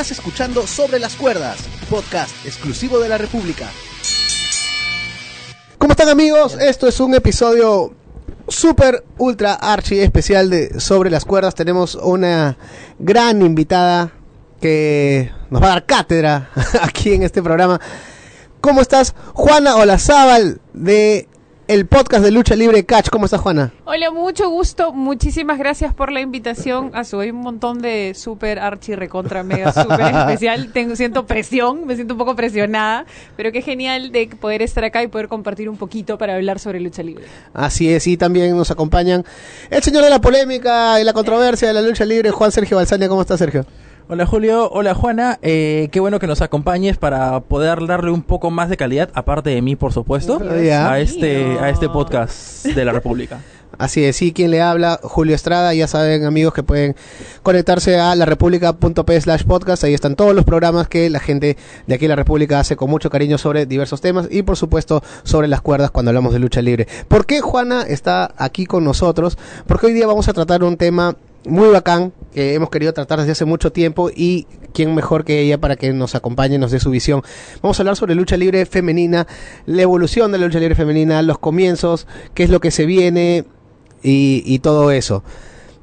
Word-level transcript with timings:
Estás 0.00 0.16
escuchando 0.16 0.66
Sobre 0.66 0.98
las 0.98 1.14
Cuerdas, 1.14 1.58
podcast 1.90 2.34
exclusivo 2.46 3.00
de 3.00 3.10
la 3.10 3.18
República. 3.18 3.68
¿Cómo 5.76 5.92
están 5.92 6.08
amigos? 6.08 6.56
Esto 6.58 6.88
es 6.88 7.00
un 7.00 7.14
episodio 7.14 7.92
super 8.48 9.04
ultra 9.18 9.52
archi 9.52 10.00
especial 10.00 10.48
de 10.48 10.80
Sobre 10.80 11.10
las 11.10 11.26
Cuerdas. 11.26 11.54
Tenemos 11.54 11.96
una 11.96 12.56
gran 12.98 13.42
invitada 13.42 14.10
que 14.58 15.30
nos 15.50 15.62
va 15.62 15.66
a 15.66 15.70
dar 15.70 15.84
cátedra 15.84 16.48
aquí 16.80 17.12
en 17.12 17.22
este 17.22 17.42
programa. 17.42 17.78
¿Cómo 18.62 18.80
estás? 18.80 19.14
Juana 19.34 19.76
Olazábal 19.76 20.62
de 20.72 21.28
el 21.70 21.86
podcast 21.86 22.24
de 22.24 22.32
Lucha 22.32 22.56
Libre 22.56 22.84
Catch. 22.84 23.10
¿Cómo 23.10 23.26
estás, 23.26 23.40
Juana? 23.40 23.72
Hola, 23.84 24.10
mucho 24.10 24.50
gusto. 24.50 24.92
Muchísimas 24.92 25.56
gracias 25.56 25.94
por 25.94 26.10
la 26.10 26.20
invitación. 26.20 26.90
A 26.94 27.04
su 27.04 27.18
un 27.18 27.36
montón 27.36 27.80
de 27.80 28.14
super 28.16 28.58
archi 28.58 28.96
recontra 28.96 29.44
mega 29.44 29.72
super 29.80 30.00
especial. 30.00 30.72
Tengo, 30.72 30.96
siento 30.96 31.26
presión, 31.26 31.86
me 31.86 31.94
siento 31.94 32.14
un 32.14 32.18
poco 32.18 32.34
presionada, 32.34 33.06
pero 33.36 33.52
qué 33.52 33.62
genial 33.62 34.10
de 34.10 34.26
poder 34.40 34.62
estar 34.62 34.82
acá 34.82 35.04
y 35.04 35.06
poder 35.06 35.28
compartir 35.28 35.68
un 35.68 35.76
poquito 35.76 36.18
para 36.18 36.34
hablar 36.34 36.58
sobre 36.58 36.80
lucha 36.80 37.04
libre. 37.04 37.26
Así 37.54 37.88
es, 37.88 38.04
y 38.08 38.16
también 38.16 38.56
nos 38.56 38.72
acompañan 38.72 39.24
el 39.70 39.80
señor 39.80 40.02
de 40.02 40.10
la 40.10 40.20
polémica 40.20 41.00
y 41.00 41.04
la 41.04 41.12
controversia 41.12 41.68
de 41.68 41.74
la 41.74 41.82
lucha 41.82 42.04
libre, 42.04 42.32
Juan 42.32 42.50
Sergio 42.50 42.78
Balsania. 42.78 43.08
¿Cómo 43.08 43.20
está, 43.20 43.38
Sergio? 43.38 43.64
Hola 44.12 44.26
Julio, 44.26 44.68
hola 44.72 44.92
Juana, 44.92 45.38
eh, 45.40 45.88
qué 45.92 46.00
bueno 46.00 46.18
que 46.18 46.26
nos 46.26 46.42
acompañes 46.42 46.96
para 46.96 47.38
poder 47.38 47.86
darle 47.86 48.10
un 48.10 48.22
poco 48.22 48.50
más 48.50 48.68
de 48.68 48.76
calidad, 48.76 49.08
aparte 49.14 49.50
de 49.50 49.62
mí 49.62 49.76
por 49.76 49.92
supuesto, 49.92 50.42
a 50.42 50.98
este, 50.98 51.60
a 51.60 51.70
este 51.70 51.88
podcast 51.88 52.66
de 52.66 52.84
la 52.84 52.90
República. 52.90 53.38
Así 53.78 54.02
es, 54.02 54.16
sí, 54.16 54.32
quien 54.32 54.50
le 54.50 54.62
habla, 54.62 54.98
Julio 55.00 55.36
Estrada, 55.36 55.72
ya 55.74 55.86
saben 55.86 56.24
amigos 56.24 56.52
que 56.52 56.64
pueden 56.64 56.96
conectarse 57.44 58.00
a 58.00 58.16
la 58.16 58.24
república.p 58.24 59.20
slash 59.20 59.44
podcast, 59.44 59.84
ahí 59.84 59.94
están 59.94 60.16
todos 60.16 60.34
los 60.34 60.44
programas 60.44 60.88
que 60.88 61.08
la 61.08 61.20
gente 61.20 61.56
de 61.86 61.94
aquí 61.94 62.06
en 62.06 62.10
la 62.10 62.16
República 62.16 62.58
hace 62.58 62.74
con 62.74 62.90
mucho 62.90 63.10
cariño 63.10 63.38
sobre 63.38 63.64
diversos 63.64 64.00
temas 64.00 64.26
y 64.28 64.42
por 64.42 64.56
supuesto 64.56 65.04
sobre 65.22 65.46
las 65.46 65.60
cuerdas 65.60 65.92
cuando 65.92 66.10
hablamos 66.10 66.32
de 66.32 66.40
lucha 66.40 66.60
libre. 66.62 66.88
¿Por 67.06 67.26
qué 67.26 67.42
Juana 67.42 67.82
está 67.82 68.34
aquí 68.36 68.66
con 68.66 68.82
nosotros? 68.82 69.38
Porque 69.68 69.86
hoy 69.86 69.92
día 69.92 70.08
vamos 70.08 70.28
a 70.28 70.32
tratar 70.32 70.64
un 70.64 70.76
tema 70.76 71.14
muy 71.44 71.68
bacán 71.68 72.12
que 72.32 72.54
hemos 72.54 72.70
querido 72.70 72.92
tratar 72.92 73.18
desde 73.18 73.32
hace 73.32 73.44
mucho 73.44 73.72
tiempo 73.72 74.10
y 74.14 74.46
quién 74.72 74.94
mejor 74.94 75.24
que 75.24 75.40
ella 75.40 75.58
para 75.58 75.76
que 75.76 75.92
nos 75.92 76.14
acompañe, 76.14 76.58
nos 76.58 76.70
dé 76.70 76.80
su 76.80 76.90
visión. 76.90 77.22
Vamos 77.62 77.78
a 77.78 77.82
hablar 77.82 77.96
sobre 77.96 78.14
lucha 78.14 78.36
libre 78.36 78.66
femenina, 78.66 79.26
la 79.66 79.82
evolución 79.82 80.32
de 80.32 80.38
la 80.38 80.46
lucha 80.46 80.60
libre 80.60 80.74
femenina, 80.74 81.22
los 81.22 81.38
comienzos, 81.38 82.06
qué 82.34 82.44
es 82.44 82.50
lo 82.50 82.60
que 82.60 82.70
se 82.70 82.86
viene 82.86 83.44
y, 84.02 84.58
todo 84.60 84.90
eso. 84.90 85.22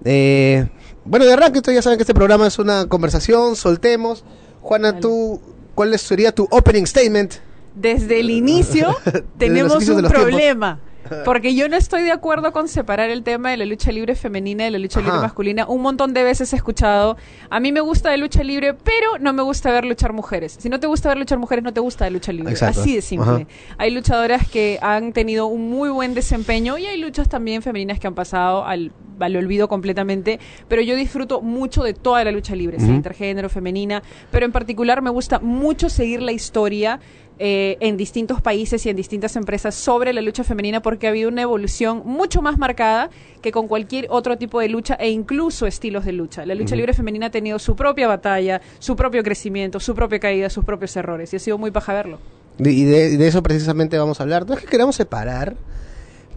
Eh, 0.05 0.67
bueno, 1.05 1.25
de 1.25 1.33
arranque 1.33 1.59
ustedes 1.59 1.77
ya 1.77 1.81
saben 1.81 1.97
que 1.97 2.03
este 2.03 2.13
programa 2.13 2.47
es 2.47 2.59
una 2.59 2.87
conversación, 2.87 3.55
soltemos. 3.55 4.23
Juana, 4.61 4.99
tú, 4.99 5.41
¿cuál 5.75 5.97
sería 5.99 6.33
tu 6.33 6.47
opening 6.51 6.85
statement? 6.85 7.33
Desde 7.75 8.19
el 8.19 8.29
inicio 8.29 8.95
tenemos 9.37 9.87
un 9.87 10.03
problema. 10.03 10.79
Porque 11.25 11.55
yo 11.55 11.69
no 11.69 11.77
estoy 11.77 12.03
de 12.03 12.11
acuerdo 12.11 12.51
con 12.51 12.67
separar 12.67 13.09
el 13.09 13.23
tema 13.23 13.51
de 13.51 13.57
la 13.57 13.65
lucha 13.65 13.91
libre 13.91 14.15
femenina 14.15 14.63
de 14.63 14.71
la 14.71 14.79
lucha 14.79 14.99
libre 14.99 15.17
masculina. 15.17 15.65
Un 15.67 15.81
montón 15.81 16.13
de 16.13 16.23
veces 16.23 16.53
he 16.53 16.55
escuchado, 16.55 17.17
a 17.49 17.59
mí 17.59 17.71
me 17.71 17.81
gusta 17.81 18.09
de 18.09 18.17
lucha 18.17 18.43
libre, 18.43 18.73
pero 18.73 19.19
no 19.19 19.33
me 19.33 19.43
gusta 19.43 19.71
ver 19.71 19.85
luchar 19.85 20.13
mujeres. 20.13 20.57
Si 20.59 20.69
no 20.69 20.79
te 20.79 20.87
gusta 20.87 21.09
ver 21.09 21.17
luchar 21.17 21.39
mujeres, 21.39 21.63
no 21.63 21.73
te 21.73 21.79
gusta 21.79 22.05
de 22.05 22.11
lucha 22.11 22.31
libre. 22.31 22.53
Así 22.61 22.95
de 22.95 23.01
simple. 23.01 23.47
Hay 23.77 23.91
luchadoras 23.91 24.47
que 24.47 24.79
han 24.81 25.13
tenido 25.13 25.47
un 25.47 25.69
muy 25.69 25.89
buen 25.89 26.13
desempeño 26.13 26.77
y 26.77 26.85
hay 26.85 26.99
luchas 26.99 27.29
también 27.29 27.61
femeninas 27.61 27.99
que 27.99 28.07
han 28.07 28.15
pasado 28.15 28.65
al, 28.65 28.91
olvido 29.19 29.67
completamente, 29.67 30.39
pero 30.67 30.81
yo 30.81 30.95
disfruto 30.95 31.41
mucho 31.41 31.83
de 31.83 31.93
toda 31.93 32.23
la 32.23 32.31
lucha 32.31 32.55
libre, 32.55 32.77
intergénero, 32.77 33.49
femenina, 33.49 34.03
pero 34.31 34.45
en 34.45 34.51
particular 34.51 35.01
me 35.01 35.09
gusta 35.09 35.39
mucho 35.39 35.89
seguir 35.89 36.21
la 36.21 36.31
historia 36.31 36.99
eh, 37.39 37.77
en 37.81 37.97
distintos 37.97 38.41
países 38.41 38.85
y 38.85 38.89
en 38.89 38.95
distintas 38.95 39.35
empresas 39.35 39.75
sobre 39.75 40.11
la 40.13 40.21
lucha 40.21 40.43
femenina 40.43 40.81
porque 40.81 41.07
ha 41.07 41.11
habido 41.11 41.29
una 41.29 41.43
evolución 41.43 42.01
mucho 42.05 42.41
más 42.41 42.57
marcada 42.57 43.09
que 43.41 43.51
con 43.51 43.67
cualquier 43.67 44.07
otro 44.09 44.37
tipo 44.37 44.59
de 44.59 44.69
lucha 44.69 44.95
e 44.95 45.09
incluso 45.09 45.67
estilos 45.67 46.05
de 46.05 46.13
lucha. 46.13 46.45
La 46.45 46.55
lucha 46.55 46.75
libre 46.75 46.93
femenina 46.93 47.27
ha 47.27 47.29
tenido 47.29 47.59
su 47.59 47.75
propia 47.75 48.07
batalla, 48.07 48.61
su 48.79 48.95
propio 48.95 49.23
crecimiento, 49.23 49.79
su 49.79 49.93
propia 49.93 50.19
caída, 50.19 50.49
sus 50.49 50.65
propios 50.65 50.95
errores 50.97 51.31
y 51.33 51.35
ha 51.35 51.39
sido 51.39 51.57
muy 51.57 51.71
paja 51.71 51.93
verlo. 51.93 52.19
Y 52.59 52.85
de, 52.85 53.27
eso 53.27 53.43
precisamente 53.43 53.97
vamos 53.97 54.19
a 54.19 54.23
hablar. 54.23 54.47
No 54.47 54.55
es 54.55 54.61
que 54.61 54.67
queramos 54.67 54.95
separar, 54.95 55.55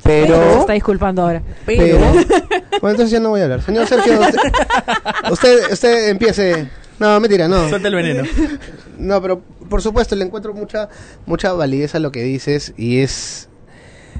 pero... 0.03 0.53
Se 0.53 0.61
está 0.61 0.73
disculpando 0.75 1.23
ahora. 1.23 1.43
Pero... 1.65 1.99
bueno, 2.81 2.91
entonces 2.91 3.11
ya 3.11 3.21
no 3.21 3.31
voy 3.31 3.41
a 3.41 3.45
hablar. 3.45 3.63
Señor 3.63 3.87
Sergio, 3.87 4.21
usted, 5.31 5.73
usted 5.73 6.11
empiece 6.11 6.69
no, 7.01 7.19
mentira, 7.19 7.49
no. 7.49 7.67
Suelta 7.71 7.89
el 7.89 7.95
veneno. 7.95 8.25
No, 8.99 9.23
pero 9.23 9.43
por 9.71 9.81
supuesto 9.81 10.15
le 10.17 10.27
encuentro 10.27 10.53
mucha 10.53 10.91
mucha 11.25 11.55
validez 11.55 11.95
a 11.95 11.99
lo 11.99 12.13
que 12.13 12.23
dices 12.23 12.75
y 12.77 12.99
es 12.99 13.49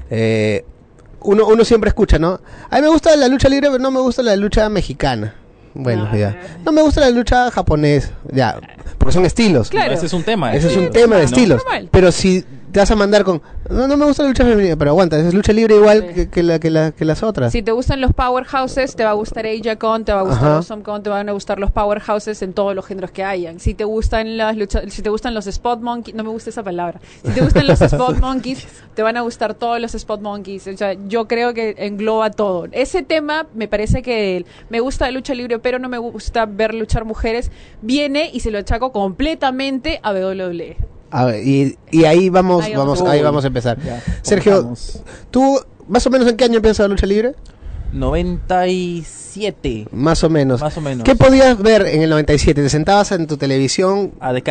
eh, 0.09 0.65
uno 1.19 1.45
uno 1.45 1.63
siempre 1.63 1.89
escucha, 1.89 2.17
¿no? 2.17 2.41
A 2.69 2.77
mí 2.77 2.81
me 2.81 2.87
gusta 2.87 3.15
la 3.15 3.27
lucha 3.27 3.47
libre, 3.47 3.69
pero 3.69 3.83
no 3.83 3.91
me 3.91 3.99
gusta 3.99 4.23
la 4.23 4.35
lucha 4.35 4.67
mexicana. 4.69 5.35
Bueno, 5.73 6.09
ah, 6.11 6.17
ya. 6.17 6.41
No 6.65 6.71
me 6.71 6.81
gusta 6.81 7.01
la 7.01 7.11
lucha 7.11 7.49
japonesa, 7.51 8.11
ya, 8.31 8.59
porque 8.97 9.13
son 9.13 9.25
estilos. 9.25 9.69
Claro. 9.69 9.93
Ese 9.93 10.07
es 10.07 10.13
un 10.13 10.23
tema. 10.23 10.53
Ese 10.53 10.67
es 10.67 10.77
un 10.77 10.89
tema 10.89 11.17
de 11.17 11.25
estilos. 11.25 11.61
Pero 11.91 12.11
si 12.11 12.43
te 12.71 12.79
vas 12.79 12.91
a 12.91 12.95
mandar 12.95 13.23
con 13.23 13.41
no, 13.69 13.87
no 13.87 13.97
me 13.97 14.05
gusta 14.05 14.23
la 14.23 14.29
lucha 14.29 14.43
femenina, 14.43 14.75
pero 14.75 14.91
aguanta, 14.91 15.17
es 15.17 15.33
lucha 15.33 15.53
libre 15.53 15.75
igual 15.75 16.29
que, 16.31 16.43
la, 16.43 16.59
que, 16.59 16.69
la, 16.69 16.91
que 16.91 17.05
las 17.05 17.23
otras. 17.23 17.51
Si 17.51 17.61
te 17.61 17.71
gustan 17.71 18.01
los 18.01 18.13
powerhouses, 18.13 18.95
te 18.95 19.03
va 19.03 19.11
a 19.11 19.13
gustar 19.13 19.45
Aja 19.45 19.75
Con, 19.77 20.03
te 20.03 20.13
va 20.13 20.21
a 20.21 20.23
gustar 20.23 20.51
Awesome 20.51 20.83
Con, 20.83 21.03
te 21.03 21.09
van 21.09 21.29
a 21.29 21.31
gustar 21.31 21.59
los 21.59 21.71
powerhouses 21.71 22.41
en 22.41 22.53
todos 22.53 22.75
los 22.75 22.85
géneros 22.85 23.11
que 23.11 23.23
hayan. 23.23 23.59
Si 23.59 23.73
te 23.73 23.83
gustan 23.83 24.37
las 24.37 24.57
luchas, 24.57 24.83
si 24.89 25.01
te 25.01 25.09
gustan 25.09 25.33
los 25.33 25.47
spot 25.47 25.81
monkeys, 25.81 26.15
no 26.15 26.23
me 26.23 26.29
gusta 26.29 26.49
esa 26.49 26.63
palabra. 26.63 26.99
Si 27.23 27.31
te 27.31 27.41
gustan 27.41 27.67
los 27.67 27.81
spot 27.81 28.19
monkeys, 28.19 28.67
te 28.93 29.03
van 29.03 29.17
a 29.17 29.21
gustar 29.21 29.53
todos 29.53 29.79
los 29.79 29.93
spot 29.95 30.21
monkeys. 30.21 30.67
O 30.67 30.75
sea, 30.75 30.93
yo 31.07 31.27
creo 31.27 31.53
que 31.53 31.75
engloba 31.77 32.31
todo. 32.31 32.67
Ese 32.71 33.03
tema 33.03 33.47
me 33.53 33.67
parece 33.67 34.01
que 34.01 34.45
me 34.69 34.79
gusta 34.79 35.05
de 35.05 35.11
lucha 35.11 35.33
libre, 35.33 35.59
pero 35.59 35.79
no 35.79 35.87
me 35.87 35.97
gusta 35.97 36.45
ver 36.45 36.73
luchar 36.73 37.05
mujeres. 37.05 37.51
Viene 37.81 38.29
y 38.33 38.39
se 38.39 38.51
lo 38.51 38.57
achaco 38.57 38.91
completamente 38.91 39.99
a 40.03 40.11
WWE 40.11 40.77
y, 41.43 42.05
ahí 42.05 42.29
vamos, 42.29 42.65
ahí 42.65 42.75
vamos, 42.75 43.01
ahí 43.01 43.21
vamos 43.21 43.43
a 43.43 43.47
empezar. 43.47 43.77
Sergio, 44.21 44.73
¿tú 45.29 45.59
más 45.87 46.05
o 46.07 46.09
menos 46.09 46.27
en 46.27 46.37
qué 46.37 46.45
año 46.45 46.57
empiezas 46.57 46.79
la 46.79 46.87
lucha 46.87 47.05
libre? 47.05 47.35
97. 47.93 49.87
Más 49.91 50.23
o 50.23 50.29
menos. 50.29 50.61
Más 50.61 50.77
o 50.77 50.81
menos. 50.81 51.03
¿Qué 51.03 51.15
podías 51.15 51.61
ver 51.61 51.85
en 51.85 52.01
el 52.01 52.09
97? 52.09 52.63
¿Te 52.63 52.69
sentabas 52.69 53.11
en 53.11 53.27
tu 53.27 53.35
televisión? 53.37 54.13
A 54.19 54.33
de 54.33 54.41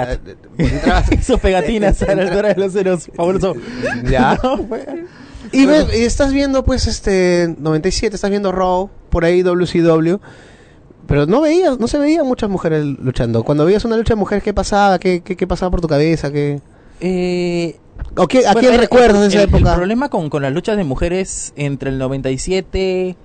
Hizo 1.11 1.39
pegatinas 1.43 2.03
a 2.09 2.15
la 2.15 2.23
altura 2.23 2.55
de 2.55 2.61
los 2.61 2.73
ceros. 2.73 3.11
Fabuloso. 3.15 3.55
Ya. 4.05 4.39
y, 5.53 5.65
y 5.65 6.05
estás 6.05 6.33
viendo, 6.33 6.65
pues, 6.65 6.87
este 6.87 7.55
97, 7.59 8.15
estás 8.15 8.31
viendo 8.31 8.53
Raw, 8.53 8.91
por 9.09 9.25
ahí 9.25 9.43
WCW. 9.43 10.21
Pero 11.11 11.27
no 11.27 11.41
veías, 11.41 11.81
no 11.81 11.89
se 11.89 11.99
veían 11.99 12.25
muchas 12.25 12.49
mujeres 12.49 12.85
luchando. 12.85 13.43
Cuando 13.43 13.65
veías 13.65 13.85
una 13.85 13.97
lucha 13.97 14.15
de 14.15 14.21
mujeres, 14.21 14.45
¿qué 14.45 14.55
pasaba? 14.55 15.01
¿Qué, 15.01 15.23
qué, 15.23 15.47
pasaba 15.49 15.69
por 15.69 15.81
tu 15.81 15.89
cabeza? 15.89 16.31
¿Qué... 16.31 16.61
Eh, 17.01 17.81
¿O 18.17 18.29
qué, 18.29 18.47
¿A 18.47 18.55
quién 18.55 18.79
recuerdas 18.79 19.23
de 19.23 19.27
esa 19.27 19.43
época? 19.43 19.71
El 19.71 19.77
problema 19.77 20.09
con, 20.09 20.31
con 20.31 20.41
las 20.43 20.53
luchas 20.53 20.77
de 20.77 20.85
mujeres 20.85 21.53
entre 21.57 21.91
el 21.91 21.99
97, 21.99 23.17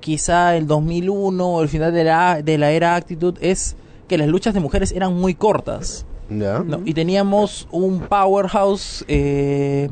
quizá 0.00 0.56
el 0.56 0.66
2001 0.66 1.60
el 1.60 1.68
final 1.68 1.92
de 1.92 2.04
la, 2.04 2.40
de 2.40 2.56
la 2.56 2.70
era 2.70 2.96
Actitud 2.96 3.36
es 3.42 3.76
que 4.08 4.16
las 4.16 4.28
luchas 4.28 4.54
de 4.54 4.60
mujeres 4.60 4.92
eran 4.92 5.12
muy 5.12 5.34
cortas. 5.34 6.06
¿no? 6.30 6.80
Y 6.86 6.94
teníamos 6.94 7.68
un 7.70 8.00
powerhouse 8.00 9.04
eh, 9.08 9.90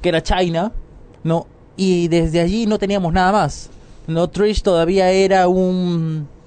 que 0.00 0.10
era 0.10 0.22
China, 0.22 0.70
¿no? 1.24 1.48
Y 1.76 2.06
desde 2.06 2.38
allí 2.38 2.66
no 2.66 2.78
teníamos 2.78 3.12
nada 3.12 3.32
más. 3.32 3.68
No, 4.06 4.30
Trish 4.30 4.62
todavía 4.62 5.10
era 5.10 5.48
un 5.48 6.37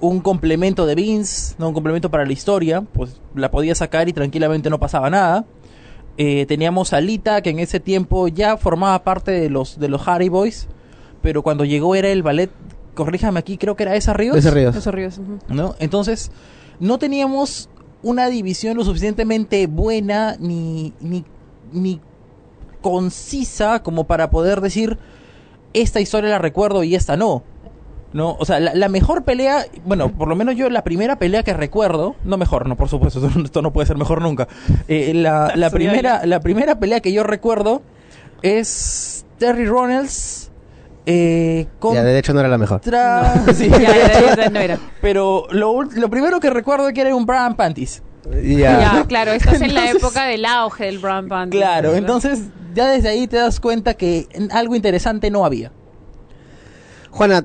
un 0.00 0.20
complemento 0.20 0.86
de 0.86 0.94
Vince, 0.94 1.54
no 1.58 1.68
un 1.68 1.74
complemento 1.74 2.10
para 2.10 2.24
la 2.26 2.32
historia, 2.32 2.82
pues 2.82 3.20
la 3.34 3.50
podía 3.50 3.74
sacar 3.74 4.08
y 4.08 4.12
tranquilamente 4.12 4.70
no 4.70 4.78
pasaba 4.78 5.10
nada. 5.10 5.44
Eh, 6.16 6.46
teníamos 6.46 6.92
a 6.92 7.00
Lita, 7.00 7.42
que 7.42 7.50
en 7.50 7.58
ese 7.58 7.80
tiempo 7.80 8.28
ya 8.28 8.56
formaba 8.56 9.02
parte 9.02 9.32
de 9.32 9.50
los, 9.50 9.78
de 9.78 9.88
los 9.88 10.06
Harry 10.06 10.28
Boys, 10.28 10.68
pero 11.22 11.42
cuando 11.42 11.64
llegó 11.64 11.94
era 11.94 12.08
el 12.08 12.22
ballet, 12.22 12.50
corríjame 12.94 13.40
aquí, 13.40 13.58
creo 13.58 13.76
que 13.76 13.84
era 13.84 13.96
esa 13.96 14.12
Ríos. 14.12 14.36
Esa 14.36 14.50
Ríos. 14.50 14.76
Esa 14.76 14.90
Ríos. 14.90 15.20
¿No? 15.48 15.74
Entonces, 15.78 16.30
no 16.80 16.98
teníamos 16.98 17.68
una 18.02 18.28
división 18.28 18.76
lo 18.76 18.84
suficientemente 18.84 19.66
buena 19.66 20.36
ni, 20.38 20.92
ni, 21.00 21.24
ni 21.72 22.00
concisa 22.80 23.82
como 23.82 24.04
para 24.04 24.30
poder 24.30 24.60
decir, 24.60 24.98
esta 25.72 26.00
historia 26.00 26.30
la 26.30 26.38
recuerdo 26.38 26.84
y 26.84 26.94
esta 26.94 27.16
no. 27.16 27.42
No, 28.14 28.36
o 28.38 28.44
sea, 28.44 28.60
la, 28.60 28.88
mejor 28.88 29.24
pelea, 29.24 29.66
bueno, 29.84 30.08
por 30.08 30.28
lo 30.28 30.36
menos 30.36 30.54
yo 30.54 30.70
la 30.70 30.84
primera 30.84 31.18
pelea 31.18 31.42
que 31.42 31.52
recuerdo, 31.52 32.14
no 32.24 32.36
mejor, 32.36 32.68
no, 32.68 32.76
por 32.76 32.88
supuesto, 32.88 33.28
esto, 33.44 33.60
no 33.60 33.72
puede 33.72 33.88
ser 33.88 33.96
mejor 33.98 34.22
nunca. 34.22 34.46
Eh, 34.86 35.12
la, 35.12 35.52
la 35.56 35.68
primera, 35.70 36.24
la 36.24 36.38
primera 36.38 36.78
pelea 36.78 37.00
que 37.00 37.12
yo 37.12 37.24
recuerdo 37.24 37.82
es 38.40 39.26
Terry 39.38 39.66
Ronalds 39.66 40.52
Eh, 41.06 41.66
ya, 41.92 42.04
de 42.04 42.16
hecho 42.16 42.32
no 42.32 42.38
era 42.38 42.48
la 42.48 42.56
mejor. 42.56 42.80
sí, 43.54 43.68
ya, 43.68 44.48
no 44.48 44.60
era. 44.60 44.78
Pero 45.02 45.48
lo, 45.50 45.82
lo 45.82 46.08
primero 46.08 46.38
que 46.38 46.50
recuerdo 46.50 46.86
es 46.86 46.94
que 46.94 47.00
era 47.00 47.16
un 47.16 47.26
Brown 47.26 47.56
Panties. 47.56 48.00
Ya, 48.44 49.04
claro, 49.08 49.32
estás 49.32 49.60
en 49.60 49.74
la 49.74 49.90
época 49.90 50.24
del 50.26 50.44
auge 50.44 50.84
del 50.84 51.00
Brown 51.00 51.28
Panties. 51.28 51.60
Claro, 51.60 51.96
entonces 51.96 52.42
ya 52.74 52.86
desde 52.86 53.08
ahí 53.08 53.26
te 53.26 53.38
das 53.38 53.58
cuenta 53.58 53.94
que 53.94 54.28
algo 54.52 54.76
interesante 54.76 55.32
no 55.32 55.44
había. 55.44 55.72
Juana, 57.10 57.44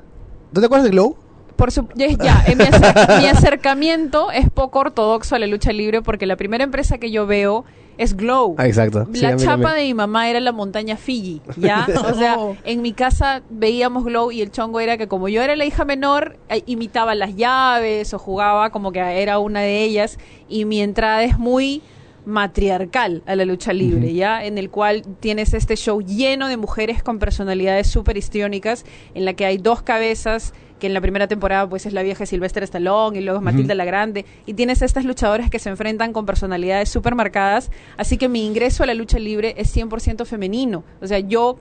¿tú 0.52 0.60
te 0.60 0.66
acuerdas 0.66 0.84
de 0.84 0.90
Glow? 0.90 1.16
Por 1.56 1.72
su, 1.72 1.86
ya, 1.94 2.08
mi, 3.20 3.26
acercamiento 3.26 4.30
es 4.30 4.48
poco 4.48 4.78
ortodoxo 4.78 5.34
a 5.34 5.38
la 5.38 5.46
lucha 5.46 5.72
libre 5.72 6.00
porque 6.00 6.24
la 6.24 6.36
primera 6.36 6.64
empresa 6.64 6.96
que 6.96 7.10
yo 7.10 7.26
veo 7.26 7.66
es 7.98 8.16
Glow. 8.16 8.54
Ah, 8.56 8.66
exacto. 8.66 9.06
la 9.12 9.36
chapa 9.36 9.74
de 9.74 9.82
mi 9.82 9.92
mamá 9.92 10.30
era 10.30 10.40
la 10.40 10.52
montaña 10.52 10.96
Fiji, 10.96 11.42
¿ya? 11.58 11.86
O 12.10 12.14
sea, 12.14 12.38
en 12.64 12.80
mi 12.80 12.94
casa 12.94 13.42
veíamos 13.50 14.04
Glow 14.04 14.32
y 14.32 14.40
el 14.40 14.50
chongo 14.50 14.80
era 14.80 14.96
que 14.96 15.06
como 15.06 15.28
yo 15.28 15.42
era 15.42 15.54
la 15.54 15.66
hija 15.66 15.84
menor, 15.84 16.38
eh, 16.48 16.62
imitaba 16.64 17.14
las 17.14 17.36
llaves 17.36 18.14
o 18.14 18.18
jugaba 18.18 18.70
como 18.70 18.90
que 18.90 19.00
era 19.00 19.38
una 19.38 19.60
de 19.60 19.82
ellas 19.82 20.18
y 20.48 20.64
mi 20.64 20.80
entrada 20.80 21.22
es 21.24 21.38
muy 21.38 21.82
matriarcal 22.26 23.22
a 23.26 23.34
la 23.34 23.44
lucha 23.44 23.72
libre, 23.72 24.12
¿ya? 24.12 24.44
En 24.44 24.58
el 24.58 24.70
cual 24.70 25.02
tienes 25.20 25.54
este 25.54 25.76
show 25.76 26.00
lleno 26.00 26.48
de 26.48 26.56
mujeres 26.56 27.02
con 27.02 27.18
personalidades 27.18 27.86
súper 27.88 28.16
histriónicas, 28.16 28.84
en 29.14 29.24
la 29.24 29.34
que 29.34 29.46
hay 29.46 29.58
dos 29.58 29.82
cabezas 29.82 30.52
que 30.78 30.86
en 30.86 30.94
la 30.94 31.00
primera 31.00 31.28
temporada 31.28 31.68
pues 31.68 31.86
es 31.86 31.92
la 31.92 32.02
vieja 32.02 32.24
Sylvester 32.24 32.62
Stallone 32.62 33.18
y 33.18 33.20
luego 33.22 33.38
es 33.38 33.44
Matilda 33.44 33.74
la 33.74 33.84
Grande 33.84 34.24
y 34.46 34.54
tienes 34.54 34.80
estas 34.80 35.04
luchadoras 35.04 35.50
que 35.50 35.58
se 35.58 35.68
enfrentan 35.68 36.14
con 36.14 36.24
personalidades 36.24 36.88
súper 36.88 37.14
marcadas, 37.14 37.70
así 37.98 38.16
que 38.16 38.28
mi 38.28 38.46
ingreso 38.46 38.82
a 38.82 38.86
la 38.86 38.94
lucha 38.94 39.18
libre 39.18 39.54
es 39.58 39.76
100% 39.76 40.24
femenino, 40.24 40.82
o 41.00 41.06
sea, 41.06 41.18
yo 41.20 41.58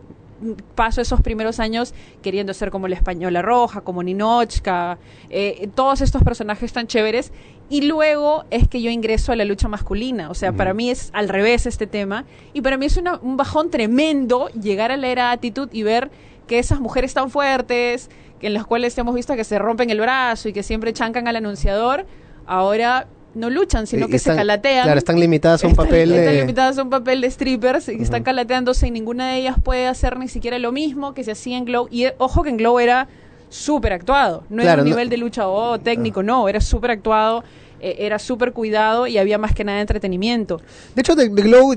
paso 0.75 1.01
esos 1.01 1.21
primeros 1.21 1.59
años 1.59 1.93
queriendo 2.21 2.53
ser 2.53 2.71
como 2.71 2.87
la 2.87 2.95
española 2.95 3.41
roja, 3.41 3.81
como 3.81 4.03
Ninochka, 4.03 4.97
eh, 5.29 5.69
todos 5.75 6.01
estos 6.01 6.23
personajes 6.23 6.71
tan 6.73 6.87
chéveres. 6.87 7.31
Y 7.69 7.81
luego 7.81 8.45
es 8.49 8.67
que 8.67 8.81
yo 8.81 8.89
ingreso 8.89 9.31
a 9.31 9.35
la 9.35 9.45
lucha 9.45 9.67
masculina. 9.67 10.29
O 10.31 10.33
sea, 10.33 10.51
para 10.53 10.73
mí 10.73 10.89
es 10.89 11.11
al 11.13 11.29
revés 11.29 11.67
este 11.67 11.85
tema. 11.85 12.25
Y 12.53 12.61
para 12.61 12.77
mí 12.77 12.87
es 12.87 12.99
un 13.21 13.37
bajón 13.37 13.69
tremendo 13.69 14.49
llegar 14.49 14.91
a 14.91 14.97
la 14.97 15.07
era 15.07 15.31
Attitude 15.31 15.69
y 15.71 15.83
ver 15.83 16.09
que 16.47 16.57
esas 16.57 16.79
mujeres 16.79 17.13
tan 17.13 17.29
fuertes, 17.29 18.09
en 18.41 18.53
las 18.55 18.65
cuales 18.65 18.97
hemos 18.97 19.13
visto 19.13 19.35
que 19.35 19.43
se 19.43 19.59
rompen 19.59 19.91
el 19.91 19.99
brazo 19.99 20.49
y 20.49 20.53
que 20.53 20.63
siempre 20.63 20.93
chancan 20.93 21.27
al 21.27 21.35
anunciador, 21.35 22.07
ahora 22.47 23.07
no 23.35 23.51
luchan, 23.51 23.85
sino 23.85 24.07
que 24.07 24.17
se 24.17 24.35
calatean. 24.35 24.85
Claro, 24.85 24.97
están 24.97 25.19
limitadas 25.19 25.63
a 25.63 25.67
un 25.67 25.75
papel 25.75 26.09
de... 26.09 26.19
Están 26.19 26.35
limitadas 26.37 26.77
a 26.79 26.83
un 26.83 26.89
papel 26.89 27.21
de 27.21 27.29
strippers 27.29 27.89
y 27.89 28.01
están 28.01 28.23
calateándose 28.23 28.87
y 28.87 28.91
ninguna 28.91 29.29
de 29.29 29.37
ellas 29.37 29.57
puede 29.63 29.85
hacer 29.85 30.17
ni 30.17 30.27
siquiera 30.27 30.57
lo 30.57 30.71
mismo 30.71 31.13
que 31.13 31.23
se 31.23 31.33
hacía 31.33 31.57
en 31.57 31.65
Glow. 31.65 31.87
Y 31.91 32.07
ojo 32.17 32.41
que 32.41 32.49
en 32.49 32.57
Glow 32.57 32.79
era 32.79 33.07
súper 33.49 33.93
actuado, 33.93 34.43
no 34.49 34.61
era 34.61 34.75
un 34.75 34.85
nivel 34.85 35.09
de 35.09 35.17
lucha 35.17 35.47
o 35.47 35.73
oh, 35.73 35.79
técnico, 35.79 36.23
no, 36.23 36.47
era 36.47 36.61
súper 36.61 36.91
actuado, 36.91 37.43
eh, 37.79 37.95
era 37.99 38.19
súper 38.19 38.53
cuidado 38.53 39.07
y 39.07 39.17
había 39.17 39.37
más 39.37 39.53
que 39.53 39.63
nada 39.63 39.81
entretenimiento. 39.81 40.61
De 40.95 41.01
hecho, 41.01 41.15
de, 41.15 41.29
de 41.29 41.41
Glow 41.41 41.73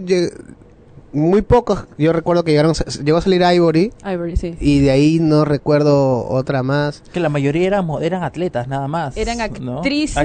muy 1.12 1.42
pocos, 1.42 1.84
yo 1.98 2.12
recuerdo 2.12 2.42
que 2.42 2.52
llegaron, 2.52 2.74
llegó 3.04 3.18
a 3.18 3.20
salir 3.20 3.42
Ivory. 3.42 3.92
Ivory, 4.04 4.36
sí. 4.36 4.56
Y 4.60 4.80
de 4.80 4.90
ahí 4.90 5.18
no 5.20 5.44
recuerdo 5.44 6.26
otra 6.26 6.62
más. 6.62 7.02
Que 7.12 7.20
la 7.20 7.28
mayoría 7.28 7.66
eran, 7.66 7.86
eran 8.00 8.22
atletas, 8.22 8.66
nada 8.66 8.88
más. 8.88 9.16
Eran 9.16 9.40
actrices, 9.40 10.16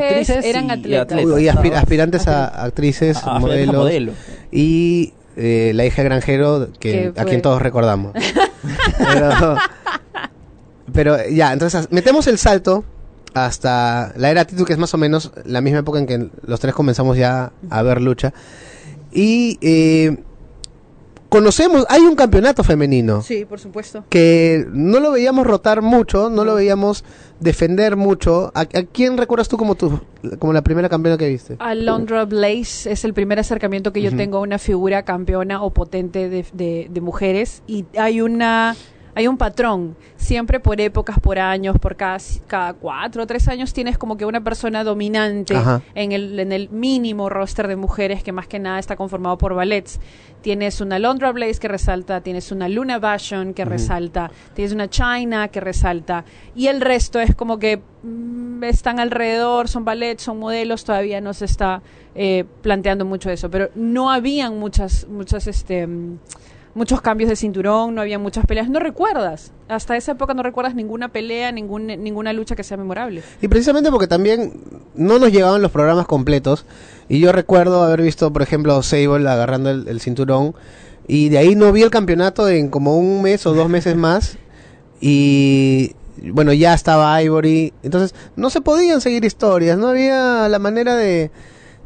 eran 0.45 0.71
atletas. 0.71 1.21
Y, 1.39 1.47
aspirantes 1.49 2.27
a 2.27 2.47
actrices, 2.63 3.17
modelo. 3.25 4.13
Y 4.51 5.13
eh, 5.35 5.71
la 5.75 5.85
hija 5.85 6.01
de 6.01 6.09
granjero, 6.09 6.69
que, 6.79 7.11
a 7.15 7.25
quien 7.25 7.41
todos 7.41 7.61
recordamos. 7.61 8.13
pero, 8.97 9.57
ya, 11.31 11.53
entonces 11.53 11.87
metemos 11.91 12.27
el 12.27 12.37
salto 12.37 12.83
hasta 13.33 14.13
la 14.15 14.31
era 14.31 14.45
Titu, 14.45 14.65
que 14.65 14.73
es 14.73 14.79
más 14.79 14.93
o 14.93 14.97
menos 14.97 15.31
la 15.45 15.61
misma 15.61 15.79
época 15.79 15.99
en 15.99 16.05
que 16.05 16.29
los 16.45 16.59
tres 16.59 16.73
comenzamos 16.73 17.17
ya 17.17 17.51
a 17.69 17.81
ver 17.81 18.01
lucha. 18.01 18.33
Y 19.11 19.57
eh, 19.61 20.17
conocemos, 21.29 21.85
hay 21.89 22.01
un 22.01 22.15
campeonato 22.15 22.63
femenino. 22.63 23.21
Sí, 23.21 23.45
por 23.45 23.59
supuesto. 23.59 24.03
Que 24.09 24.65
no 24.71 24.99
lo 24.99 25.11
veíamos 25.11 25.45
rotar 25.45 25.81
mucho, 25.81 26.29
no 26.29 26.43
lo 26.45 26.55
veíamos 26.55 27.03
defender 27.39 27.95
mucho. 27.95 28.51
¿A, 28.55 28.65
quién 28.65 29.17
recuerdas 29.17 29.47
tú 29.47 29.57
como 29.57 29.75
tu, 29.75 29.99
como 30.39 30.53
la 30.53 30.61
primera 30.61 30.89
campeona 30.89 31.17
que 31.17 31.29
viste? 31.29 31.55
Alondra 31.59 32.25
Blaze 32.25 32.91
es 32.91 33.05
el 33.05 33.13
primer 33.13 33.39
acercamiento 33.39 33.93
que 33.93 34.01
yo 34.01 34.15
tengo 34.15 34.37
a 34.37 34.41
una 34.41 34.59
figura 34.59 35.03
campeona 35.03 35.61
o 35.61 35.71
potente 35.71 36.29
de, 36.29 36.87
de 36.89 37.01
mujeres. 37.01 37.61
Y 37.67 37.85
hay 37.97 38.21
una 38.21 38.75
hay 39.17 39.27
un 39.27 39.35
patrón. 39.35 39.97
Siempre 40.15 40.59
por 40.59 40.79
épocas, 40.79 41.19
por 41.19 41.39
años, 41.39 41.79
por 41.79 41.95
cada, 41.95 42.19
cada 42.45 42.73
cuatro 42.73 43.23
o 43.23 43.25
tres 43.25 43.47
años 43.47 43.73
tienes 43.73 43.97
como 43.97 44.15
que 44.15 44.25
una 44.25 44.43
persona 44.43 44.83
dominante 44.83 45.55
en 45.95 46.11
el, 46.11 46.39
en 46.39 46.51
el 46.51 46.69
mínimo 46.69 47.27
roster 47.27 47.67
de 47.67 47.75
mujeres 47.75 48.21
que 48.21 48.31
más 48.31 48.45
que 48.45 48.59
nada 48.59 48.77
está 48.77 48.95
conformado 48.95 49.35
por 49.39 49.55
ballets. 49.55 49.99
Tienes 50.41 50.81
una 50.81 50.99
Londra 50.99 51.31
Blaze 51.31 51.59
que 51.59 51.67
resalta, 51.67 52.21
tienes 52.21 52.51
una 52.51 52.69
Luna 52.69 52.99
Vashon 52.99 53.55
que 53.55 53.65
resalta, 53.65 54.29
tienes 54.53 54.71
una 54.71 54.87
China 54.87 55.47
que 55.47 55.61
resalta 55.61 56.23
y 56.55 56.67
el 56.67 56.79
resto 56.79 57.19
es 57.19 57.33
como 57.33 57.57
que 57.57 57.81
mm, 58.03 58.63
están 58.65 58.99
alrededor, 58.99 59.67
son 59.67 59.83
ballets, 59.83 60.21
son 60.21 60.37
modelos, 60.37 60.83
todavía 60.83 61.21
no 61.21 61.33
se 61.33 61.45
está 61.45 61.81
eh, 62.13 62.45
planteando 62.61 63.03
mucho 63.03 63.31
eso, 63.31 63.49
pero 63.49 63.71
no 63.73 64.11
habían 64.11 64.59
muchas, 64.59 65.07
muchas, 65.09 65.47
este... 65.47 65.87
Muchos 66.77 67.01
cambios 67.01 67.27
de 67.27 67.35
cinturón, 67.35 67.95
no 67.95 68.01
había 68.01 68.19
muchas 68.19 68.45
peleas. 68.45 68.69
No 68.69 68.77
recuerdas, 68.77 69.51
hasta 69.67 69.97
esa 69.97 70.11
época 70.11 70.35
no 70.35 70.43
recuerdas 70.43 70.75
ninguna 70.75 71.09
pelea, 71.11 71.51
ningún, 71.51 71.87
ninguna 71.87 72.33
lucha 72.33 72.55
que 72.55 72.63
sea 72.63 72.77
memorable. 72.77 73.23
Y 73.41 73.47
precisamente 73.47 73.89
porque 73.89 74.05
también 74.05 74.53
no 74.93 75.17
nos 75.17 75.31
llegaban 75.31 75.63
los 75.63 75.71
programas 75.71 76.05
completos. 76.05 76.67
Y 77.09 77.19
yo 77.19 77.31
recuerdo 77.31 77.81
haber 77.81 78.03
visto, 78.03 78.31
por 78.31 78.43
ejemplo, 78.43 78.83
Sable 78.83 79.27
agarrando 79.27 79.71
el, 79.71 79.99
cinturón. 80.01 80.53
Y 81.07 81.29
de 81.29 81.39
ahí 81.39 81.55
no 81.55 81.71
vi 81.71 81.81
el 81.81 81.89
campeonato 81.89 82.47
en 82.47 82.69
como 82.69 82.95
un 82.95 83.23
mes 83.23 83.47
o 83.47 83.55
dos 83.55 83.69
meses 83.69 83.95
más. 83.95 84.37
Y 85.01 85.95
bueno, 86.31 86.53
ya 86.53 86.75
estaba 86.75 87.19
Ivory. 87.23 87.73
Entonces 87.81 88.13
no 88.35 88.51
se 88.51 88.61
podían 88.61 89.01
seguir 89.01 89.25
historias, 89.25 89.79
no 89.79 89.87
había 89.87 90.47
la 90.47 90.59
manera 90.59 90.95
de, 90.95 91.31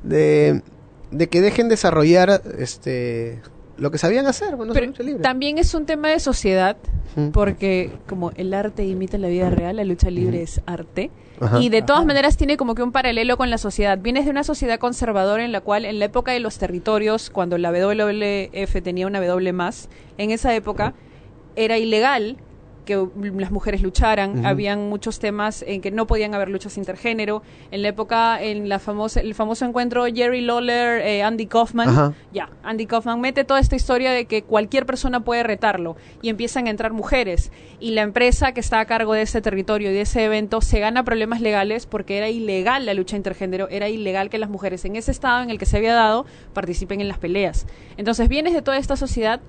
de 0.04 1.30
que 1.30 1.40
dejen 1.40 1.70
desarrollar 1.70 2.42
este 2.60 3.40
lo 3.82 3.90
que 3.90 3.98
sabían 3.98 4.28
hacer, 4.28 4.56
bueno, 4.56 4.76
lucha 4.76 5.02
libre. 5.02 5.24
También 5.24 5.58
es 5.58 5.74
un 5.74 5.88
tema 5.88 6.10
de 6.10 6.20
sociedad, 6.20 6.78
porque 7.34 7.92
como 8.08 8.30
el 8.36 8.54
arte 8.54 8.86
imita 8.86 9.18
la 9.18 9.28
vida 9.28 9.50
real, 9.50 9.78
la 9.78 9.84
lucha 9.84 10.12
libre 10.12 10.44
es 10.44 10.62
arte. 10.68 11.10
y 11.60 11.70
de 11.70 11.82
todas 11.82 12.06
maneras 12.06 12.38
tiene 12.38 12.58
como 12.58 12.76
que 12.76 12.84
un 12.84 12.92
paralelo 12.92 13.38
con 13.38 13.50
la 13.50 13.58
sociedad. 13.58 13.98
Vienes 13.98 14.26
de 14.26 14.32
una 14.32 14.44
sociedad 14.44 14.78
conservadora 14.78 15.44
en 15.44 15.52
la 15.52 15.62
cual 15.62 15.86
en 15.86 15.98
la 15.98 16.06
época 16.06 16.32
de 16.32 16.40
los 16.40 16.60
territorios, 16.60 17.32
cuando 17.32 17.58
la 17.58 17.72
WWF 17.72 18.84
tenía 18.84 19.08
una 19.08 19.20
W 19.20 19.52
más, 19.52 19.90
en 20.20 20.30
esa 20.30 20.54
época 20.54 20.94
era 21.56 21.80
ilegal 21.80 22.38
que 22.86 23.08
las 23.36 23.52
mujeres 23.52 23.82
lucharan, 23.82 24.46
habían 24.46 24.90
muchos 24.90 25.20
temas 25.20 25.64
en 25.68 25.82
que 25.82 25.92
no 25.92 26.08
podían 26.08 26.34
haber 26.34 26.50
luchas 26.50 26.78
intergénero. 26.78 27.42
En 27.72 27.82
la 27.82 27.90
época, 27.90 28.42
en 28.42 28.70
la 28.70 28.80
famosa, 28.80 29.20
el 29.22 29.36
famoso 29.36 29.66
encuentro 29.66 30.06
Jerry 30.06 30.42
Lawler, 30.42 31.02
eh, 31.02 31.24
Andy 31.24 31.48
Kaufman, 31.48 32.16
ya, 32.34 32.50
Andy 32.64 32.86
Kaufman 32.86 33.22
mete 33.22 33.44
toda 33.44 33.60
esta 33.60 33.76
historia 33.76 34.12
de 34.12 34.26
que 34.26 34.44
cualquier 34.44 34.86
persona 34.86 35.24
puede 35.24 35.44
retarlo 35.44 35.96
y 36.22 36.30
empiezan 36.30 36.68
a 36.68 36.70
entrar 36.70 36.94
mujeres. 36.94 37.52
Y 37.80 37.92
la 37.92 38.02
empresa 38.02 38.52
que 38.54 38.60
está 38.60 38.80
a 38.80 38.86
cargo 38.86 39.14
de 39.14 39.24
ese 39.24 39.42
territorio 39.42 39.92
y 39.92 39.94
de 39.94 40.02
ese 40.02 40.24
evento 40.24 40.62
se 40.62 40.80
gana 40.80 41.04
problemas 41.04 41.42
legales 41.42 41.86
porque 41.86 42.18
era 42.18 42.30
ilegal 42.30 42.86
la 42.86 42.94
lucha 42.94 43.16
intergénero, 43.16 43.68
era 43.70 43.90
ilegal 43.90 44.30
que 44.30 44.38
las 44.38 44.50
mujeres 44.50 44.86
en 44.86 44.96
ese 44.96 45.12
estado 45.12 45.44
en 45.44 45.50
el 45.50 45.58
que 45.58 45.66
se 45.66 45.78
había 45.78 45.94
dado 45.94 46.26
participen 46.54 47.02
en 47.02 47.08
las 47.08 47.18
peleas. 47.18 47.68
Entonces 47.98 48.28
vienes 48.30 48.54
de 48.54 48.62
toda 48.62 48.78
esta 48.78 48.96
sociedad 48.96 49.42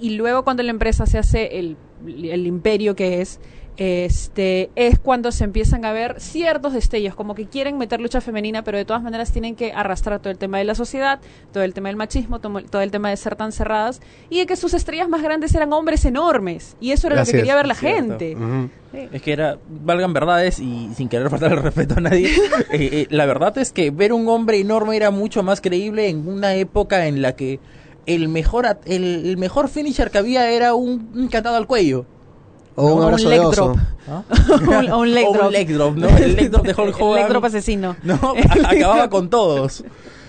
y 0.00 0.10
luego 0.10 0.44
cuando 0.44 0.62
la 0.62 0.70
empresa 0.70 1.06
se 1.06 1.18
hace 1.18 1.58
el 1.58 1.76
el 2.06 2.46
imperio 2.46 2.94
que 2.94 3.20
es, 3.20 3.40
este, 3.80 4.68
es 4.76 4.98
cuando 4.98 5.32
se 5.32 5.42
empiezan 5.42 5.86
a 5.86 5.92
ver 5.92 6.20
ciertos 6.20 6.74
destellos, 6.74 7.14
como 7.14 7.34
que 7.34 7.46
quieren 7.46 7.78
meter 7.78 7.98
lucha 7.98 8.20
femenina, 8.20 8.62
pero 8.62 8.76
de 8.76 8.84
todas 8.84 9.02
maneras 9.02 9.32
tienen 9.32 9.56
que 9.56 9.72
arrastrar 9.72 10.20
todo 10.20 10.30
el 10.30 10.36
tema 10.36 10.58
de 10.58 10.64
la 10.64 10.74
sociedad, 10.74 11.18
todo 11.50 11.62
el 11.62 11.72
tema 11.72 11.88
del 11.88 11.96
machismo, 11.96 12.40
todo 12.40 12.82
el 12.82 12.90
tema 12.90 13.08
de 13.08 13.16
ser 13.16 13.36
tan 13.36 13.52
cerradas, 13.52 14.02
y 14.28 14.40
de 14.40 14.46
que 14.46 14.56
sus 14.56 14.74
estrellas 14.74 15.08
más 15.08 15.22
grandes 15.22 15.54
eran 15.54 15.72
hombres 15.72 16.04
enormes, 16.04 16.76
y 16.78 16.92
eso 16.92 17.06
era 17.06 17.16
lo 17.16 17.24
que 17.24 17.32
quería 17.32 17.56
ver 17.56 17.66
la 17.66 17.74
gente. 17.74 18.36
Es 18.92 19.22
que 19.22 19.32
era, 19.32 19.56
valgan 19.66 20.12
verdades 20.12 20.58
y 20.58 20.90
sin 20.94 21.08
querer 21.08 21.30
faltar 21.30 21.52
el 21.52 21.62
respeto 21.62 21.94
a 21.96 22.00
nadie, 22.02 22.26
eh, 22.70 22.90
eh, 22.92 23.06
la 23.08 23.24
verdad 23.24 23.56
es 23.56 23.72
que 23.72 23.90
ver 23.90 24.12
un 24.12 24.28
hombre 24.28 24.58
enorme 24.58 24.94
era 24.94 25.10
mucho 25.10 25.42
más 25.42 25.62
creíble 25.62 26.08
en 26.08 26.28
una 26.28 26.54
época 26.54 27.06
en 27.06 27.22
la 27.22 27.34
que 27.34 27.60
el 28.06 28.28
mejor, 28.28 28.78
el, 28.86 29.36
mejor 29.36 29.68
finisher 29.68 30.10
que 30.10 30.18
había 30.18 30.50
era 30.50 30.74
un, 30.74 31.10
un 31.14 31.28
cantado 31.28 31.56
al 31.56 31.66
cuello. 31.66 32.06
O 32.76 32.94
un, 32.94 33.14
un 33.14 33.24
leg 33.28 33.42
drop. 33.50 33.76
¿Ah? 34.08 34.22
o 34.92 34.98
un 34.98 35.14
leg 35.14 35.26
drop. 35.32 35.46
un 35.46 35.52
leg 35.52 35.72
drop, 35.72 35.96
¿no? 35.96 36.08
El 36.08 36.36
leg 36.36 36.50
drop 36.50 36.66
de 36.66 36.74
Hulk 36.74 37.00
Hogan. 37.00 37.18
El 37.18 37.22
leg 37.22 37.28
drop 37.28 37.44
asesino. 37.44 37.96
No, 38.02 38.18
acababa 38.64 39.10
con 39.10 39.30
todos. 39.30 39.84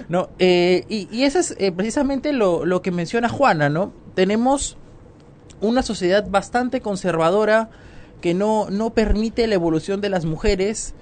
No, 0.09 0.29
eh, 0.39 0.85
y, 0.89 1.07
y 1.11 1.23
eso 1.23 1.39
es 1.39 1.55
eh, 1.57 1.71
precisamente 1.71 2.33
lo, 2.33 2.65
lo 2.65 2.81
que 2.81 2.91
menciona 2.91 3.29
Juana, 3.29 3.69
¿no? 3.69 3.93
Tenemos 4.13 4.77
una 5.61 5.83
sociedad 5.83 6.27
bastante 6.29 6.81
conservadora 6.81 7.69
que 8.19 8.33
no, 8.33 8.69
no 8.69 8.91
permite 8.91 9.47
la 9.47 9.55
evolución 9.55 10.01
de 10.01 10.09
las 10.09 10.25
mujeres 10.25 10.93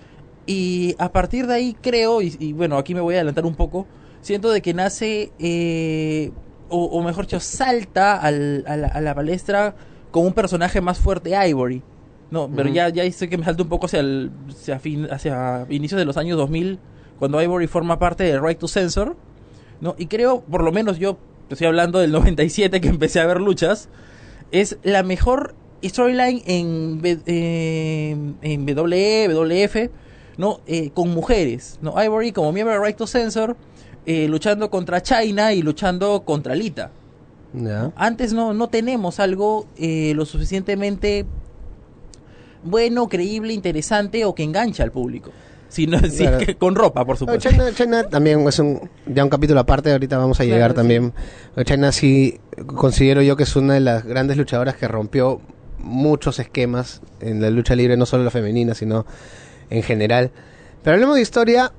y 0.45 0.95
a 0.97 1.11
partir 1.11 1.45
de 1.47 1.53
ahí 1.53 1.75
creo, 1.79 2.21
y, 2.21 2.53
bueno, 2.53 2.77
aquí 2.77 2.95
me 2.95 3.01
voy 3.01 3.15
a 3.15 3.17
adelantar 3.17 3.45
un 3.45 3.55
poco, 3.55 3.85
siento 4.21 4.49
de 4.49 4.61
que 4.61 4.73
nace, 4.73 5.31
eh, 5.37 6.31
o, 6.69 7.01
mejor 7.03 7.25
dicho, 7.25 7.39
salta 7.39 8.17
al, 8.17 8.63
a, 8.67 9.01
la, 9.01 9.15
palestra 9.15 9.75
con 10.11 10.25
un 10.25 10.33
personaje 10.33 10.81
más 10.81 10.97
fuerte, 10.97 11.31
Ivory. 11.49 11.81
No, 12.31 12.49
pero 12.55 12.69
ya, 12.69 12.89
ya 12.89 13.09
sé 13.11 13.27
que 13.27 13.37
me 13.37 13.45
salta 13.45 13.63
un 13.63 13.69
poco 13.69 13.87
hacia, 13.87 14.01
el, 14.01 14.31
hacia, 14.49 14.79
fin, 14.79 15.07
hacia 15.11 15.65
inicios 15.69 15.97
de 15.97 16.05
los 16.05 16.17
años 16.17 16.37
2000, 16.37 16.79
cuando 17.17 17.41
Ivory 17.41 17.67
forma 17.67 17.97
parte 17.97 18.23
de 18.23 18.39
Right 18.39 18.59
to 18.59 18.67
Censor. 18.67 19.15
¿no? 19.81 19.95
Y 19.97 20.07
creo, 20.07 20.41
por 20.41 20.63
lo 20.63 20.71
menos 20.71 20.99
yo 20.99 21.17
estoy 21.49 21.67
hablando 21.67 21.99
del 21.99 22.11
97 22.11 22.81
que 22.81 22.87
empecé 22.87 23.19
a 23.19 23.25
ver 23.25 23.41
luchas, 23.41 23.89
es 24.51 24.77
la 24.83 25.03
mejor 25.03 25.55
storyline 25.83 26.43
en, 26.45 27.01
en, 27.25 28.37
en 28.41 28.77
WWE, 28.77 29.27
WF, 29.33 29.89
¿no? 30.37 30.61
Eh, 30.67 30.91
con 30.93 31.09
mujeres, 31.09 31.79
¿no? 31.81 32.01
Ivory 32.01 32.31
como 32.31 32.51
miembro 32.51 32.73
de 32.73 32.85
Right 32.85 32.97
to 32.97 33.07
Censor, 33.07 33.57
eh, 34.11 34.27
luchando 34.27 34.71
contra 34.71 35.03
China 35.03 35.53
y 35.53 35.61
luchando 35.61 36.23
contra 36.23 36.55
Lita. 36.55 36.89
Antes 37.95 38.33
no, 38.33 38.55
no 38.55 38.67
tenemos 38.67 39.19
algo 39.19 39.67
eh, 39.77 40.13
lo 40.15 40.25
suficientemente 40.25 41.27
bueno, 42.63 43.07
creíble, 43.07 43.53
interesante 43.53 44.25
o 44.25 44.33
que 44.33 44.41
engancha 44.41 44.81
al 44.81 44.91
público. 44.91 45.29
Si 45.67 45.85
no, 45.85 45.99
con 46.57 46.73
ropa, 46.73 47.05
por 47.05 47.17
supuesto. 47.17 47.51
China, 47.75 48.03
también 48.09 48.47
es 48.47 48.57
un, 48.57 48.89
ya 49.05 49.23
un 49.23 49.29
capítulo 49.29 49.59
aparte, 49.59 49.91
ahorita 49.91 50.17
vamos 50.17 50.39
a 50.39 50.43
llegar 50.43 50.73
también. 50.73 51.13
China 51.63 51.91
sí 51.91 52.39
considero 52.65 53.21
yo 53.21 53.35
que 53.35 53.43
es 53.43 53.55
una 53.55 53.75
de 53.75 53.81
las 53.81 54.05
grandes 54.05 54.37
luchadoras 54.37 54.75
que 54.75 54.87
rompió 54.87 55.39
muchos 55.77 56.39
esquemas 56.39 57.03
en 57.19 57.43
la 57.43 57.51
lucha 57.51 57.75
libre, 57.75 57.95
no 57.95 58.07
solo 58.07 58.23
la 58.23 58.31
femenina, 58.31 58.73
sino 58.73 59.05
en 59.69 59.83
general. 59.83 60.31
Pero 60.81 60.95
hablemos 60.95 61.15
de 61.15 61.21
historia. 61.21 61.73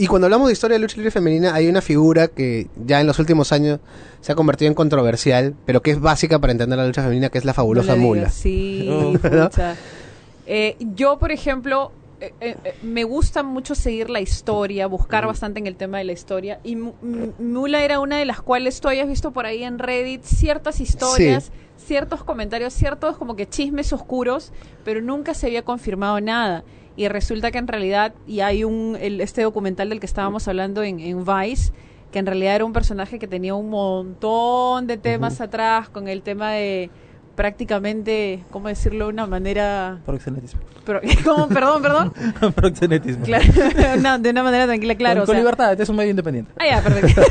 Y 0.00 0.06
cuando 0.06 0.26
hablamos 0.26 0.46
de 0.46 0.52
historia 0.52 0.76
de 0.76 0.78
lucha 0.78 0.96
libre 0.96 1.10
femenina, 1.10 1.54
hay 1.54 1.66
una 1.66 1.82
figura 1.82 2.28
que 2.28 2.68
ya 2.86 3.00
en 3.00 3.08
los 3.08 3.18
últimos 3.18 3.50
años 3.50 3.80
se 4.20 4.30
ha 4.30 4.36
convertido 4.36 4.68
en 4.68 4.74
controversial, 4.74 5.56
pero 5.66 5.82
que 5.82 5.90
es 5.90 6.00
básica 6.00 6.38
para 6.38 6.52
entender 6.52 6.78
la 6.78 6.86
lucha 6.86 7.02
femenina, 7.02 7.30
que 7.30 7.38
es 7.38 7.44
la 7.44 7.52
fabulosa 7.52 7.96
mula. 7.96 8.30
Sí, 8.30 8.88
eh, 10.46 10.76
yo, 10.94 11.18
por 11.18 11.32
ejemplo, 11.32 11.90
eh, 12.20 12.32
eh, 12.40 12.74
me 12.82 13.02
gusta 13.02 13.42
mucho 13.42 13.74
seguir 13.74 14.08
la 14.08 14.20
historia, 14.20 14.86
buscar 14.86 15.26
bastante 15.26 15.58
en 15.58 15.66
el 15.66 15.74
tema 15.74 15.98
de 15.98 16.04
la 16.04 16.12
historia. 16.12 16.60
Y 16.62 16.76
Mula 16.76 17.82
era 17.82 17.98
una 17.98 18.18
de 18.18 18.24
las 18.24 18.40
cuales 18.40 18.80
tú 18.80 18.86
hayas 18.86 19.08
visto 19.08 19.32
por 19.32 19.46
ahí 19.46 19.64
en 19.64 19.80
Reddit 19.80 20.22
ciertas 20.22 20.80
historias, 20.80 21.50
ciertos 21.76 22.22
comentarios, 22.22 22.72
ciertos 22.72 23.16
como 23.16 23.34
que 23.34 23.48
chismes 23.48 23.92
oscuros, 23.92 24.52
pero 24.84 25.00
nunca 25.00 25.34
se 25.34 25.48
había 25.48 25.62
confirmado 25.62 26.20
nada 26.20 26.62
y 26.98 27.06
resulta 27.06 27.52
que 27.52 27.58
en 27.58 27.68
realidad, 27.68 28.12
y 28.26 28.40
hay 28.40 28.64
un, 28.64 28.98
este 29.00 29.42
documental 29.42 29.88
del 29.88 30.00
que 30.00 30.06
estábamos 30.06 30.48
hablando 30.48 30.82
en, 30.82 31.24
Vice, 31.24 31.72
que 32.10 32.18
en 32.18 32.26
realidad 32.26 32.56
era 32.56 32.64
un 32.64 32.72
personaje 32.72 33.20
que 33.20 33.28
tenía 33.28 33.54
un 33.54 33.70
montón 33.70 34.88
de 34.88 34.96
temas 34.96 35.40
atrás, 35.40 35.88
con 35.88 36.08
el 36.08 36.22
tema 36.22 36.50
de 36.50 36.90
prácticamente, 37.38 38.42
¿cómo 38.50 38.66
decirlo 38.66 39.04
de 39.04 39.12
una 39.12 39.24
manera? 39.28 40.00
Proxenetismo. 40.04 40.60
¿Cómo? 41.24 41.46
Perdón, 41.46 41.82
perdón. 41.82 42.12
Proxenetismo. 42.56 43.24
Claro, 43.24 43.44
de 44.18 44.30
una 44.30 44.42
manera 44.42 44.66
tranquila, 44.66 44.96
claro. 44.96 45.24
Con, 45.24 45.36
libertad, 45.36 45.80
es 45.80 45.88
un 45.88 45.94
medio 45.94 46.10
independiente. 46.10 46.50
Ah, 46.58 46.64
ya, 46.68 46.82
perfecto. 46.82 47.22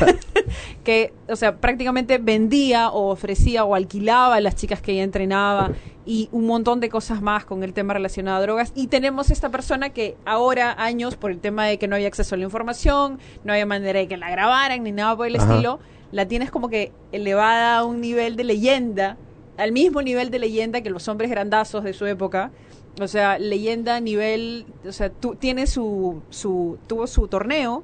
que, 0.85 1.13
o 1.27 1.35
sea, 1.35 1.57
prácticamente 1.57 2.19
vendía 2.19 2.87
o 2.89 3.09
ofrecía 3.09 3.65
o 3.65 3.75
alquilaba 3.75 4.35
a 4.35 4.39
las 4.39 4.55
chicas 4.55 4.81
que 4.81 4.93
ella 4.93 5.03
entrenaba 5.03 5.71
y 6.05 6.29
un 6.31 6.45
montón 6.45 6.79
de 6.79 6.87
cosas 6.87 7.21
más 7.21 7.43
con 7.43 7.63
el 7.65 7.73
tema 7.73 7.93
relacionado 7.93 8.37
a 8.37 8.41
drogas. 8.41 8.71
Y 8.75 8.87
tenemos 8.87 9.29
esta 9.29 9.49
persona 9.49 9.89
que 9.89 10.15
ahora, 10.23 10.73
años, 10.81 11.17
por 11.17 11.31
el 11.31 11.39
tema 11.39 11.65
de 11.65 11.79
que 11.79 11.89
no 11.89 11.95
había 11.95 12.07
acceso 12.07 12.35
a 12.35 12.37
la 12.37 12.45
información, 12.45 13.19
no 13.43 13.51
había 13.51 13.65
manera 13.65 13.99
de 13.99 14.07
que 14.07 14.15
la 14.15 14.29
grabaran 14.29 14.83
ni 14.83 14.93
nada 14.93 15.17
por 15.17 15.27
el 15.27 15.35
estilo, 15.35 15.81
la 16.13 16.25
tienes 16.29 16.49
como 16.49 16.69
que 16.69 16.93
elevada 17.11 17.79
a 17.79 17.83
un 17.83 17.99
nivel 17.99 18.37
de 18.37 18.45
leyenda, 18.45 19.17
al 19.57 19.71
mismo 19.71 20.01
nivel 20.01 20.29
de 20.29 20.39
leyenda 20.39 20.81
que 20.81 20.89
los 20.89 21.07
hombres 21.07 21.29
grandazos 21.29 21.83
de 21.83 21.93
su 21.93 22.05
época. 22.05 22.51
O 22.99 23.07
sea, 23.07 23.37
leyenda 23.37 23.97
a 23.97 23.99
nivel, 23.99 24.65
o 24.87 24.91
sea, 24.91 25.09
tú, 25.09 25.35
tiene 25.35 25.67
su, 25.67 26.21
su, 26.29 26.79
tuvo 26.87 27.05
su 27.05 27.27
torneo, 27.27 27.83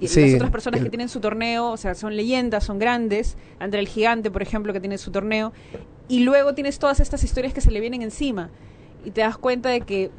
y 0.00 0.08
las 0.08 0.34
otras 0.34 0.50
personas 0.50 0.82
que 0.82 0.90
tienen 0.90 1.08
su 1.08 1.20
torneo, 1.20 1.70
o 1.70 1.76
sea, 1.76 1.94
son 1.94 2.16
leyendas, 2.16 2.64
son 2.64 2.78
grandes. 2.78 3.36
André 3.58 3.80
el 3.80 3.88
Gigante, 3.88 4.30
por 4.30 4.42
ejemplo, 4.42 4.72
que 4.72 4.80
tiene 4.80 4.98
su 4.98 5.10
torneo. 5.10 5.52
Y 6.08 6.20
luego 6.20 6.54
tienes 6.54 6.78
todas 6.78 7.00
estas 7.00 7.22
historias 7.24 7.54
que 7.54 7.60
se 7.60 7.70
le 7.70 7.80
vienen 7.80 8.02
encima. 8.02 8.50
Y 9.04 9.12
te 9.12 9.20
das 9.20 9.38
cuenta 9.38 9.68
de 9.68 9.82
que, 9.82 10.10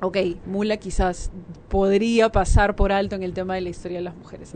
ok, 0.00 0.16
Mula 0.46 0.78
quizás 0.78 1.30
podría 1.68 2.30
pasar 2.30 2.74
por 2.74 2.90
alto 2.90 3.14
en 3.14 3.22
el 3.22 3.32
tema 3.32 3.54
de 3.54 3.60
la 3.60 3.68
historia 3.68 3.98
de 3.98 4.04
las 4.04 4.16
mujeres. 4.16 4.54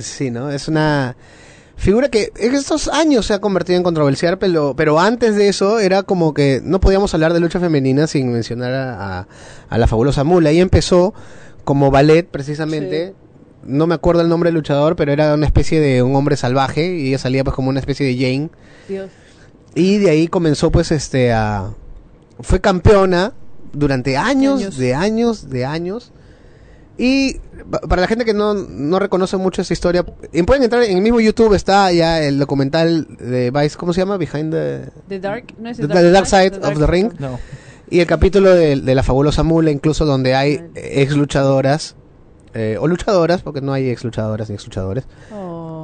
Sí, 0.00 0.30
¿no? 0.30 0.50
Es 0.50 0.68
una 0.68 1.16
figura 1.76 2.08
que 2.08 2.32
en 2.36 2.54
estos 2.54 2.88
años 2.88 3.26
se 3.26 3.34
ha 3.34 3.40
convertido 3.40 3.76
en 3.76 3.82
controversial, 3.82 4.38
pero, 4.38 4.74
pero 4.76 5.00
antes 5.00 5.36
de 5.36 5.48
eso 5.48 5.78
era 5.78 6.02
como 6.02 6.34
que 6.34 6.60
no 6.62 6.80
podíamos 6.80 7.12
hablar 7.14 7.32
de 7.32 7.40
lucha 7.40 7.60
femenina 7.60 8.06
sin 8.06 8.32
mencionar 8.32 8.72
a, 8.72 9.26
la 9.76 9.86
fabulosa 9.86 10.24
Mula. 10.24 10.52
Y 10.52 10.60
empezó 10.60 11.14
como 11.64 11.90
ballet, 11.90 12.26
precisamente. 12.28 13.14
No 13.64 13.86
me 13.86 13.94
acuerdo 13.94 14.22
el 14.22 14.28
nombre 14.28 14.48
del 14.48 14.56
luchador, 14.56 14.96
pero 14.96 15.12
era 15.12 15.34
una 15.34 15.46
especie 15.46 15.80
de 15.80 16.02
un 16.02 16.16
hombre 16.16 16.36
salvaje 16.36 16.96
y 16.96 17.08
ella 17.08 17.18
salía 17.18 17.44
pues 17.44 17.54
como 17.54 17.68
una 17.68 17.78
especie 17.78 18.04
de 18.06 18.16
Jane. 18.16 18.50
Dios. 18.88 19.10
Y 19.74 19.98
de 19.98 20.10
ahí 20.10 20.28
comenzó 20.28 20.70
pues 20.70 20.90
este 20.90 21.32
a... 21.32 21.70
Fue 22.40 22.60
campeona 22.60 23.34
durante 23.72 24.16
años, 24.16 24.76
de 24.76 24.94
años, 24.94 25.48
de 25.48 25.64
años. 25.64 26.12
Y 27.04 27.40
para 27.88 28.00
la 28.00 28.06
gente 28.06 28.24
que 28.24 28.32
no, 28.32 28.54
no 28.54 29.00
reconoce 29.00 29.36
mucho 29.36 29.60
esa 29.60 29.72
historia, 29.72 30.04
pueden 30.04 30.62
entrar 30.62 30.84
en 30.84 30.98
el 30.98 31.02
mismo 31.02 31.18
YouTube, 31.18 31.52
está 31.52 31.90
ya 31.90 32.22
el 32.22 32.38
documental 32.38 33.08
de 33.18 33.50
Vice, 33.50 33.76
¿cómo 33.76 33.92
se 33.92 34.02
llama? 34.02 34.18
Behind 34.18 34.52
the... 34.52 35.18
Dark, 35.18 35.52
dark, 35.58 36.26
Side 36.28 36.60
of 36.62 36.78
the 36.78 36.86
Ring. 36.86 37.10
Y 37.90 37.98
el 37.98 38.06
capítulo 38.06 38.54
de, 38.54 38.76
la 38.76 39.02
fabulosa 39.02 39.42
mula, 39.42 39.72
incluso 39.72 40.06
donde 40.06 40.36
hay 40.36 40.60
ex 40.76 41.16
luchadoras, 41.16 41.96
eh, 42.54 42.76
o 42.78 42.86
luchadoras, 42.86 43.42
porque 43.42 43.60
no 43.60 43.72
hay 43.72 43.90
ex 43.90 44.04
luchadoras 44.04 44.48
ni 44.48 44.54
ex 44.54 44.64
luchadores. 44.64 45.02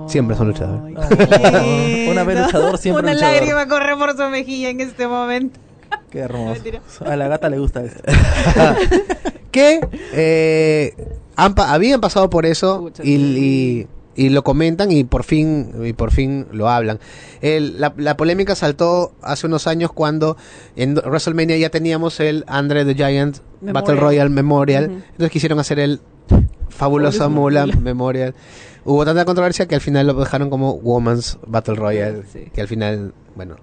Siempre 0.07 0.37
son 0.37 0.47
luchadores. 0.47 0.97
Una 2.09 2.23
vez 2.23 2.47
luchador, 2.47 2.79
siempre 2.79 3.03
Una 3.03 3.15
lágrima 3.15 3.67
corre 3.67 3.97
por 3.97 4.17
su 4.17 4.23
mejilla 4.31 4.69
en 4.69 4.81
este 4.83 5.09
momento. 5.09 5.59
Qué 6.11 6.21
hermoso. 6.21 6.63
A 7.05 7.17
la 7.17 7.29
gata 7.29 7.49
le 7.49 7.59
gusta 7.59 7.85
esto. 7.85 8.03
que 9.51 9.81
eh, 10.13 10.95
habían 11.37 12.01
pasado 12.01 12.31
por 12.31 12.47
eso 12.47 12.91
y, 13.03 13.87
y, 14.15 14.29
lo 14.31 14.43
comentan 14.45 14.91
y 14.93 15.05
por 15.05 15.25
fin 15.25 15.73
y 15.85 15.93
por 15.93 16.11
fin 16.11 16.47
lo 16.53 16.69
hablan. 16.69 16.99
la, 17.43 17.93
la, 17.97 18.17
polémica 18.17 18.55
saltó 18.55 19.13
hace 19.23 19.47
unos 19.47 19.67
años 19.67 19.93
cuando 19.93 20.37
en 20.77 20.95
WrestleMania 20.95 21.57
ya 21.57 21.71
teníamos 21.71 22.21
el 22.21 22.45
Andre 22.47 22.85
the 22.85 22.95
Giant 22.95 23.39
Battle 23.61 23.97
Royale 23.97 24.31
Memorial. 24.31 24.85
Entonces 24.85 25.31
quisieron 25.31 25.59
hacer 25.59 25.79
el 25.79 26.01
fabulosa 26.69 27.29
mula 27.29 27.67
Memorial 27.67 28.35
hubo 28.89 29.05
tanta 29.05 29.25
controversia 29.25 29.67
que 29.67 29.75
al 29.75 29.81
final 29.81 30.07
lo 30.07 30.15
dejaron 30.15 30.51
como 30.51 30.73
Woman's 30.73 31.39
Battle 31.47 31.75
Royale. 31.75 32.23
Que 32.53 32.61
al 32.61 32.69
final, 32.69 33.13
bueno. 33.37 33.57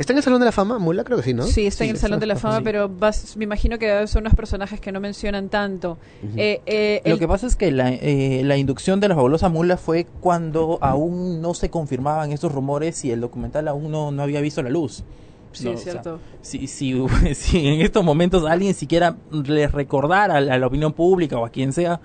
¿Está 0.00 0.14
en 0.14 0.16
el 0.16 0.22
Salón 0.22 0.40
de 0.40 0.46
la 0.46 0.52
Fama, 0.52 0.78
Mula? 0.78 1.04
Creo 1.04 1.18
que 1.18 1.24
sí, 1.24 1.34
¿no? 1.34 1.42
Sí, 1.42 1.66
está 1.66 1.84
en 1.84 1.90
el 1.90 1.98
Salón 1.98 2.20
de 2.20 2.24
la 2.24 2.36
Fama, 2.36 2.62
pero 2.62 2.90
me 3.36 3.44
imagino 3.44 3.78
que 3.78 4.06
son 4.06 4.22
unos 4.22 4.34
personajes 4.34 4.80
que 4.80 4.92
no 4.92 4.98
mencionan 4.98 5.50
tanto. 5.50 5.98
Eh, 6.38 6.62
eh, 6.64 7.02
lo 7.04 7.18
que 7.18 7.28
pasa 7.28 7.46
es 7.46 7.54
que 7.54 7.70
la, 7.70 7.90
eh, 7.90 8.40
la 8.42 8.56
inducción 8.56 8.98
de 9.00 9.08
la 9.08 9.14
fabulosa 9.14 9.50
Mula 9.50 9.76
fue 9.76 10.06
cuando 10.20 10.78
aún 10.80 11.42
no 11.42 11.52
se 11.52 11.68
confirmaban 11.68 12.32
estos 12.32 12.50
rumores 12.50 13.04
y 13.04 13.10
el 13.10 13.20
documental 13.20 13.68
aún 13.68 13.90
no, 13.90 14.10
no 14.10 14.22
había 14.22 14.40
visto 14.40 14.62
la 14.62 14.70
luz. 14.70 15.04
Sí, 15.52 15.68
es 15.68 15.82
cierto. 15.82 16.18
si, 16.40 16.66
si, 16.66 16.94
si, 17.34 17.68
en 17.68 17.82
estos 17.82 18.02
momentos 18.02 18.46
alguien 18.46 18.72
siquiera 18.72 19.16
les 19.30 19.70
recordara 19.70 20.38
a 20.38 20.40
la 20.40 20.66
opinión 20.66 20.94
pública 20.94 21.36
o 21.38 21.44
a 21.44 21.50
quien 21.50 21.74
sea 21.74 22.00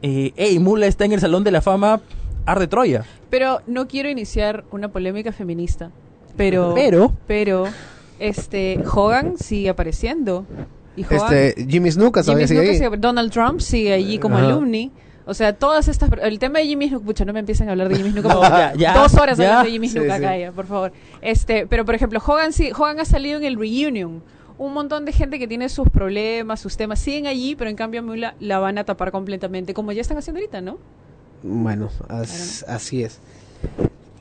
eh, 0.00 0.32
hey, 0.36 0.58
Mula 0.58 0.86
está 0.86 1.04
en 1.04 1.12
el 1.12 1.20
Salón 1.20 1.44
de 1.44 1.50
la 1.50 1.60
Fama 1.60 2.00
Arde 2.46 2.66
Troya. 2.66 3.04
Pero 3.28 3.60
no 3.66 3.88
quiero 3.88 4.08
iniciar 4.08 4.64
una 4.70 4.88
polémica 4.88 5.32
feminista. 5.32 5.90
Pero, 6.36 6.72
pero, 6.74 7.12
pero, 7.26 7.64
este, 8.18 8.82
Hogan 8.92 9.38
sigue 9.38 9.68
apareciendo. 9.68 10.44
Y 10.96 11.02
este, 11.02 11.54
Jimmy 11.68 11.90
Snuka 11.90 12.22
Jimmy 12.22 12.46
sigue 12.46 12.90
Donald 12.98 13.30
Trump 13.30 13.60
sigue 13.60 13.92
allí 13.92 14.18
como 14.18 14.36
alumni. 14.36 14.90
O 15.28 15.34
sea, 15.34 15.52
todas 15.52 15.88
estas... 15.88 16.08
El 16.22 16.38
tema 16.38 16.60
de 16.60 16.66
Jimmy 16.66 16.88
Snuka... 16.88 17.04
Pucha, 17.04 17.24
no 17.24 17.32
me 17.32 17.40
empiecen 17.40 17.68
a 17.68 17.72
hablar 17.72 17.88
de 17.88 17.96
Jimmy 17.96 18.12
Snuka. 18.12 18.72
dos 18.94 19.14
horas 19.14 19.38
hablando 19.38 19.64
de 19.64 19.70
Jimmy 19.72 19.88
Snuka, 19.88 20.20
calla, 20.20 20.52
por 20.52 20.66
favor. 20.66 20.92
Este, 21.20 21.66
pero, 21.66 21.84
por 21.84 21.96
ejemplo, 21.96 22.22
Hogan, 22.24 22.52
sí, 22.52 22.70
Hogan 22.72 23.00
ha 23.00 23.04
salido 23.04 23.38
en 23.38 23.44
el 23.44 23.56
Reunion 23.56 24.22
un 24.58 24.72
montón 24.72 25.04
de 25.04 25.12
gente 25.12 25.38
que 25.38 25.48
tiene 25.48 25.68
sus 25.68 25.88
problemas, 25.90 26.60
sus 26.60 26.76
temas, 26.76 26.98
siguen 26.98 27.26
allí, 27.26 27.56
pero 27.56 27.68
en 27.68 27.76
cambio 27.76 28.00
a 28.00 28.34
la, 28.38 28.58
van 28.58 28.78
a 28.78 28.84
tapar 28.84 29.10
completamente, 29.10 29.74
como 29.74 29.92
ya 29.92 30.00
están 30.00 30.16
haciendo 30.16 30.40
ahorita, 30.40 30.60
¿no? 30.60 30.78
Bueno, 31.42 31.90
así 32.66 33.02
es. 33.02 33.20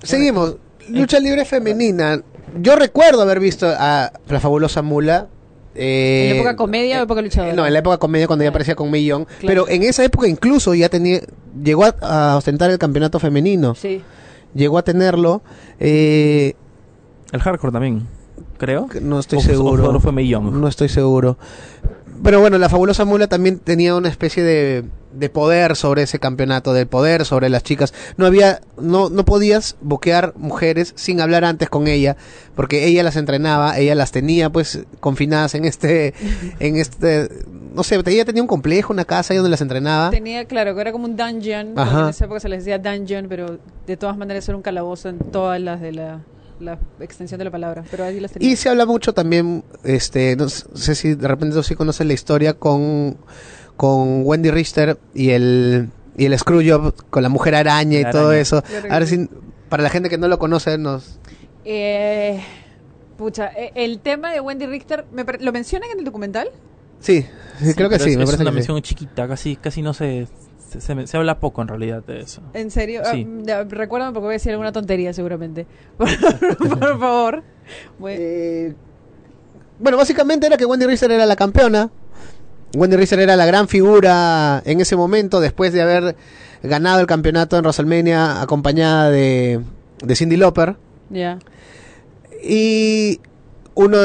Seguimos. 0.04 0.58
Lucha 0.90 1.20
libre 1.20 1.46
femenina. 1.46 2.22
Yo 2.60 2.76
recuerdo 2.76 3.22
haber 3.22 3.40
visto 3.40 3.68
a 3.68 4.12
la 4.28 4.40
fabulosa 4.40 4.82
Mula 4.82 5.28
¿En 5.76 6.30
la 6.30 6.36
época 6.36 6.56
comedia 6.56 7.00
o 7.02 7.04
época 7.04 7.22
luchadora? 7.22 7.54
No, 7.54 7.68
en 7.68 7.74
la 7.74 7.80
época 7.80 7.98
comedia 7.98 8.28
cuando 8.28 8.44
ya 8.44 8.50
aparecía 8.50 8.76
con 8.76 8.90
Millón. 8.90 9.28
Pero 9.46 9.68
en 9.68 9.84
esa 9.84 10.04
época 10.04 10.28
incluso 10.28 10.74
ya 10.74 10.90
tenía, 10.90 11.22
llegó 11.62 11.86
a, 12.02 12.38
ostentar 12.38 12.72
el 12.72 12.78
campeonato 12.78 13.20
femenino. 13.20 13.76
Sí. 13.76 14.02
Llegó 14.54 14.78
a 14.78 14.84
tenerlo. 14.84 15.42
Eh, 15.80 16.54
el 17.32 17.42
hardcore 17.42 17.74
también, 17.74 18.08
creo. 18.58 18.88
No 19.02 19.20
estoy 19.20 19.42
seguro. 19.42 19.92
no 19.92 20.00
fue 20.00 20.14
Millón. 20.14 20.62
No 20.62 20.68
estoy 20.68 20.88
seguro. 20.88 21.38
Pero 22.24 22.40
bueno, 22.40 22.58
la 22.58 22.70
fabulosa 22.70 23.04
mula 23.04 23.28
también 23.28 23.60
tenía 23.60 23.96
una 23.96 24.08
especie 24.08 24.42
de, 24.44 24.86
de, 25.16 25.30
poder 25.30 25.76
sobre 25.76 26.04
ese 26.04 26.20
campeonato, 26.20 26.74
de 26.74 26.86
poder 26.86 27.26
sobre 27.26 27.50
las 27.50 27.64
chicas. 27.64 27.94
No 28.18 28.26
había, 28.26 28.62
no, 28.78 29.10
no 29.10 29.26
podías 29.26 29.76
boquear 29.82 30.34
mujeres 30.36 30.94
sin 30.96 31.22
hablar 31.22 31.46
antes 31.46 31.70
con 31.70 31.88
ella, 31.88 32.16
porque 32.56 32.86
ella 32.88 33.04
las 33.04 33.16
entrenaba, 33.16 33.78
ella 33.78 33.96
las 33.96 34.12
tenía 34.12 34.50
pues 34.50 34.84
confinadas 35.00 35.56
en 35.56 35.66
este, 35.66 36.14
en 36.60 36.78
este, 36.78 37.30
no 37.74 37.84
sé, 37.84 38.02
ella 38.06 38.26
tenía 38.26 38.42
un 38.42 38.48
complejo, 38.48 38.94
una 38.94 39.06
casa 39.06 39.34
ahí 39.34 39.38
donde 39.38 39.52
las 39.52 39.62
entrenaba. 39.62 40.10
Tenía, 40.10 40.46
claro, 40.46 40.76
que 40.76 40.82
era 40.82 40.92
como 40.92 41.06
un 41.06 41.16
dungeon, 41.16 41.78
en 41.78 42.10
esa 42.10 42.26
época 42.26 42.40
se 42.40 42.50
les 42.50 42.66
decía 42.66 42.80
dungeon, 42.80 43.28
pero 43.28 43.60
de 43.86 43.98
todas 43.98 44.18
maneras 44.18 44.48
era 44.48 44.56
un 44.56 44.64
calabozo 44.64 45.10
en 45.10 45.20
todas 45.20 45.60
las 45.62 45.82
de 45.82 45.92
la 45.92 46.22
la 46.60 46.80
extensión 47.00 47.38
de 47.38 47.46
la 47.46 47.52
palabra, 47.52 47.84
pero 47.90 48.06
ahí 48.06 48.20
las 48.20 48.32
Y 48.40 48.56
se 48.56 48.70
habla 48.70 48.86
mucho 48.86 49.14
también, 49.14 49.64
este, 49.84 50.36
no 50.36 50.48
sé 50.50 50.96
si 50.96 51.16
de 51.16 51.28
repente 51.28 51.56
tú 51.56 51.64
sí 51.64 51.76
conoces 51.76 52.06
la 52.08 52.14
historia 52.14 52.54
con, 52.54 53.18
con 53.78 54.26
Wendy 54.26 54.52
Richter 54.52 54.98
y 55.14 55.32
el, 55.32 55.90
y 56.18 56.26
el 56.26 56.38
Screwjob 56.38 56.94
con 57.10 57.24
la 57.24 57.30
mujer 57.30 57.56
araña 57.56 58.00
y 58.00 58.10
todo 58.10 58.32
eso. 58.34 58.64
A 58.90 59.00
ver 59.00 59.08
si, 59.08 59.30
para 59.70 59.84
la 59.84 59.90
gente 59.90 60.10
que 60.10 60.18
no 60.18 60.28
lo 60.28 60.40
conoce, 60.40 60.78
nos... 60.78 61.20
Eh, 61.66 62.42
pucha, 63.18 63.48
e, 63.48 63.72
el 63.76 64.00
tema 64.00 64.32
de 64.32 64.40
Wendy 64.40 64.66
Richter, 64.66 65.06
¿lo 65.40 65.52
mencionan 65.52 65.90
en 65.92 66.00
el 66.00 66.06
documental? 66.06 66.50
Sí, 67.00 67.26
creo 67.76 67.90
que 67.90 68.00
sí. 68.00 68.12
Es, 68.12 68.18
me 68.18 68.26
parece 68.26 68.44
una 68.44 68.52
mención 68.52 68.82
chiquita, 68.82 69.28
casi, 69.28 69.56
casi 69.56 69.82
no 69.82 69.94
se 69.94 70.28
se, 70.80 71.18
habla 71.18 71.40
poco 71.40 71.62
en 71.62 71.68
realidad 71.68 72.04
de 72.04 72.20
eso. 72.20 72.42
¿En 72.54 72.72
serio? 72.72 73.02
Sí. 73.12 73.28
Ah, 73.50 73.64
recuérdame 73.68 74.14
porque 74.14 74.26
voy 74.26 74.34
a 74.34 74.38
decir 74.38 74.52
alguna 74.52 74.72
tontería 74.72 75.14
seguramente. 75.14 75.66
por, 75.98 77.00
favor. 77.00 77.44
Eh, 78.08 78.74
bueno. 79.80 79.98
básicamente 79.98 80.48
era 80.48 80.58
que 80.58 80.66
Wendy 80.66 80.86
Rizzer 80.86 81.12
era 81.12 81.26
la 81.26 81.36
campeona. 81.36 81.90
Wendy 82.76 82.98
Rizzer 82.98 83.20
era 83.20 83.36
la 83.36 83.46
gran 83.46 83.68
figura 83.68 84.62
en 84.66 84.82
ese 84.82 84.96
momento, 84.96 85.40
después 85.40 85.74
de 85.74 85.82
haber 85.82 86.16
ganado 86.62 87.00
el 87.00 87.08
campeonato 87.08 87.58
en 87.58 87.64
WrestleMania 87.64 88.42
acompañada 88.42 89.10
de, 89.10 89.62
de 90.04 90.16
Cindy 90.16 90.38
Lauper. 90.38 90.76
Y 92.44 93.22
uno 93.76 93.98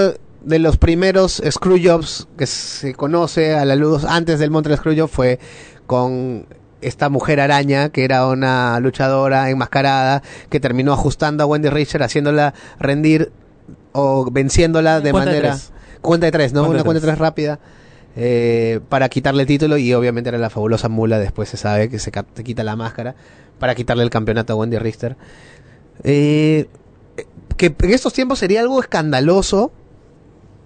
de 0.42 0.58
los 0.58 0.76
primeros 0.76 1.42
screwjobs 1.50 2.28
que 2.36 2.46
se 2.46 2.94
conoce 2.94 3.54
a 3.54 3.64
la 3.64 3.76
luz 3.76 4.04
antes 4.04 4.38
del 4.38 4.50
Montreal 4.50 4.78
Screwjob 4.78 5.08
fue 5.08 5.38
con 5.86 6.46
esta 6.80 7.08
mujer 7.10 7.40
araña, 7.40 7.90
que 7.90 8.04
era 8.04 8.26
una 8.26 8.80
luchadora 8.80 9.50
enmascarada, 9.50 10.22
que 10.48 10.60
terminó 10.60 10.92
ajustando 10.92 11.44
a 11.44 11.46
Wendy 11.46 11.68
Richter, 11.68 12.02
haciéndola 12.02 12.54
rendir 12.78 13.32
o 13.92 14.30
venciéndola 14.30 15.00
de 15.00 15.12
manera... 15.12 15.58
Cuenta 16.00 16.24
de 16.24 16.32
tres, 16.32 16.54
¿no? 16.54 16.62
una 16.62 16.82
cuenta 16.82 17.00
de 17.00 17.06
tres 17.06 17.18
rápida. 17.18 17.58
Eh, 18.16 18.80
para 18.88 19.08
quitarle 19.08 19.42
el 19.42 19.48
título 19.48 19.76
y 19.76 19.94
obviamente 19.94 20.28
era 20.28 20.38
la 20.38 20.50
fabulosa 20.50 20.88
mula, 20.88 21.18
después 21.18 21.48
se 21.48 21.56
sabe 21.56 21.88
que 21.88 21.98
se, 21.98 22.10
quita 22.42 22.64
la 22.64 22.76
máscara 22.76 23.14
para 23.58 23.74
quitarle 23.74 24.02
el 24.02 24.10
campeonato 24.10 24.52
a 24.52 24.56
Wendy 24.56 24.78
Richter. 24.78 25.16
Eh, 26.02 26.68
que 27.56 27.74
en 27.78 27.90
estos 27.90 28.12
tiempos 28.12 28.38
sería 28.38 28.60
algo 28.60 28.80
escandaloso 28.80 29.72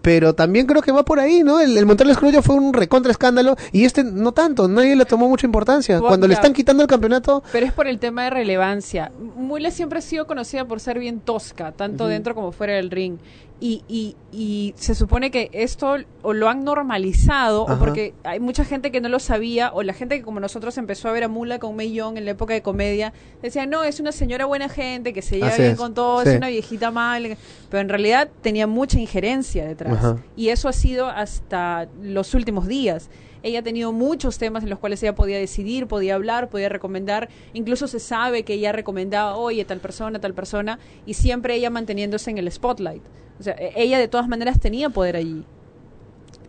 pero 0.04 0.34
también 0.34 0.66
creo 0.66 0.82
que 0.82 0.92
va 0.92 1.02
por 1.02 1.18
ahí, 1.18 1.42
¿no? 1.42 1.60
El, 1.60 1.78
el 1.78 1.86
Montreal 1.86 2.14
fue 2.14 2.56
un 2.56 2.74
recontra 2.74 3.10
escándalo 3.10 3.56
y 3.72 3.86
este 3.86 4.04
no 4.04 4.32
tanto, 4.32 4.68
nadie 4.68 4.94
le 4.96 5.06
tomó 5.06 5.30
mucha 5.30 5.46
importancia. 5.46 5.98
Cuando 5.98 6.28
le 6.28 6.34
están 6.34 6.52
quitando 6.52 6.82
el 6.82 6.88
campeonato... 6.90 7.42
Pero 7.50 7.64
es 7.64 7.72
por 7.72 7.86
el 7.86 7.98
tema 7.98 8.24
de 8.24 8.30
relevancia. 8.30 9.10
Mule 9.34 9.70
siempre 9.70 10.00
ha 10.00 10.02
sido 10.02 10.26
conocida 10.26 10.66
por 10.66 10.78
ser 10.80 10.98
bien 10.98 11.20
tosca, 11.20 11.73
tanto 11.73 12.06
dentro 12.06 12.34
como 12.34 12.52
fuera 12.52 12.75
del 12.75 12.90
ring. 12.90 13.16
Y, 13.60 13.82
y, 13.88 14.17
y, 14.32 14.75
se 14.76 14.95
supone 14.95 15.30
que 15.30 15.49
esto 15.52 15.97
o 16.23 16.32
lo 16.32 16.49
han 16.49 16.64
normalizado 16.64 17.62
o 17.62 17.78
porque 17.78 18.12
hay 18.25 18.40
mucha 18.40 18.64
gente 18.64 18.90
que 18.90 19.00
no 19.00 19.08
lo 19.08 19.21
sabía 19.21 19.73
o 19.73 19.82
la 19.84 19.95
gente 19.95 20.19
que 20.19 20.25
como 20.25 20.40
nosotros 20.40 20.76
empezó 20.76 21.08
a 21.08 21.12
ver 21.12 21.23
a 21.23 21.28
Mula 21.28 21.60
con 21.60 21.75
May 21.76 21.93
Young 21.93 22.19
en 22.19 22.25
la 22.25 22.32
época 22.32 22.52
de 22.52 22.62
comedia 22.62 23.12
decía 23.43 23.64
no 23.64 23.84
es 23.84 24.00
una 24.00 24.10
señora 24.10 24.45
buena 24.45 24.69
gente 24.69 25.12
que 25.12 25.23
se 25.23 25.36
lleva 25.36 25.56
bien 25.56 25.76
con 25.76 25.95
todos 25.95 26.26
es 26.26 26.36
una 26.36 26.49
viejita 26.49 26.90
mal 26.90 27.36
pero 27.71 27.80
en 27.80 27.88
realidad 27.88 28.28
tenía 28.43 28.67
mucha 28.67 28.99
injerencia 28.99 29.64
detrás. 29.64 30.17
Y 30.36 30.49
eso 30.49 30.69
ha 30.69 30.73
sido 30.73 31.06
hasta 31.06 31.88
los 32.02 32.34
últimos 32.34 32.67
días. 32.67 33.10
Ella 33.43 33.60
ha 33.60 33.62
tenido 33.62 33.93
muchos 33.93 34.38
temas 34.38 34.62
en 34.62 34.71
los 34.71 34.78
cuales 34.78 35.02
ella 35.02 35.14
podía 35.14 35.38
decidir, 35.38 35.86
podía 35.86 36.14
hablar, 36.14 36.49
podía 36.49 36.69
recomendar. 36.69 37.28
Incluso 37.52 37.88
se 37.88 38.00
sabe 38.00 38.43
que 38.43 38.54
ella 38.54 38.73
recomendaba, 38.73 39.36
oye, 39.36 39.64
tal 39.64 39.80
persona, 39.80 40.19
tal 40.19 40.32
persona, 40.32 40.78
y 41.04 41.14
siempre 41.14 41.54
ella 41.54 41.69
manteniéndose 41.69 42.30
en 42.30 42.38
el 42.38 42.50
spotlight. 42.50 43.02
O 43.38 43.42
sea, 43.42 43.54
e-, 43.54 43.73
ella 43.76 43.99
de 43.99 44.08
todas 44.08 44.28
maneras 44.28 44.60
tenía 44.60 44.90
poder 44.90 45.16
allí. 45.16 45.44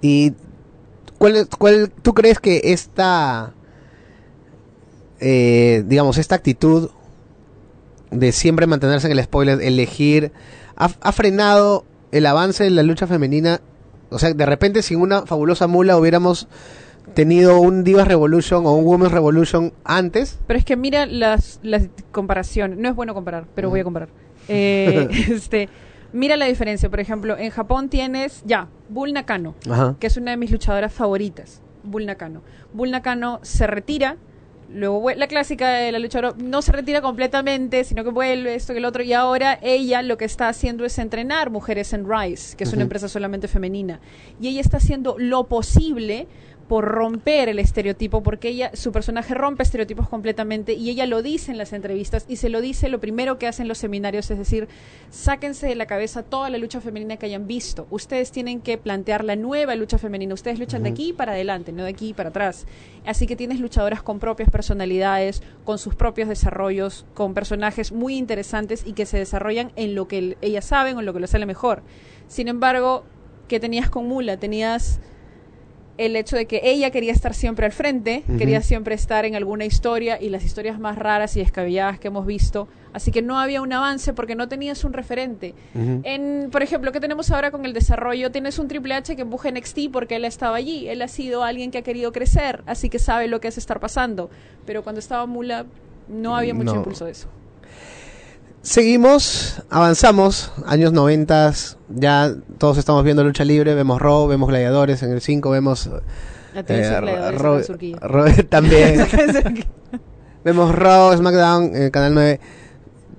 ¿Y 0.02 0.34
cuál, 1.18 1.48
cuál 1.58 1.92
tú 2.02 2.14
crees 2.14 2.40
que 2.40 2.62
esta, 2.66 3.54
eh, 5.20 5.84
digamos, 5.88 6.18
esta 6.18 6.36
actitud 6.36 6.90
de 8.12 8.32
siempre 8.32 8.68
mantenerse 8.68 9.08
en 9.08 9.18
el 9.18 9.24
spoiler, 9.24 9.62
elegir, 9.62 10.32
ha, 10.76 10.92
ha, 11.02 11.12
frenado 11.12 11.86
el 12.12 12.26
avance 12.26 12.64
de 12.64 12.70
la 12.70 12.84
lucha 12.84 13.08
femenina? 13.08 13.62
O 14.10 14.20
sea, 14.20 14.34
de 14.34 14.46
repente 14.46 14.82
sin 14.82 15.00
una 15.00 15.26
fabulosa 15.26 15.68
mula 15.68 15.98
hubiéramos 15.98 16.48
tenido 17.14 17.60
un 17.60 17.84
Divas 17.84 18.08
Revolution 18.08 18.66
o 18.66 18.74
un 18.74 18.86
Women's 18.86 19.12
Revolution 19.12 19.74
antes. 19.84 20.40
Pero 20.48 20.60
es 20.60 20.66
que 20.66 20.76
mira 20.76 21.06
las, 21.06 21.60
la 21.64 21.82
comparación. 22.12 22.82
No 22.82 22.90
es 22.90 22.96
bueno 22.96 23.14
comparar, 23.14 23.46
pero 23.54 23.70
voy 23.70 23.82
a 23.82 23.84
comparar. 23.84 24.10
Eh, 24.48 25.08
este, 25.32 25.70
mira 26.16 26.38
la 26.38 26.46
diferencia. 26.46 26.90
Por 26.90 27.00
ejemplo, 27.00 27.38
en 27.38 27.52
Japón 27.52 27.90
tienes 27.90 28.42
ya 28.46 28.68
Bull 28.90 29.14
Nakano, 29.14 29.54
que 30.00 30.08
es 30.08 30.18
una 30.18 30.32
de 30.32 30.38
mis 30.38 30.52
luchadoras 30.52 30.92
favoritas. 30.92 31.62
Bull 31.84 32.06
Nakano. 32.06 32.42
Bull 32.74 32.92
Nakano 32.92 33.40
se 33.44 33.68
retira. 33.68 34.18
Luego 34.74 35.12
la 35.12 35.28
clásica 35.28 35.70
de 35.70 35.92
la 35.92 36.00
luchadora 36.00 36.34
no 36.38 36.64
se 36.64 36.72
retira 36.72 37.00
completamente, 37.00 37.84
sino 37.84 38.04
que 38.04 38.10
vuelve 38.10 38.56
esto 38.56 38.74
que 38.74 38.80
el 38.80 38.86
otro. 38.86 39.04
Y 39.04 39.14
ahora 39.14 39.60
ella 39.62 40.02
lo 40.02 40.18
que 40.18 40.26
está 40.26 40.50
haciendo 40.50 40.86
es 40.86 40.98
entrenar 40.98 41.52
mujeres 41.52 41.94
en 41.94 42.10
Rise, 42.10 42.58
que 42.58 42.64
es 42.64 42.74
una 42.74 42.82
empresa 42.82 43.08
solamente 43.08 43.48
femenina. 43.48 44.00
Y 44.42 44.48
ella 44.48 44.62
está 44.62 44.78
haciendo 44.78 45.18
lo 45.20 45.44
posible 45.48 46.28
por 46.68 46.86
romper 46.86 47.50
el 47.50 47.60
estereotipo, 47.60 48.24
porque 48.24 48.50
ella, 48.50 48.72
su 48.74 48.92
personaje 48.92 49.36
rompe 49.36 49.64
estereotipos 49.64 50.10
completamente 50.10 50.74
y 50.74 50.90
ella 50.90 51.06
lo 51.06 51.22
dice 51.22 51.52
en 51.52 51.58
las 51.58 51.74
entrevistas 51.74 52.26
y 52.28 52.38
se 52.38 52.50
lo 52.50 52.60
dice 52.62 52.90
lo 52.90 53.00
primero 53.00 53.38
que 53.38 53.48
hacen 53.48 53.68
los 53.68 53.78
seminarios, 53.78 54.32
es 54.32 54.38
decir, 54.38 54.68
sáquense 55.12 55.68
de 55.68 55.76
la 55.76 55.86
cabeza 55.86 56.24
toda 56.24 56.50
la 56.50 56.58
lucha 56.58 56.82
femenina 56.82 57.18
que 57.18 57.28
hayan 57.28 57.46
visto. 57.46 57.86
Ustedes 57.92 58.32
tienen 58.32 58.62
que 58.62 58.78
plantear 58.78 59.24
la 59.24 59.36
nueva 59.36 59.76
lucha 59.76 59.98
femenina. 59.98 60.34
Ustedes 60.34 60.60
luchan 60.60 60.84
de 60.84 60.90
aquí 60.90 61.14
para 61.14 61.34
adelante, 61.34 61.72
no 61.72 61.84
de 61.84 61.90
aquí 61.90 62.14
para 62.14 62.30
atrás. 62.30 62.66
Así 63.06 63.28
que 63.28 63.36
tienes 63.36 63.60
luchadoras 63.60 64.02
con 64.02 64.20
propias 64.20 64.50
personalidades, 64.50 65.44
con 65.64 65.78
sus 65.78 65.96
propios 65.96 66.30
desarrollos, 66.30 67.06
con 67.14 67.34
personajes 67.34 67.92
muy 67.92 68.18
interesantes 68.18 68.84
y 68.86 68.94
que 68.94 69.06
se 69.06 69.18
desarrollan 69.18 69.72
en 69.76 69.94
lo 69.94 70.08
que 70.08 70.38
ellas 70.42 70.66
saben 70.66 70.98
o 70.98 71.00
en 71.00 71.06
lo 71.06 71.14
que 71.14 71.20
les 71.20 71.30
sale 71.30 71.46
mejor. 71.46 71.84
Sin 72.28 72.48
embargo, 72.48 73.04
¿qué 73.48 73.60
tenías 73.60 73.90
con 73.90 74.08
Mula? 74.08 74.38
Tenías 74.38 75.00
el 75.98 76.16
hecho 76.16 76.36
de 76.36 76.46
que 76.46 76.62
ella 76.64 76.92
quería 76.92 77.14
estar 77.14 77.34
siempre 77.34 77.66
al 77.66 77.72
frente, 77.72 78.24
quería 78.38 78.62
siempre 78.62 78.96
estar 78.96 79.26
en 79.26 79.36
alguna 79.36 79.66
historia 79.66 80.22
y 80.22 80.30
las 80.30 80.44
historias 80.44 80.80
más 80.80 80.98
raras 80.98 81.36
y 81.38 81.40
descabelladas 81.40 82.00
que 82.00 82.10
hemos 82.10 82.26
visto. 82.26 82.68
Así 82.92 83.12
que 83.12 83.22
no 83.22 83.40
había 83.40 83.62
un 83.62 83.72
avance 83.72 84.14
porque 84.14 84.36
no 84.36 84.48
tenías 84.48 84.84
un 84.84 84.94
referente. 84.94 85.54
en, 85.74 86.50
por 86.52 86.64
ejemplo, 86.64 86.92
¿qué 86.92 87.00
tenemos 87.00 87.32
ahora 87.32 87.52
con 87.52 87.66
el 87.66 87.74
desarrollo? 87.74 88.32
Tienes 88.32 88.60
un 88.60 88.68
Triple 88.68 88.94
H 88.96 89.16
que 89.16 89.22
empuja 89.22 89.52
NXT 89.52 89.92
porque 89.92 90.18
él 90.18 90.26
ha 90.26 90.30
estado 90.30 90.54
allí. 90.54 90.88
Él 90.88 91.02
ha 91.02 91.08
sido 91.08 91.44
alguien 91.44 91.72
que 91.72 91.78
ha 91.78 91.84
querido 91.84 92.12
crecer, 92.12 92.64
así 92.66 92.90
que 92.90 93.00
sabe 93.00 93.28
lo 93.28 93.40
que 93.40 93.48
es 93.48 93.58
estar 93.58 93.80
pasando. 93.80 94.30
Pero 94.66 94.84
cuando 94.84 95.00
estaba 95.00 95.26
Mula, 95.26 95.66
no 96.08 96.36
había 96.36 96.54
mucho 96.54 96.76
impulso 96.76 97.06
de 97.06 97.12
eso. 97.12 97.28
Seguimos, 98.66 99.62
avanzamos, 99.70 100.52
años 100.66 100.92
90, 100.92 101.54
ya 101.90 102.34
todos 102.58 102.80
estamos 102.80 103.04
viendo 103.04 103.24
lucha 103.24 103.46
libre, 103.46 103.76
vemos 103.76 104.02
Raw, 104.02 104.26
vemos 104.26 104.50
gladiadores, 104.50 105.04
en 105.04 105.12
el 105.12 105.22
5 105.22 105.52
vemos... 105.52 105.88
Eh, 106.56 108.46
también. 108.50 109.06
vemos 110.44 110.74
Raw, 110.74 111.16
SmackDown, 111.16 111.76
en 111.76 111.84
el 111.84 111.92
Canal 111.92 112.16
9. 112.16 112.40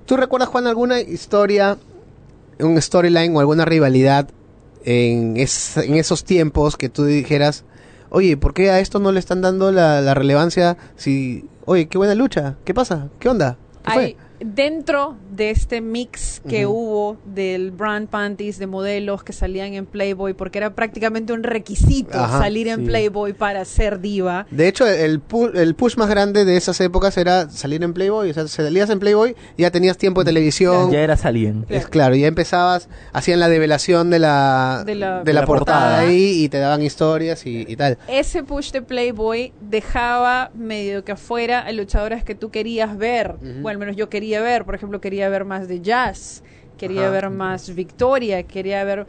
¿Tú 0.05 0.17
recuerdas, 0.17 0.49
Juan, 0.49 0.67
alguna 0.67 0.99
historia, 0.99 1.77
un 2.59 2.81
storyline 2.81 3.33
o 3.33 3.39
alguna 3.39 3.63
rivalidad 3.63 4.27
en, 4.83 5.37
en 5.37 5.95
esos 5.95 6.25
tiempos 6.25 6.75
que 6.75 6.89
tú 6.89 7.05
dijeras, 7.05 7.63
oye, 8.09 8.35
¿por 8.35 8.53
qué 8.53 8.69
a 8.69 8.81
esto 8.81 8.99
no 8.99 9.13
le 9.13 9.19
están 9.21 9.41
dando 9.41 9.71
la, 9.71 10.13
relevancia? 10.13 10.75
Si, 10.97 11.45
oye, 11.63 11.87
qué 11.87 11.97
buena 11.97 12.15
lucha, 12.15 12.57
¿qué 12.65 12.73
pasa? 12.73 13.07
¿Qué 13.17 13.29
onda? 13.29 13.55
¿Qué 13.85 13.91
fue? 13.93 14.17
Dentro 14.39 15.15
de 15.31 15.49
este 15.49 15.81
mix 15.81 16.41
que 16.47 16.65
hubo 16.65 17.17
del 17.25 17.71
brand 17.71 18.07
panties 18.07 18.59
de 18.59 18.67
modelos 18.67 19.23
que 19.23 19.33
salían 19.33 19.73
en 19.73 19.85
Playboy, 19.85 20.33
porque 20.33 20.59
era 20.59 20.73
prácticamente 20.75 21.33
un 21.33 21.43
requisito 21.43 22.13
salir 22.13 22.67
en 22.67 22.85
Playboy 22.85 23.33
para 23.33 23.65
ser 23.65 23.99
diva. 23.99 24.45
De 24.51 24.67
hecho, 24.67 24.87
el, 24.87 25.21
el 25.55 25.75
push 25.75 25.97
más 25.97 26.09
grande 26.09 26.45
de 26.45 26.57
esas 26.57 26.79
épocas 26.81 27.17
era 27.17 27.49
salir 27.49 27.83
en 27.83 27.93
Playboy. 27.93 28.29
O 28.29 28.33
sea, 28.33 28.47
salías 28.47 28.89
en 28.89 28.99
Playboy, 28.99 29.35
ya 29.57 29.71
tenías 29.71 29.97
tiempo 29.97 30.23
de 30.23 30.25
televisión. 30.29 30.91
Ya, 30.91 31.01
era 31.01 31.17
salían. 31.17 31.65
Es 31.69 31.87
claro, 31.87 32.15
ya 32.15 32.27
empezabas, 32.27 32.89
hacían 33.13 33.39
la 33.39 33.49
develación 33.49 34.09
de 34.09 34.19
la, 34.19 34.83
de 34.85 34.95
la, 35.33 35.45
portada, 35.45 35.99
ahí 35.99 36.43
y 36.43 36.49
te 36.49 36.59
daban 36.59 36.81
historias 36.81 37.45
y, 37.45 37.65
y, 37.67 37.75
tal. 37.75 37.97
Ese 38.07 38.43
push 38.43 38.71
de 38.71 38.81
Playboy 38.81 39.53
dejaba 39.61 40.51
medio 40.53 41.03
que 41.03 41.13
afuera 41.13 41.59
a 41.59 41.71
luchadoras 41.71 42.23
que 42.23 42.35
tú 42.35 42.51
querías 42.51 42.97
ver, 42.97 43.35
o 43.63 43.69
al 43.69 43.77
menos 43.77 43.95
yo 43.95 44.09
quería 44.09 44.26
ver. 44.35 44.65
Por 44.65 44.75
ejemplo, 44.75 45.01
quería 45.01 45.29
ver 45.29 45.45
más 45.45 45.67
de 45.67 45.81
jazz, 45.81 46.43
quería 46.77 47.09
ver 47.09 47.29
más 47.29 47.73
Victoria, 47.73 48.43
quería 48.43 48.83
ver... 48.83 49.07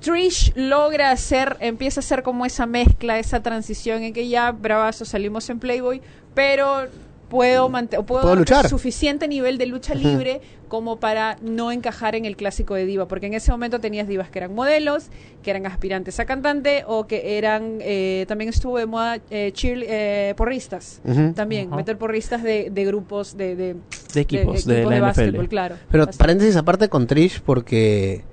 Trish 0.00 0.54
logra 0.56 1.10
hacer, 1.10 1.58
empieza 1.60 2.00
a 2.00 2.02
hacer 2.02 2.22
como 2.22 2.46
esa 2.46 2.64
mezcla, 2.64 3.18
esa 3.18 3.42
transición 3.42 4.02
en 4.04 4.14
que 4.14 4.26
ya, 4.26 4.50
bravazo, 4.50 5.04
salimos 5.04 5.50
en 5.50 5.58
Playboy, 5.58 6.00
pero 6.34 6.88
puedo, 7.28 7.70
puedo, 8.06 8.36
luchar. 8.36 8.68
suficiente 8.68 9.28
nivel 9.28 9.58
de 9.58 9.66
lucha 9.66 9.94
libre 9.94 10.40
como 10.68 10.98
para 10.98 11.36
no 11.42 11.70
encajar 11.72 12.14
en 12.14 12.24
el 12.24 12.36
clásico 12.36 12.74
de 12.74 12.86
diva, 12.86 13.06
porque 13.06 13.26
en 13.26 13.34
ese 13.34 13.52
momento 13.52 13.80
tenías 13.80 14.08
divas 14.08 14.30
que 14.30 14.38
eran 14.38 14.54
modelos, 14.54 15.10
que 15.42 15.50
eran 15.50 15.66
aspirantes 15.66 16.18
a 16.18 16.24
cantante 16.24 16.84
o 16.86 17.06
que 17.06 17.38
eran, 17.38 17.78
eh, 17.80 18.24
también 18.28 18.50
estuvo 18.50 18.78
de 18.78 18.86
moda 18.86 19.16
eh, 19.30 19.52
eh 19.62 20.34
porristas, 20.36 21.00
también, 21.34 21.70
meter 21.70 21.98
porristas 21.98 22.42
de, 22.42 22.70
grupos, 22.84 23.36
de, 23.36 23.56
de, 23.56 23.76
equipos, 24.14 24.64
de, 24.64 24.84
básquetbol, 24.84 25.48
claro. 25.48 25.76
Pero 25.90 26.06
paréntesis 26.18 26.56
aparte 26.56 26.88
con 26.88 27.06
Trish, 27.06 27.40
porque 27.40 28.24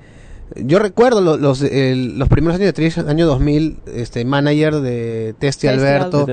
yo 0.56 0.80
recuerdo 0.80 1.22
los, 1.22 1.40
los, 1.40 2.30
primeros 2.30 2.56
años 2.56 2.68
de 2.68 2.74
Trish, 2.74 3.00
año 3.00 3.26
2000, 3.26 3.80
este 3.96 4.24
manager 4.26 4.76
de 4.76 5.36
Testi 5.40 5.68
Alberto. 5.68 6.28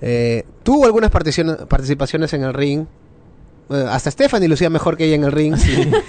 Eh, 0.00 0.44
tuvo 0.62 0.86
algunas 0.86 1.10
participaciones 1.10 2.32
en 2.32 2.44
el 2.44 2.54
ring. 2.54 2.86
Eh, 3.70 3.84
hasta 3.88 4.10
Stephanie 4.10 4.48
lucía 4.48 4.70
mejor 4.70 4.96
que 4.96 5.04
ella 5.04 5.16
en 5.16 5.24
el 5.24 5.32
ring. 5.32 5.54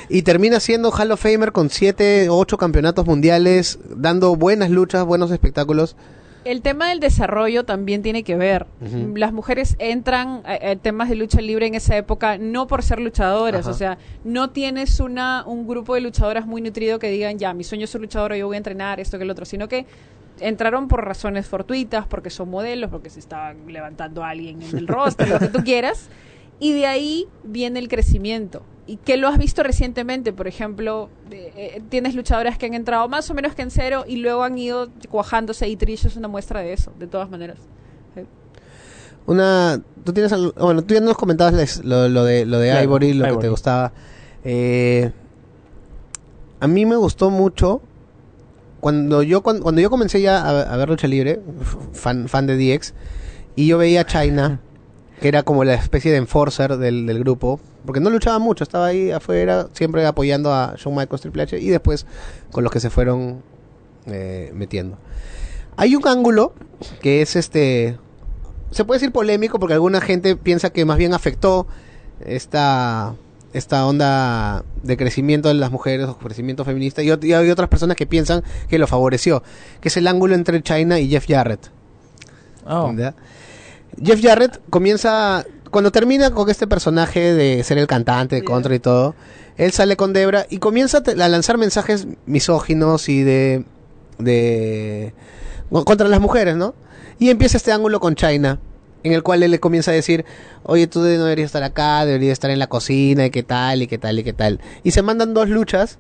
y 0.09 0.21
termina 0.21 0.59
siendo 0.59 0.91
Hall 0.91 1.11
of 1.11 1.21
Famer 1.21 1.51
con 1.51 1.69
7 1.69 2.29
o 2.29 2.37
8 2.37 2.57
campeonatos 2.57 3.05
mundiales, 3.05 3.79
dando 3.89 4.35
buenas 4.35 4.69
luchas, 4.69 5.03
buenos 5.05 5.31
espectáculos. 5.31 5.95
El 6.45 6.61
tema 6.61 6.89
del 6.89 6.99
desarrollo 6.99 7.63
también 7.63 8.01
tiene 8.01 8.23
que 8.23 8.35
ver. 8.35 8.67
Las 9.15 9.33
mujeres 9.33 9.75
entran 9.79 10.43
a, 10.45 10.75
temas 10.75 11.09
de 11.09 11.15
lucha 11.15 11.41
libre 11.41 11.67
en 11.67 11.75
esa 11.75 11.95
época 11.95 12.37
no 12.37 12.67
por 12.67 12.83
ser 12.83 12.99
luchadoras, 12.99 13.67
o 13.67 13.73
sea, 13.73 13.97
no 14.23 14.49
tienes 14.49 14.99
una 14.99 15.43
un 15.45 15.67
grupo 15.67 15.95
de 15.95 16.01
luchadoras 16.01 16.45
muy 16.45 16.61
nutrido 16.61 16.99
que 16.99 17.09
digan, 17.09 17.37
ya, 17.39 17.53
mi 17.53 17.63
sueño 17.63 17.85
es 17.85 17.89
ser 17.89 18.01
luchadora, 18.01 18.37
yo 18.37 18.47
voy 18.47 18.55
a 18.55 18.57
entrenar 18.57 18.99
esto 18.99 19.17
que 19.17 19.23
el 19.23 19.31
otro, 19.31 19.45
sino 19.45 19.67
que 19.67 19.85
entraron 20.39 20.87
por 20.87 21.05
razones 21.05 21.47
fortuitas, 21.47 22.07
porque 22.07 22.29
son 22.29 22.49
modelos, 22.49 22.89
porque 22.89 23.09
se 23.09 23.19
estaban 23.19 23.71
levantando 23.71 24.23
a 24.23 24.29
alguien 24.29 24.61
en 24.61 24.77
el 24.77 24.87
rostro, 24.87 25.25
lo 25.27 25.39
que 25.39 25.47
tú 25.47 25.63
quieras, 25.63 26.09
y 26.59 26.73
de 26.73 26.87
ahí 26.87 27.27
viene 27.43 27.79
el 27.79 27.87
crecimiento 27.87 28.63
y 28.85 28.97
que 28.97 29.17
lo 29.17 29.27
has 29.27 29.37
visto 29.37 29.63
recientemente, 29.63 30.33
por 30.33 30.47
ejemplo, 30.47 31.09
eh, 31.31 31.81
tienes 31.89 32.15
luchadoras 32.15 32.57
que 32.57 32.65
han 32.65 32.73
entrado 32.73 33.07
más 33.07 33.29
o 33.29 33.33
menos 33.33 33.55
que 33.55 33.61
en 33.61 33.71
cero 33.71 34.03
y 34.07 34.17
luego 34.17 34.43
han 34.43 34.57
ido 34.57 34.89
cuajándose 35.09 35.67
y 35.69 35.75
Trish 35.75 36.05
es 36.05 36.17
una 36.17 36.27
muestra 36.27 36.59
de 36.59 36.73
eso, 36.73 36.91
de 36.99 37.07
todas 37.07 37.29
maneras. 37.29 37.57
Una, 39.25 39.81
tú 40.03 40.11
tienes, 40.11 40.33
bueno, 40.55 40.83
tú 40.83 40.93
ya 40.93 40.99
nos 40.99 41.15
comentabas 41.15 41.81
lo, 41.83 42.09
de 42.25 42.45
lo 42.45 42.59
de 42.59 42.83
Ivory, 42.83 43.13
lo 43.13 43.25
que 43.25 43.41
te 43.41 43.49
gustaba. 43.49 43.93
Eh, 44.43 45.11
a 46.59 46.67
mí 46.67 46.85
me 46.85 46.97
gustó 46.97 47.29
mucho 47.29 47.81
cuando 48.81 49.23
yo 49.23 49.41
cuando, 49.41 49.79
yo 49.79 49.89
comencé 49.89 50.21
ya 50.21 50.45
a, 50.45 50.75
ver 50.75 50.89
lucha 50.89 51.07
libre, 51.07 51.39
fan 51.93 52.27
fan 52.27 52.47
de 52.47 52.57
DX, 52.57 52.93
y 53.55 53.67
yo 53.67 53.77
veía 53.77 54.01
a 54.01 54.05
China 54.05 54.59
que 55.23 55.29
era 55.29 55.43
como 55.43 55.63
la 55.63 55.75
especie 55.75 56.11
de 56.11 56.17
enforcer 56.17 56.75
del, 56.75 57.05
del 57.05 57.19
grupo, 57.19 57.57
porque 57.85 58.01
no 58.01 58.09
luchaba 58.09 58.39
mucho, 58.39 58.65
estaba 58.65 58.87
ahí 58.87 59.09
afuera, 59.09 59.69
siempre 59.71 60.05
apoyando 60.05 60.53
a 60.53 60.75
Shawn 60.75 60.97
Michaels 60.97 61.21
Triple 61.21 61.43
H 61.43 61.57
y 61.59 61.69
después 61.69 62.05
con 62.51 62.65
los 62.65 62.73
que 62.73 62.81
se 62.81 62.89
fueron 62.89 63.41
eh, 64.05 64.51
metiendo. 64.53 64.97
Hay 65.77 65.95
un 65.95 66.05
ángulo 66.05 66.51
que 67.01 67.21
es 67.21 67.37
este, 67.37 67.97
se 68.71 68.83
puede 68.83 68.99
decir 68.99 69.13
polémico 69.13 69.59
porque 69.59 69.75
alguna 69.75 70.01
gente 70.01 70.35
piensa 70.35 70.71
que 70.71 70.83
más 70.83 70.97
bien 70.97 71.13
afectó 71.13 71.67
esta 72.19 73.15
esta 73.53 73.87
onda 73.87 74.65
de 74.81 74.97
crecimiento 74.97 75.47
de 75.47 75.53
las 75.53 75.71
mujeres 75.71 76.09
o 76.09 76.17
crecimiento 76.17 76.65
feminista 76.65 77.01
y, 77.01 77.11
hay 77.11 77.49
otras 77.49 77.69
personas 77.69 77.95
que 77.95 78.05
piensan 78.05 78.43
que 78.67 78.77
lo 78.77 78.87
favoreció, 78.87 79.41
que 79.79 79.87
es 79.87 79.95
el 79.95 80.05
ángulo 80.07 80.35
entre 80.35 80.61
China 80.61 80.99
y 80.99 81.07
Jeff 81.07 81.27
Jarrett. 81.29 81.71
Oh. 82.65 82.93
Jeff 84.01 84.21
Jarrett 84.21 84.59
comienza 84.69 85.45
cuando 85.71 85.91
termina 85.91 86.31
con 86.31 86.49
este 86.49 86.67
personaje 86.67 87.33
de 87.33 87.63
ser 87.63 87.77
el 87.77 87.87
cantante 87.87 88.35
de 88.35 88.43
Contra 88.43 88.75
y 88.75 88.79
todo, 88.79 89.15
él 89.57 89.71
sale 89.71 89.95
con 89.97 90.13
Debra 90.13 90.45
y 90.49 90.59
comienza 90.59 90.99
a 91.05 91.27
lanzar 91.29 91.57
mensajes 91.57 92.07
misóginos 92.25 93.09
y 93.09 93.23
de 93.23 93.65
de 94.19 95.13
contra 95.69 96.07
las 96.07 96.21
mujeres, 96.21 96.55
¿no? 96.55 96.75
Y 97.19 97.29
empieza 97.29 97.57
este 97.57 97.71
ángulo 97.71 97.99
con 97.99 98.15
China, 98.15 98.59
en 99.03 99.13
el 99.13 99.23
cual 99.23 99.43
él 99.43 99.51
le 99.51 99.59
comienza 99.59 99.91
a 99.91 99.93
decir, 99.93 100.25
oye, 100.63 100.87
tú 100.87 100.99
no 100.99 101.05
deberías 101.05 101.47
estar 101.47 101.63
acá, 101.63 102.05
deberías 102.05 102.33
estar 102.33 102.51
en 102.51 102.59
la 102.59 102.67
cocina, 102.67 103.25
y 103.25 103.31
qué 103.31 103.43
tal, 103.43 103.81
y 103.81 103.87
qué 103.87 103.97
tal, 103.97 104.19
y 104.19 104.23
qué 104.23 104.33
tal. 104.33 104.59
Y 104.83 104.91
se 104.91 105.01
mandan 105.01 105.33
dos 105.33 105.49
luchas, 105.49 105.99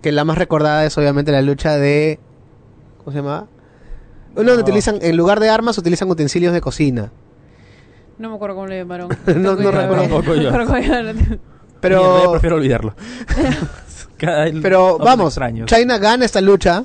que 0.00 0.12
la 0.12 0.24
más 0.24 0.38
recordada 0.38 0.84
es 0.84 0.96
obviamente 0.96 1.32
la 1.32 1.42
lucha 1.42 1.76
de... 1.76 2.18
¿Cómo 2.98 3.12
se 3.12 3.18
llama? 3.18 3.48
Uno 4.34 4.48
donde 4.50 4.62
utilizan, 4.62 4.98
en 5.02 5.16
lugar 5.16 5.40
de 5.40 5.50
armas, 5.50 5.76
utilizan 5.78 6.10
utensilios 6.10 6.52
de 6.52 6.60
cocina. 6.60 7.12
No 8.18 8.30
me 8.30 8.36
acuerdo 8.36 8.56
cómo 8.56 8.66
le 8.68 8.78
llamaron. 8.78 9.08
no, 9.26 9.54
no 9.56 9.70
recuerdo 9.70 10.34
yo. 10.36 10.50
Pero 11.80 12.30
prefiero 12.30 12.56
olvidarlo. 12.56 12.94
pero 14.62 14.98
vamos, 14.98 15.38
China 15.66 15.98
gana 15.98 16.24
esta 16.24 16.40
lucha, 16.40 16.84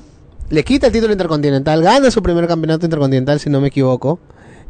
le 0.50 0.64
quita 0.64 0.88
el 0.88 0.92
título 0.92 1.12
intercontinental, 1.12 1.82
gana 1.82 2.10
su 2.10 2.22
primer 2.22 2.48
campeonato 2.48 2.86
intercontinental 2.86 3.38
si 3.38 3.48
no 3.48 3.60
me 3.60 3.68
equivoco, 3.68 4.18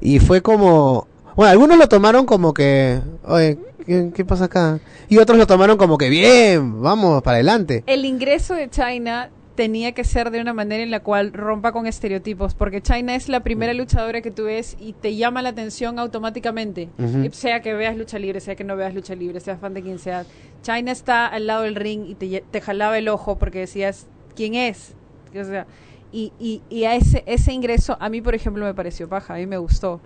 y 0.01 0.19
fue 0.19 0.43
como, 0.43 1.07
bueno, 1.35 1.51
algunos 1.51 1.79
lo 1.79 1.89
tomaron 1.89 2.27
como 2.27 2.53
que, 2.53 3.01
oye, 3.25 3.59
¿qué, 3.87 4.11
qué 4.15 4.25
pasa 4.25 4.45
acá? 4.45 4.81
Y 5.09 5.17
otros 5.17 5.39
lo 5.39 5.47
tomaron 5.47 5.79
como 5.79 5.97
que 5.97 6.11
bien, 6.11 6.83
vamos 6.83 7.23
para 7.23 7.37
adelante. 7.37 7.85
El 7.87 8.05
ingreso 8.05 8.55
de 8.55 8.69
China 8.69 9.31
tenía 9.59 9.91
que 9.91 10.05
ser 10.05 10.31
de 10.31 10.41
una 10.41 10.55
manera 10.55 10.85
en 10.85 10.93
la 10.93 11.01
cual 11.01 11.33
rompa 11.33 11.73
con 11.73 11.89
estereotipos, 11.89 12.55
porque 12.55 12.81
China 12.81 13.17
es 13.17 13.29
la 13.29 13.41
primera 13.41 13.75
luchadora 13.75 14.21
que 14.21 14.31
tú 14.31 14.45
ves 14.45 14.77
y 14.79 14.93
te 14.93 15.17
llama 15.17 15.43
la 15.43 15.49
atención 15.49 15.99
automáticamente, 15.99 16.91
sea 17.33 17.61
que 17.61 17.75
veas 17.75 17.97
lucha 17.97 18.21
libre, 18.21 18.39
sea 18.39 18.55
que 18.55 18.63
no 18.63 18.77
veas 18.77 18.95
lucha 18.95 19.17
libre, 19.17 19.41
seas 19.41 19.59
fan 19.59 19.75
de 19.75 19.83
quien 19.83 19.99
sea. 19.99 20.25
China 20.63 20.93
está 20.93 21.27
al 21.27 21.49
lado 21.49 21.63
del 21.63 21.75
ring 21.75 22.05
y 22.07 22.15
te, 22.15 22.45
te 22.49 22.61
jalaba 22.61 22.97
el 22.99 23.09
ojo 23.09 23.37
porque 23.37 23.59
decías, 23.59 24.07
¿quién 24.37 24.55
es? 24.55 24.95
O 25.31 25.43
sea, 25.43 25.67
y, 26.13 26.33
y, 26.39 26.63
y 26.71 26.85
a 26.85 26.95
ese, 26.95 27.25
ese 27.27 27.53
ingreso, 27.53 27.97
a 27.99 28.09
mí, 28.11 28.21
por 28.21 28.37
ejemplo, 28.37 28.65
me 28.65 28.75
pareció 28.75 29.09
paja, 29.09 29.35
a 29.35 29.39
mí 29.39 29.47
me 29.47 29.59
gustó 29.59 30.01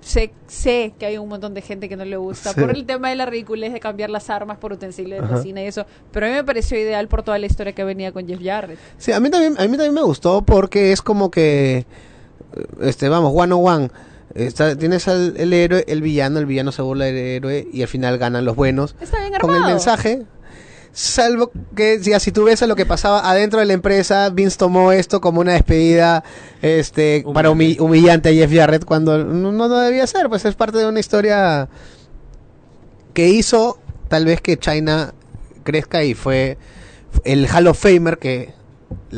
sé, 0.00 0.32
sé 0.46 0.94
que 0.98 1.06
hay 1.06 1.18
un 1.18 1.28
montón 1.28 1.54
de 1.54 1.62
gente 1.62 1.88
que 1.88 1.96
no 1.96 2.04
le 2.04 2.16
gusta 2.16 2.52
por 2.52 2.70
el 2.70 2.84
tema 2.86 3.10
de 3.10 3.16
la 3.16 3.26
ridiculez 3.26 3.72
de 3.72 3.80
cambiar 3.80 4.10
las 4.10 4.30
armas 4.30 4.58
por 4.58 4.72
utensilios 4.72 5.22
de 5.22 5.34
cocina 5.34 5.62
y 5.62 5.66
eso, 5.66 5.86
pero 6.10 6.26
a 6.26 6.28
mí 6.28 6.34
me 6.34 6.44
pareció 6.44 6.78
ideal 6.78 7.08
por 7.08 7.22
toda 7.22 7.38
la 7.38 7.46
historia 7.46 7.72
que 7.72 7.84
venía 7.84 8.12
con 8.12 8.26
Jeff 8.26 8.40
Jarrett. 8.42 8.78
Sí, 8.98 9.12
a 9.12 9.20
mí 9.20 9.30
también, 9.30 9.54
a 9.58 9.62
mí 9.62 9.70
también 9.70 9.94
me 9.94 10.02
gustó 10.02 10.42
porque 10.42 10.92
es 10.92 11.02
como 11.02 11.30
que, 11.30 11.86
este, 12.80 13.08
vamos, 13.08 13.32
one 13.34 13.52
on 13.54 13.66
one. 13.66 13.90
Está, 14.34 14.76
tienes 14.76 15.08
al, 15.08 15.34
el 15.36 15.52
héroe, 15.52 15.84
el 15.86 16.00
villano, 16.00 16.38
el 16.38 16.46
villano 16.46 16.72
se 16.72 16.80
burla 16.80 17.04
del 17.04 17.16
héroe 17.16 17.68
y 17.70 17.82
al 17.82 17.88
final 17.88 18.16
ganan 18.18 18.44
los 18.44 18.56
buenos. 18.56 18.96
Está 19.00 19.20
bien 19.20 19.34
armado. 19.34 19.46
Con 19.46 19.56
el 19.56 19.74
mensaje, 19.74 20.22
Salvo 20.92 21.50
que 21.74 22.00
ya, 22.02 22.20
si 22.20 22.32
tú 22.32 22.44
ves 22.44 22.62
a 22.62 22.66
lo 22.66 22.76
que 22.76 22.84
pasaba 22.84 23.28
adentro 23.30 23.60
de 23.60 23.66
la 23.66 23.72
empresa, 23.72 24.28
Vince 24.28 24.58
tomó 24.58 24.92
esto 24.92 25.22
como 25.22 25.40
una 25.40 25.52
despedida 25.52 26.22
este 26.60 27.24
para 27.32 27.50
humillante 27.50 28.28
a 28.28 28.32
Jeff 28.32 28.52
Jarrett 28.52 28.84
cuando 28.84 29.24
no, 29.24 29.52
no 29.52 29.68
debía 29.70 30.06
ser, 30.06 30.28
pues 30.28 30.44
es 30.44 30.54
parte 30.54 30.76
de 30.76 30.86
una 30.86 31.00
historia 31.00 31.70
que 33.14 33.28
hizo 33.28 33.78
tal 34.08 34.26
vez 34.26 34.42
que 34.42 34.58
China 34.58 35.14
crezca 35.64 36.04
y 36.04 36.12
fue 36.12 36.58
el 37.24 37.46
Hall 37.48 37.68
of 37.68 37.78
Famer 37.78 38.18
que 38.18 38.52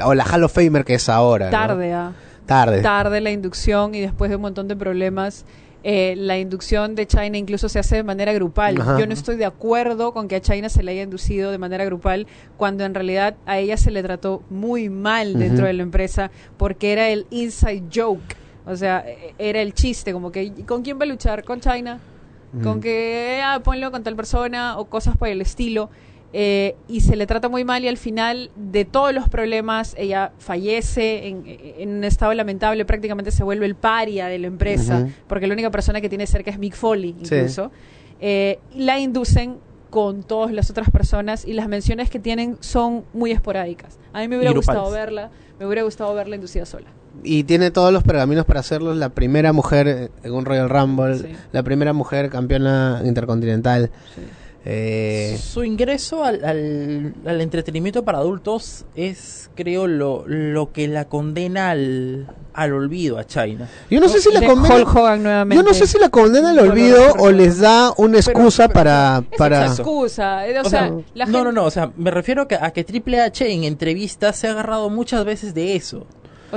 o 0.05 0.15
la 0.15 0.25
Hall 0.25 0.45
of 0.45 0.53
Famer 0.53 0.85
que 0.85 0.95
es 0.95 1.09
ahora. 1.09 1.51
Tarde, 1.51 1.93
ah. 1.93 2.13
Tarde. 2.47 2.83
Tarde 2.83 3.21
la 3.21 3.31
inducción 3.31 3.95
y 3.97 4.01
después 4.01 4.31
de 4.31 4.37
un 4.37 4.43
montón 4.43 4.69
de 4.69 4.77
problemas 4.77 5.45
eh, 5.87 6.15
la 6.17 6.39
inducción 6.39 6.95
de 6.95 7.07
China 7.07 7.37
incluso 7.37 7.69
se 7.69 7.79
hace 7.79 7.97
de 7.97 8.03
manera 8.03 8.33
grupal. 8.33 8.77
Yo 8.99 9.07
no 9.07 9.13
estoy 9.13 9.37
de 9.37 9.45
acuerdo 9.45 10.15
con 10.15 10.29
que 10.29 10.37
a 10.37 10.41
China 10.41 10.71
se 10.71 10.83
le 10.83 10.93
haya 10.93 11.03
inducido 11.03 11.51
de 11.51 11.59
manera 11.59 11.85
grupal 11.85 12.27
cuando 12.57 12.85
en 12.85 12.95
realidad 12.95 13.37
a 13.45 13.59
ella 13.59 13.77
se 13.77 13.91
le 13.91 14.03
trató 14.03 14.43
muy 14.49 14.89
mal 14.89 15.39
dentro 15.39 15.67
de 15.67 15.75
la 15.75 15.83
empresa 15.83 16.31
porque 16.57 16.93
era 16.93 17.11
el 17.11 17.27
inside 17.29 17.85
joke. 17.95 18.35
O 18.65 18.75
sea, 18.77 19.05
e-, 19.07 19.35
era 19.39 19.61
el 19.61 19.75
chiste, 19.75 20.15
como 20.15 20.33
que 20.33 20.65
¿con 20.67 20.81
quién 20.81 20.99
va 20.99 21.03
a 21.03 21.07
luchar? 21.07 21.45
¿Con 21.45 21.61
China? 21.61 22.01
con 22.63 22.81
que 22.81 23.41
ah, 23.43 23.61
ponlo 23.65 23.91
con 23.91 24.05
tal 24.05 24.15
persona 24.15 24.79
o 24.79 24.85
cosas 24.87 25.17
por 25.17 25.29
el 25.29 25.41
estilo. 25.41 25.91
Eh, 26.37 26.75
y 26.89 27.03
se 27.03 27.15
le 27.15 27.29
trata 27.29 27.49
muy 27.49 27.63
mal 27.63 27.85
y 27.85 27.89
al 27.89 27.97
final 27.97 28.51
de 28.57 28.85
todos 28.85 29.15
los 29.15 29.29
problemas 29.29 29.95
ella 29.97 30.33
fallece 30.39 31.29
en, 31.29 31.89
un 31.89 32.03
estado 32.03 32.35
lamentable, 32.35 32.85
prácticamente 32.85 33.31
se 33.31 33.45
vuelve 33.45 33.67
el 33.67 33.77
paria 33.77 34.27
de 34.27 34.41
la 34.41 34.49
empresa, 34.49 35.07
porque 35.29 35.47
la 35.47 35.53
única 35.53 35.71
persona 35.71 36.01
que 36.01 36.09
tiene 36.09 36.27
cerca 36.27 36.51
es 36.51 36.59
Mick 36.59 36.75
Foley 36.75 37.15
incluso. 37.21 37.71
Eh, 38.21 38.59
la 38.75 38.99
inducen 38.99 39.59
con 39.91 40.25
todas 40.25 40.51
las 40.51 40.71
otras 40.71 40.91
personas 40.91 41.45
y 41.45 41.53
las 41.53 41.69
menciones 41.69 42.11
que 42.11 42.19
tienen 42.19 42.57
son 42.59 43.05
muy 43.13 43.31
esporádicas. 43.31 44.01
A 44.13 44.19
mí 44.19 44.27
me 44.27 44.37
hubiera 44.37 44.53
gustado 44.53 44.91
verla, 44.91 45.31
me 45.61 45.67
hubiera 45.67 45.85
gustado 45.85 46.13
verla 46.15 46.35
inducida 46.35 46.67
sola. 46.67 46.89
Y 47.23 47.45
tiene 47.45 47.71
todos 47.71 47.93
los 47.93 48.03
pergaminos 48.03 48.45
para 48.45 48.59
hacerlo, 48.59 48.93
la 48.93 49.11
primera 49.11 49.53
mujer 49.53 50.11
en 50.25 50.33
un 50.33 50.45
Royal 50.45 50.69
Rumble, 50.69 51.37
la 51.53 51.63
primera 51.63 51.93
mujer 51.93 52.29
campeona 52.29 53.03
intercontinental. 53.05 53.93
Eh, 54.67 55.39
Su 55.43 55.63
ingreso 55.63 56.25
al, 56.25 56.43
al, 56.45 57.41
entretenimiento 57.43 58.03
para 58.03 58.19
adultos 58.19 58.87
es, 58.97 59.51
creo, 59.55 59.87
lo, 59.87 60.25
lo 60.27 60.73
que 60.73 60.89
la 60.89 61.05
condena 61.05 61.71
al, 61.71 62.27
al 62.55 62.73
olvido 62.73 63.19
a 63.19 63.25
China. 63.25 63.69
Yo 63.91 64.01
no 64.01 64.09
sé 64.09 64.23
si 64.23 64.33
la 64.33 64.47
condena, 64.47 65.47
yo 65.55 65.63
no 65.63 65.75
sé 65.75 65.87
si 65.87 65.99
la 65.99 66.09
condena 66.09 66.51
al 66.51 66.59
olvido 66.61 67.13
o 67.19 67.31
les 67.31 67.59
da 67.59 67.93
una 67.99 68.17
excusa 68.17 68.69
para 68.69 69.23
para 69.37 69.67
excusa, 69.67 70.43
no, 71.27 71.45
no, 71.45 71.53
no, 71.53 71.65
o 71.65 71.71
sea, 71.71 71.91
me 71.97 72.11
refiero 72.11 72.43
a 72.43 72.49
que, 72.49 72.55
a 72.55 72.71
que 72.71 72.85
Triple 72.85 73.21
H 73.21 73.53
en 73.53 73.65
entrevistas 73.65 74.37
se 74.37 74.49
ha 74.49 74.53
agarrado 74.53 74.89
muchas 74.89 75.27
veces 75.27 75.53
de 75.53 75.77
eso. 75.77 76.07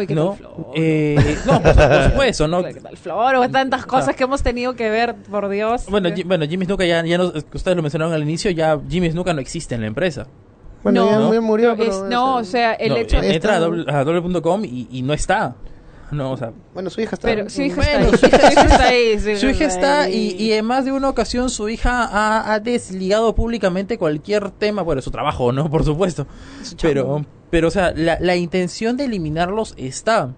¿No? 0.09 0.37
Eh, 0.75 1.37
no, 1.45 1.61
por, 1.61 2.03
supuesto, 2.03 2.47
¿no? 2.47 2.63
¿Qué 2.63 2.75
tal 2.75 2.97
Floro? 2.97 3.49
Tantas 3.49 3.85
cosas 3.85 4.15
que 4.15 4.23
hemos 4.23 4.43
tenido 4.43 4.75
que 4.75 4.89
ver, 4.89 5.15
por 5.15 5.49
Dios. 5.49 5.85
Bueno, 5.89 6.09
bueno 6.25 6.45
Jimmy 6.47 6.65
Snuka 6.65 6.85
ya, 6.85 7.03
ya 7.05 7.17
no, 7.17 7.25
ustedes 7.25 7.75
lo 7.75 7.81
mencionaron 7.81 8.13
al 8.13 8.21
inicio, 8.21 8.51
ya 8.51 8.79
Jimmy 8.89 9.11
Snuka 9.11 9.33
no 9.33 9.41
existe 9.41 9.75
en 9.75 9.81
la 9.81 9.87
empresa. 9.87 10.27
Bueno, 10.83 11.05
no, 11.19 11.33
ya 11.33 11.41
murió, 11.41 11.75
pero... 11.75 12.07
no, 12.07 12.37
o 12.37 12.43
sea, 12.43 12.73
el 12.73 12.95
hecho... 12.97 13.21
Entra 13.21 13.55
a 13.55 14.03
doble.com 14.03 14.63
y, 14.63 14.87
y 14.91 15.01
no 15.01 15.13
está. 15.13 15.55
No, 16.11 16.31
o 16.31 16.37
sea, 16.37 16.53
bueno, 16.73 16.89
su 16.89 17.01
hija 17.01 17.15
está. 17.15 17.27
Pero 17.27 17.49
su 17.49 17.61
hija 17.61 17.81
está 17.81 18.87
ahí. 18.87 19.19
Su 19.19 19.47
hija 19.47 19.65
está, 19.65 20.09
y, 20.09 20.35
y, 20.39 20.53
en 20.53 20.65
más 20.65 20.85
de 20.85 20.93
una 20.93 21.09
ocasión 21.09 21.49
su 21.49 21.67
hija 21.67 22.05
ha, 22.05 22.53
ha, 22.53 22.59
desligado 22.59 23.35
públicamente 23.35 23.97
cualquier 23.97 24.51
tema, 24.51 24.83
bueno, 24.83 25.01
su 25.01 25.11
trabajo, 25.11 25.51
¿no? 25.51 25.69
Por 25.69 25.83
supuesto. 25.83 26.25
Pero, 26.81 27.25
pero, 27.49 27.69
o 27.69 27.71
sea, 27.71 27.93
la, 27.95 28.17
la 28.19 28.35
intención 28.35 28.97
de 28.97 29.05
eliminarlos 29.05 29.73
está. 29.77 30.33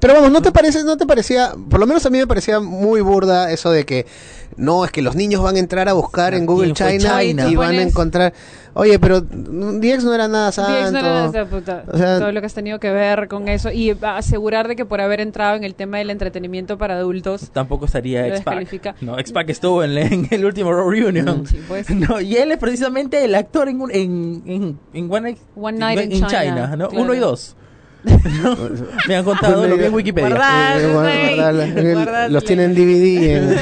Pero 0.00 0.14
vamos, 0.14 0.30
¿no 0.30 0.42
te 0.42 0.52
parece, 0.52 0.84
no 0.84 0.96
te 0.96 1.06
parecía, 1.06 1.52
por 1.70 1.80
lo 1.80 1.86
menos 1.86 2.04
a 2.06 2.10
mí 2.10 2.18
me 2.18 2.26
parecía 2.26 2.60
muy 2.60 3.00
burda 3.00 3.50
eso 3.50 3.70
de 3.70 3.84
que 3.84 4.06
no, 4.56 4.84
es 4.84 4.90
que 4.90 5.02
los 5.02 5.14
niños 5.14 5.42
van 5.42 5.56
a 5.56 5.58
entrar 5.60 5.88
a 5.88 5.92
buscar 5.92 6.34
en 6.34 6.44
Google 6.46 6.72
China, 6.72 7.22
y 7.22 7.54
van 7.54 7.76
a 7.76 7.82
encontrar, 7.82 8.32
oye, 8.74 8.98
pero 8.98 9.20
DX 9.20 10.04
no 10.04 10.14
era 10.14 10.26
nada 10.26 10.50
santo. 10.50 10.72
DX 10.72 10.92
no 10.92 10.98
era 10.98 11.26
nada 11.26 11.46
puta. 11.46 11.82
todo 11.84 12.32
lo 12.32 12.40
que 12.40 12.46
has 12.46 12.54
tenido 12.54 12.80
que 12.80 12.90
ver 12.90 13.28
con 13.28 13.48
eso 13.48 13.70
y 13.70 13.96
asegurar 14.02 14.66
de 14.66 14.74
que 14.74 14.84
por 14.84 15.00
haber 15.00 15.20
entrado 15.20 15.56
en 15.56 15.64
el 15.64 15.74
tema 15.74 15.98
del 15.98 16.10
entretenimiento 16.10 16.76
para 16.76 16.96
adultos 16.96 17.50
tampoco 17.52 17.86
estaría 17.86 18.26
X-Pac. 18.28 18.96
No, 19.00 19.18
X-Pac 19.18 19.48
estuvo 19.48 19.84
en, 19.84 20.26
el 20.30 20.44
último 20.44 20.72
Raw 20.72 20.90
Reunion. 20.90 21.44
Mm, 21.44 22.00
no, 22.08 22.20
y 22.20 22.36
él 22.36 22.50
es 22.50 22.58
precisamente 22.58 23.24
el 23.24 23.34
actor 23.34 23.68
en, 23.68 23.80
en, 23.90 24.78
en, 24.92 25.12
One, 25.12 25.36
Night, 25.78 26.12
in, 26.12 26.26
China, 26.26 26.74
¿no? 26.76 26.88
Uno 26.88 27.14
y 27.14 27.18
dos. 27.18 27.54
Me 29.08 29.16
han 29.16 29.24
contado 29.24 29.66
lo 29.66 29.76
que 29.76 29.86
es 29.86 29.92
Wikipedia. 29.92 30.28
los 32.28 32.44
tienen 32.44 32.74
DVD 32.74 33.58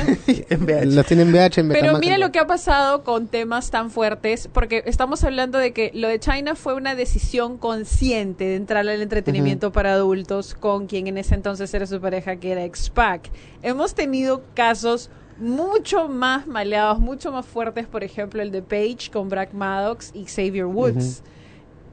en, 0.50 0.94
los 0.94 1.06
tienen 1.06 1.32
VH 1.32 1.60
en 1.60 1.68
Pero 1.70 1.98
mira 1.98 2.18
lo 2.18 2.30
que 2.32 2.38
ha 2.38 2.46
pasado 2.46 3.02
con 3.02 3.28
temas 3.28 3.70
tan 3.70 3.90
fuertes, 3.90 4.50
porque 4.52 4.82
estamos 4.86 5.24
hablando 5.24 5.58
de 5.58 5.72
que 5.72 5.90
lo 5.94 6.08
de 6.08 6.20
China 6.20 6.54
fue 6.54 6.74
una 6.74 6.94
decisión 6.94 7.56
consciente 7.56 8.44
de 8.44 8.56
entrar 8.56 8.86
al 8.86 9.00
entretenimiento 9.00 9.72
para 9.72 9.94
adultos 9.94 10.54
con 10.54 10.86
quien 10.86 11.06
en 11.06 11.16
ese 11.16 11.34
entonces 11.34 11.72
era 11.72 11.86
su 11.86 11.98
pareja, 12.00 12.36
que 12.36 12.52
era 12.52 12.64
X-Pac. 12.64 13.30
Hemos 13.62 13.94
tenido 13.94 14.42
casos 14.54 15.10
mucho 15.38 16.08
más 16.08 16.46
maleados, 16.46 16.98
mucho 16.98 17.32
más 17.32 17.46
fuertes, 17.46 17.86
por 17.86 18.04
ejemplo, 18.04 18.42
el 18.42 18.50
de 18.50 18.62
Page 18.62 19.10
con 19.10 19.28
Brad 19.28 19.52
Maddox 19.52 20.10
y 20.14 20.26
Xavier 20.26 20.66
Woods. 20.66 21.22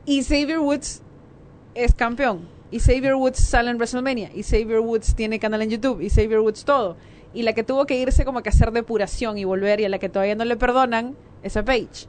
Y 0.05 0.21
Xavier 0.23 0.59
Woods 0.59 1.02
es 1.75 1.93
campeón. 1.93 2.47
Y 2.71 2.79
Xavier 2.79 3.15
Woods 3.15 3.39
sale 3.39 3.69
en 3.69 3.77
WrestleMania. 3.77 4.31
Y 4.33 4.43
Xavier 4.43 4.79
Woods 4.79 5.15
tiene 5.15 5.39
canal 5.39 5.61
en 5.61 5.69
YouTube. 5.69 6.01
Y 6.01 6.09
Xavier 6.09 6.39
Woods 6.39 6.65
todo. 6.65 6.97
Y 7.33 7.43
la 7.43 7.53
que 7.53 7.63
tuvo 7.63 7.85
que 7.85 7.99
irse 7.99 8.25
como 8.25 8.41
que 8.41 8.49
hacer 8.49 8.71
depuración 8.71 9.37
y 9.37 9.43
volver 9.43 9.79
y 9.79 9.85
a 9.85 9.89
la 9.89 9.99
que 9.99 10.09
todavía 10.09 10.35
no 10.35 10.45
le 10.45 10.55
perdonan 10.55 11.15
esa 11.43 11.63
page. 11.63 12.07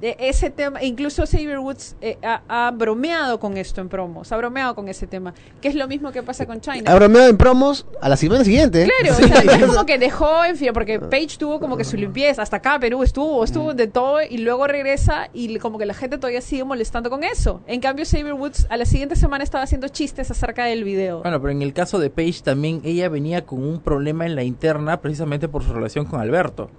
ese 0.00 0.50
tema, 0.50 0.82
incluso 0.82 1.26
Xavier 1.26 1.58
Woods 1.58 1.96
eh, 2.00 2.16
ha, 2.22 2.70
bromeado 2.74 3.40
con 3.40 3.56
esto 3.56 3.80
en 3.80 3.88
promos, 3.88 4.30
ha 4.30 4.36
bromeado 4.36 4.74
con 4.74 4.88
ese 4.88 5.06
tema, 5.06 5.34
que 5.60 5.68
es 5.68 5.74
lo 5.74 5.88
mismo 5.88 6.12
que 6.12 6.22
pasa 6.22 6.46
con 6.46 6.60
China. 6.60 6.90
Ha 6.90 6.94
bromeado 6.94 7.28
en 7.28 7.36
promos 7.36 7.86
a 8.00 8.08
la 8.08 8.16
semana 8.16 8.44
siguiente. 8.44 8.88
Claro, 9.00 9.16
o 9.16 9.26
sea, 9.26 9.56
es 9.56 9.66
como 9.66 9.84
que 9.86 9.98
dejó, 9.98 10.44
en 10.44 10.56
fin, 10.56 10.70
porque 10.72 11.00
Page 11.00 11.36
tuvo 11.38 11.58
como 11.58 11.76
que 11.76 11.84
su 11.84 11.96
limpieza, 11.96 12.42
hasta 12.42 12.58
acá 12.58 12.78
Perú 12.78 13.02
estuvo, 13.02 13.42
estuvo 13.42 13.74
de 13.74 13.88
todo 13.88 14.20
y 14.22 14.38
luego 14.38 14.66
regresa 14.66 15.28
y 15.32 15.58
como 15.58 15.78
que 15.78 15.86
la 15.86 15.94
gente 15.94 16.18
todavía 16.18 16.40
sigue 16.40 16.64
molestando 16.64 17.10
con 17.10 17.24
eso. 17.24 17.60
En 17.66 17.80
cambio, 17.80 18.04
Xavier 18.04 18.34
Woods 18.34 18.66
a 18.70 18.76
la 18.76 18.84
siguiente 18.84 19.16
semana 19.16 19.42
estaba 19.42 19.64
haciendo 19.64 19.88
chistes 19.88 20.30
acerca 20.30 20.64
del 20.64 20.84
video. 20.84 21.22
Bueno, 21.22 21.40
pero 21.40 21.50
en 21.50 21.62
el 21.62 21.72
caso 21.72 21.98
de 21.98 22.10
Page 22.10 22.42
también 22.42 22.80
ella 22.84 23.08
venía 23.08 23.44
con 23.44 23.62
un 23.62 23.80
problema 23.80 24.26
en 24.26 24.36
la 24.36 24.44
interna 24.44 25.00
precisamente 25.00 25.48
por 25.48 25.64
su 25.64 25.72
relación 25.72 26.04
con 26.04 26.20
Alberto. 26.20 26.70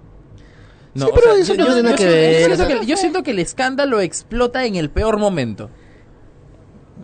No, 0.94 1.08
yo, 1.08 2.96
siento 2.96 3.22
que, 3.22 3.30
el 3.30 3.38
escándalo 3.38 4.00
explota 4.00 4.64
en 4.64 4.76
el 4.76 4.90
peor 4.90 5.18
momento. 5.18 5.70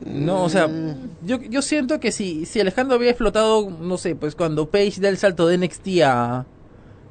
No, 0.04 0.44
o 0.44 0.48
sea, 0.48 0.66
mm. 0.66 1.10
yo, 1.22 1.40
yo 1.40 1.62
siento 1.62 2.00
que 2.00 2.12
si, 2.12 2.46
si 2.46 2.60
el 2.60 2.68
escándalo 2.68 2.96
había 2.96 3.10
explotado, 3.10 3.70
no 3.70 3.96
sé, 3.96 4.16
pues 4.16 4.34
cuando 4.34 4.68
Page 4.68 5.00
da 5.00 5.08
el 5.08 5.16
salto 5.16 5.46
de 5.46 5.58
NXT 5.58 6.02
a, 6.04 6.46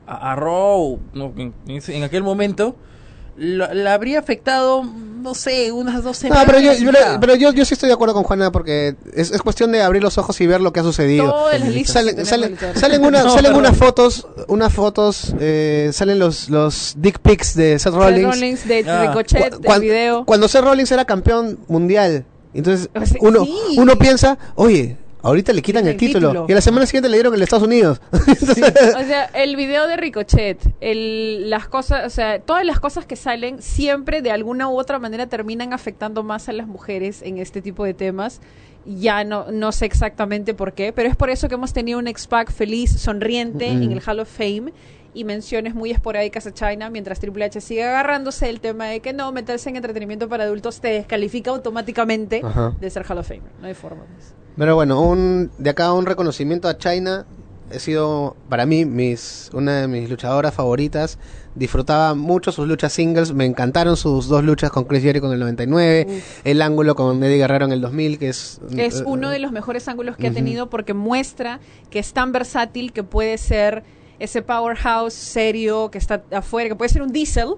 a, 0.06 0.36
Raw, 0.36 1.00
en, 1.16 2.04
aquel 2.04 2.24
momento, 2.24 2.76
la 3.36 3.94
habría 3.94 4.20
afectado, 4.20 4.84
no 4.84 5.34
sé, 5.34 5.72
unas 5.72 6.04
dos 6.04 6.18
semanas. 6.18 6.46
pero, 6.46 6.60
yo, 6.60 6.72
pero 7.20 7.36
yo, 7.36 7.52
yo, 7.52 7.66
sí 7.66 7.74
estoy 7.74 7.88
de 7.88 7.94
acuerdo 7.94 8.14
con 8.14 8.24
Juana 8.24 8.52
porque 8.52 8.96
es, 9.14 9.32
es, 9.32 9.42
cuestión 9.42 9.72
de 9.72 9.82
abrir 9.82 10.04
los 10.04 10.18
ojos 10.18 10.40
y 10.42 10.48
ver 10.48 10.62
lo 10.62 10.74
que 10.74 10.82
ha 10.82 10.84
sucedido. 10.84 11.34
Salen, 11.86 12.26
salen, 12.26 12.58
salen, 12.76 13.06
una, 13.06 13.24
salen 13.30 13.56
unas 13.56 13.76
fotos, 13.76 14.28
unas 14.48 14.74
fotos, 14.74 15.34
eh, 15.40 15.90
salen 15.94 16.20
los, 16.20 16.50
los 16.50 16.94
dick 16.98 17.20
pics 17.20 17.56
de 17.56 17.80
Seth 17.80 17.94
Rollins. 17.94 18.36
Seth 18.36 18.42
Rollins 18.42 18.68
de 18.68 18.86
ah. 18.90 19.06
Ricochet, 19.08 19.80
video. 19.80 20.26
Cuando 20.26 20.48
Seth 20.48 20.64
Rollins 20.64 20.92
era 20.92 21.06
campeón 21.06 21.60
mundial. 21.68 22.26
Entonces, 22.54 22.90
uno, 23.20 23.48
uno 23.78 23.98
piensa, 23.98 24.38
oye, 24.56 24.98
Ahorita 25.24 25.54
le 25.54 25.62
quitan 25.62 25.88
el, 25.88 25.96
título. 25.96 26.46
Y 26.50 26.52
a 26.52 26.56
la 26.56 26.62
semana 26.62 26.86
siguiente 26.86 27.08
le 27.08 27.16
dieron 27.16 27.34
el 27.34 27.42
Estados 27.42 27.66
Unidos. 27.66 28.02
o 28.12 29.04
sea, 29.06 29.24
el 29.34 29.56
video 29.56 29.88
de 29.88 29.96
Ricochet, 29.96 30.60
el, 30.82 31.50
las 31.50 31.70
cosas, 31.70 32.06
o 32.06 32.10
sea, 32.10 32.42
todas 32.42 32.66
las 32.66 32.82
cosas 32.82 33.06
que 33.06 33.16
salen 33.16 33.62
siempre 33.62 34.22
de 34.22 34.32
alguna 34.32 34.68
u 34.68 34.78
otra 34.78 35.00
manera 35.00 35.28
terminan 35.28 35.72
afectando 35.72 36.24
más 36.24 36.50
a 36.50 36.52
las 36.52 36.68
mujeres 36.68 37.22
en 37.22 37.38
este 37.38 37.62
tipo 37.62 37.86
de 37.86 37.94
temas. 37.94 38.42
Ya 38.86 39.24
no, 39.24 39.50
no 39.50 39.72
sé 39.72 39.86
exactamente 39.86 40.54
por 40.54 40.74
qué, 40.74 40.92
pero 40.92 41.08
es 41.08 41.16
por 41.16 41.30
eso 41.30 41.48
que 41.48 41.56
hemos 41.56 41.72
tenido 41.72 42.00
un 42.00 42.08
X-Pac 42.08 42.52
feliz, 42.52 42.92
sonriente 42.92 43.70
en 43.70 43.94
el 43.94 44.02
Hall 44.06 44.20
of 44.20 44.30
Fame 44.30 44.74
y 45.14 45.24
menciones 45.24 45.74
muy 45.74 45.92
esporádicas 45.92 46.48
a 46.48 46.54
China, 46.54 46.90
mientras 46.90 47.22
Triple 47.22 47.46
H 47.46 47.62
sigue 47.62 47.86
agarrándose 47.86 48.50
el 48.50 48.60
tema 48.60 48.88
de 48.88 49.00
que 49.00 49.14
no, 49.14 49.32
meterse 49.32 49.70
en 49.70 49.78
entretenimiento 49.78 50.28
para 50.28 50.44
adultos 50.44 50.82
te 50.82 50.90
descalifica 50.90 51.52
automáticamente 51.52 52.42
de 52.78 52.90
ser 52.90 53.06
Hall 53.10 53.20
of 53.20 53.28
Fame. 53.28 53.44
No 53.62 53.68
hay 53.68 53.74
forma. 53.74 54.04
Pues. 54.04 54.43
Pero 54.58 54.76
bueno, 54.76 55.02
un, 55.02 55.52
de 55.58 55.70
acá 55.70 55.94
un 55.94 56.06
reconocimiento 56.06 56.68
a 56.68 56.78
China. 56.78 57.26
He 57.72 57.80
sido 57.80 58.36
para 58.50 58.68
mí 58.68 58.86
mis, 58.86 59.50
una 59.54 59.82
de 59.82 59.88
mis 59.88 60.08
luchadoras 60.10 60.54
favoritas. 60.54 61.18
Disfrutaba 61.56 62.14
mucho 62.14 62.52
sus 62.52 62.68
luchas 62.68 62.94
singles. 62.94 63.34
Me 63.34 63.46
encantaron 63.46 63.98
sus 63.98 64.28
dos 64.28 64.44
luchas 64.44 64.70
con 64.70 64.84
Chris 64.84 65.02
Jericho 65.02 65.26
en 65.26 65.34
el 65.34 65.40
99. 65.40 66.22
El 66.44 66.62
ángulo 66.62 66.96
con 66.96 67.24
Eddie 67.24 67.38
Guerrero 67.38 67.66
en 67.66 67.72
el 67.72 67.82
2000, 67.82 68.20
que 68.20 68.30
es... 68.30 68.62
Es 68.78 69.00
eh, 69.00 69.04
uno 69.08 69.30
de 69.30 69.40
los 69.40 69.52
mejores 69.52 69.88
ángulos 69.88 70.18
que 70.18 70.28
ha 70.28 70.32
tenido 70.32 70.70
porque 70.70 70.94
muestra 70.94 71.60
que 71.90 71.98
es 71.98 72.14
tan 72.14 72.32
versátil 72.32 72.94
que 72.94 73.04
puede 73.04 73.40
ser 73.40 73.84
ese 74.20 74.42
powerhouse 74.42 75.14
serio 75.14 75.90
que 75.90 75.98
está 75.98 76.24
afuera, 76.32 76.70
que 76.70 76.76
puede 76.76 76.90
ser 76.90 77.02
un 77.02 77.12
diesel, 77.12 77.56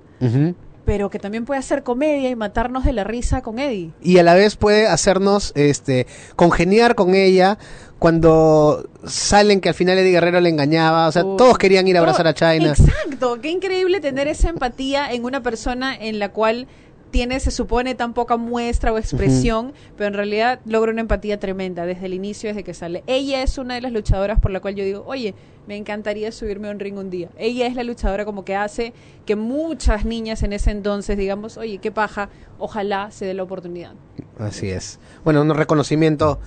pero 0.86 1.10
que 1.10 1.20
también 1.20 1.46
puede 1.46 1.60
hacer 1.60 1.84
comedia 1.84 2.30
y 2.30 2.36
matarnos 2.36 2.86
de 2.86 2.94
la 2.94 3.04
risa 3.04 3.42
con 3.42 3.60
Eddie. 3.60 3.92
Y 4.02 4.20
a 4.20 4.24
la 4.24 4.36
vez 4.36 4.56
puede 4.56 4.88
hacernos 4.88 5.52
este 5.56 6.08
congeniar 6.36 6.96
con 6.96 7.16
ella 7.16 7.58
cuando 8.00 8.88
salen 9.06 9.62
que 9.62 9.70
al 9.70 9.76
final 9.76 9.98
Eddie 9.98 10.12
Guerrero 10.12 10.40
le 10.40 10.50
engañaba, 10.50 11.08
o 11.08 11.12
sea, 11.12 11.24
todos 11.24 11.58
querían 11.58 11.88
ir 11.88 11.98
a 11.98 12.02
abrazar 12.02 12.28
a 12.28 12.34
China. 12.34 12.70
Exacto, 12.70 13.40
qué 13.42 13.50
increíble 13.50 14.00
tener 14.00 14.28
esa 14.28 14.50
empatía 14.50 15.12
en 15.12 15.26
una 15.26 15.42
persona 15.42 15.96
en 15.96 16.20
la 16.20 16.30
cual 16.30 16.68
tiene, 17.12 17.40
se 17.40 17.52
supone, 17.52 17.96
tan 17.96 18.14
poca 18.14 18.36
muestra 18.36 18.92
o 18.92 18.98
expresión, 18.98 19.74
pero 19.98 20.10
en 20.10 20.14
realidad 20.16 20.60
logra 20.66 20.92
una 20.92 21.00
empatía 21.00 21.40
tremenda 21.40 21.86
desde 21.86 22.08
el 22.08 22.14
inicio, 22.14 22.50
desde 22.50 22.66
que 22.66 22.74
sale. 22.74 23.04
Ella 23.08 23.42
es 23.42 23.58
una 23.58 23.76
de 23.76 23.82
las 23.82 23.94
luchadoras 23.94 24.40
por 24.40 24.52
la 24.52 24.60
cual 24.60 24.76
yo 24.76 24.84
digo, 24.84 25.04
oye, 25.08 25.34
me 25.68 25.78
encantaría 25.78 26.32
subirme 26.32 26.68
a 26.68 26.72
un 26.72 26.80
ring 26.80 26.98
un 26.98 27.10
día. 27.10 27.30
Ella 27.38 27.68
es 27.68 27.76
la 27.76 27.84
luchadora 27.84 28.26
como 28.26 28.46
que 28.46 28.56
hace 28.56 28.94
que 29.26 29.36
muchas 29.36 30.06
niñas 30.06 30.44
en 30.44 30.54
ese 30.54 30.72
entonces 30.72 31.18
digamos, 31.18 31.58
oye, 31.58 31.80
qué 31.80 31.92
paja, 31.92 32.30
ojalá 32.60 33.12
se 33.12 33.26
dé 33.26 33.34
la 33.34 33.44
oportunidad. 33.44 33.94
Así 34.40 34.70
es. 34.70 35.00
Bueno, 35.24 35.42
un 35.42 35.54
reconocimiento 35.54 36.40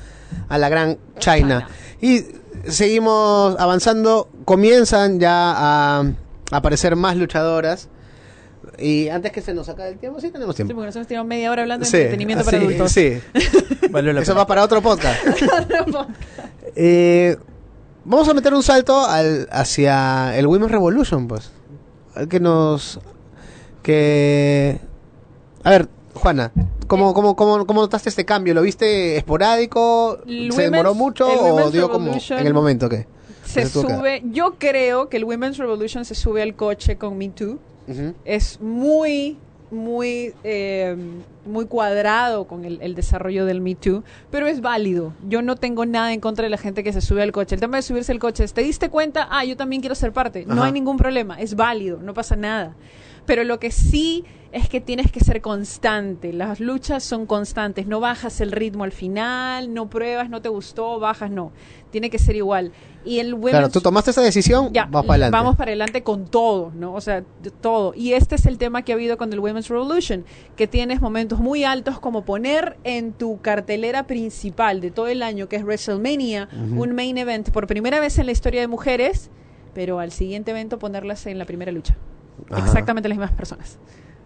a 0.49 0.59
la 0.59 0.69
gran 0.69 0.99
China. 1.19 1.69
Y 2.01 2.25
seguimos 2.67 3.57
avanzando, 3.59 4.29
comienzan 4.45 5.21
ya 5.21 5.53
a 5.57 6.05
aparecer 6.51 6.97
más 6.97 7.17
luchadoras. 7.17 7.89
Y 8.79 9.09
antes 9.09 9.33
que 9.33 9.41
se 9.41 9.55
nos 9.55 9.69
acabe 9.69 9.91
el 9.91 9.99
tiempo, 9.99 10.21
sí 10.21 10.31
tenemos 10.31 10.55
tiempo. 10.55 10.71
Sí, 10.71 10.75
porque 10.75 10.87
nosotros 10.87 11.07
tenemos 11.07 11.27
media 11.27 11.51
hora 11.51 11.63
hablando 11.63 11.89
de 11.89 11.99
entretenimiento 11.99 12.45
para 12.45 12.59
adultos. 12.59 12.93
Sí, 12.93 13.21
Eso 14.21 14.35
va 14.35 14.47
para 14.47 14.63
otro 14.63 14.83
podcast. 14.83 15.19
eh, 16.77 17.37
vamos 18.09 18.29
a 18.29 18.35
meter 18.35 18.55
un 18.55 18.63
salto 18.63 19.05
al, 19.05 19.49
hacia 19.53 20.37
el 20.37 20.47
Women's 20.47 20.73
Revolution, 20.73 21.29
pues. 21.29 21.53
Que 22.29 22.41
nos... 22.41 22.99
Que... 23.83 24.81
A 25.63 25.71
ver, 25.71 25.89
Juana, 26.15 26.53
¿cómo, 26.87 27.15
cómo, 27.15 27.37
cómo, 27.37 27.67
cómo 27.67 27.81
notaste 27.83 28.09
este 28.09 28.25
cambio? 28.25 28.55
¿Lo 28.55 28.63
viste 28.63 29.17
esporádico? 29.17 30.19
¿Se 30.27 30.63
demoró 30.63 30.95
mucho 30.95 31.29
o 31.29 31.71
dio 31.71 31.91
como 31.91 32.13
en 32.13 32.47
el 32.47 32.55
momento 32.55 32.89
que? 32.89 33.07
Se 33.45 33.67
sube, 33.67 34.23
yo 34.27 34.57
creo 34.59 35.09
que 35.09 35.17
el 35.17 35.25
Women's 35.25 35.59
Revolution 35.59 36.05
se 36.05 36.15
sube 36.15 36.43
al 36.43 36.55
coche 36.55 36.99
con 36.99 37.17
Me 37.17 37.29
Too. 37.29 37.59
Es 38.25 38.61
muy 38.61 39.39
muy 39.71 40.35
eh, 40.45 40.97
muy 41.45 41.67
cuadrado 41.67 42.47
con 42.47 42.65
el, 42.65 42.95
desarrollo 42.95 43.45
del 43.45 43.61
Me 43.61 43.75
Too, 43.75 44.03
pero 44.31 44.47
es 44.47 44.61
válido. 44.61 45.13
Yo 45.29 45.43
no 45.43 45.57
tengo 45.57 45.87
nada 45.87 46.13
en 46.13 46.21
contra 46.21 46.45
de 46.45 46.51
la 46.51 46.59
gente 46.59 46.85
que 46.85 46.93
se 46.93 47.01
sube 47.01 47.23
al 47.23 47.33
coche. 47.33 47.55
El 47.55 47.61
tema 47.61 47.77
de 47.79 47.83
subirse 47.83 48.13
al 48.13 48.19
coche 48.19 48.45
es, 48.45 48.53
¿te 48.53 48.63
diste 48.63 48.91
cuenta? 48.91 49.29
Ah, 49.31 49.45
yo 49.45 49.57
también 49.57 49.81
quiero 49.81 49.95
ser 49.95 50.13
parte. 50.13 50.45
No 50.47 50.63
hay 50.63 50.73
ningún 50.73 50.97
problema, 50.97 51.41
es 51.41 51.57
válido, 51.57 51.99
no 52.03 52.15
pasa 52.15 52.37
nada. 52.37 52.75
Pero 53.29 53.45
lo 53.45 53.61
que 53.61 53.71
sí 53.71 54.25
es 54.53 54.71
que 54.71 54.81
tienes 54.81 55.13
que 55.13 55.21
ser 55.21 55.43
constante. 55.43 56.33
Las 56.33 56.61
luchas 56.61 57.05
son 57.05 57.27
constantes. 57.27 57.87
No 57.87 58.01
bajas 58.01 58.41
el 58.41 58.53
ritmo 58.53 58.85
al 58.85 58.93
final, 58.93 59.75
no 59.75 59.91
pruebas, 59.91 60.31
no 60.31 60.41
te 60.41 60.49
gustó, 60.49 60.99
bajas, 60.99 61.31
no. 61.31 61.53
Tiene 61.91 62.09
que 62.09 62.19
ser 62.19 62.37
igual. 62.37 62.73
Y 63.05 63.19
el 63.19 63.37
Claro, 63.39 63.69
tú 63.69 63.83
tomaste 63.83 64.13
esa 64.13 64.23
decisión, 64.23 64.73
ya, 64.73 64.85
vamos 64.85 65.07
para 65.07 65.13
adelante. 65.13 65.37
Vamos 65.37 65.57
para 65.57 65.69
adelante 65.71 66.03
con 66.03 66.27
todo, 66.27 66.73
¿no? 66.75 66.95
O 66.95 67.03
sea, 67.03 67.23
todo. 67.61 67.93
Y 67.95 68.15
este 68.15 68.37
es 68.37 68.47
el 68.47 68.57
tema 68.57 68.81
que 68.81 68.93
ha 68.93 68.95
habido 68.95 69.19
con 69.19 69.31
el 69.31 69.41
Women's 69.41 69.69
Revolution, 69.69 70.25
que 70.57 70.67
tienes 70.67 71.03
momentos 71.03 71.39
muy 71.39 71.65
altos 71.65 72.01
como 72.01 72.25
poner 72.25 72.79
en 72.85 73.13
tu 73.13 73.43
cartelera 73.43 74.07
principal 74.07 74.81
de 74.81 74.91
todo 74.91 75.09
el 75.09 75.23
año, 75.23 75.51
que 75.51 75.57
es 75.57 75.65
WrestleMania, 75.65 76.49
un 76.77 76.95
main 76.95 77.19
event 77.19 77.51
por 77.51 77.67
primera 77.67 78.01
vez 78.01 78.19
en 78.19 78.25
la 78.25 78.33
historia 78.33 78.63
de 78.63 78.69
mujeres, 78.69 79.31
pero 79.75 80.01
al 80.01 80.13
siguiente 80.13 80.51
evento 80.51 80.79
ponerlas 80.79 81.27
en 81.27 81.39
la 81.39 81.45
primera 81.45 81.73
lucha. 81.73 81.97
Exactamente 82.51 83.09
las 83.09 83.19
mismas 83.19 83.37
personas 83.37 83.79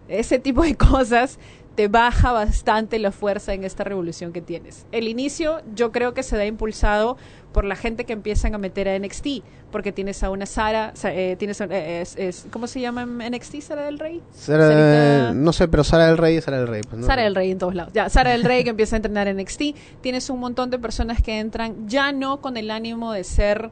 ese 0.07 0.39
tipo 0.39 0.63
de 0.63 0.75
cosas 0.77 1.39
te 1.75 1.87
baja 1.87 2.31
bastante 2.31 2.99
la 2.99 3.11
fuerza 3.11 3.51
en 3.53 3.63
esta 3.63 3.83
revolución 3.83 4.31
que 4.31 4.41
tienes. 4.41 4.85
El 4.91 5.07
inicio 5.07 5.63
yo 5.73 5.91
creo 5.91 6.13
que 6.13 6.21
se 6.21 6.37
da 6.37 6.45
impulsado 6.45 7.17
por 7.51 7.65
la 7.65 7.75
gente 7.75 8.05
que 8.05 8.13
empiezan 8.13 8.53
a 8.53 8.59
meter 8.59 8.87
a 8.87 8.99
NXT, 8.99 9.27
porque 9.71 9.91
tienes 9.91 10.21
a 10.21 10.29
una 10.29 10.45
Sara, 10.45 10.93
eh, 11.03 11.35
tienes 11.39 11.59
eh, 11.61 12.03
es, 12.15 12.45
¿cómo 12.51 12.67
se 12.67 12.79
llama 12.79 13.01
en 13.01 13.33
NXT? 13.33 13.61
Sara 13.61 13.85
del 13.85 13.97
Rey. 13.97 14.21
no 15.33 15.51
sé, 15.51 15.67
pero 15.67 15.83
Sara 15.83 16.05
del 16.05 16.19
Rey 16.19 16.37
es 16.37 16.43
Sara 16.43 16.59
del 16.59 16.67
Rey. 16.67 16.81
Pues, 16.87 17.07
Sara 17.07 17.23
del 17.23 17.33
Rey 17.33 17.49
en 17.49 17.57
todos 17.57 17.73
lados. 17.73 17.91
Ya, 17.91 18.07
Sara 18.07 18.31
del 18.31 18.43
Rey 18.43 18.63
que 18.63 18.69
empieza 18.69 18.95
a 18.95 18.97
entrenar 18.97 19.27
en 19.27 19.37
NXT. 19.37 19.61
Tienes 20.01 20.29
un 20.29 20.39
montón 20.39 20.69
de 20.69 20.77
personas 20.77 21.23
que 21.23 21.39
entran 21.39 21.87
ya 21.87 22.11
no 22.11 22.39
con 22.39 22.55
el 22.57 22.69
ánimo 22.69 23.13
de 23.13 23.23
ser 23.23 23.71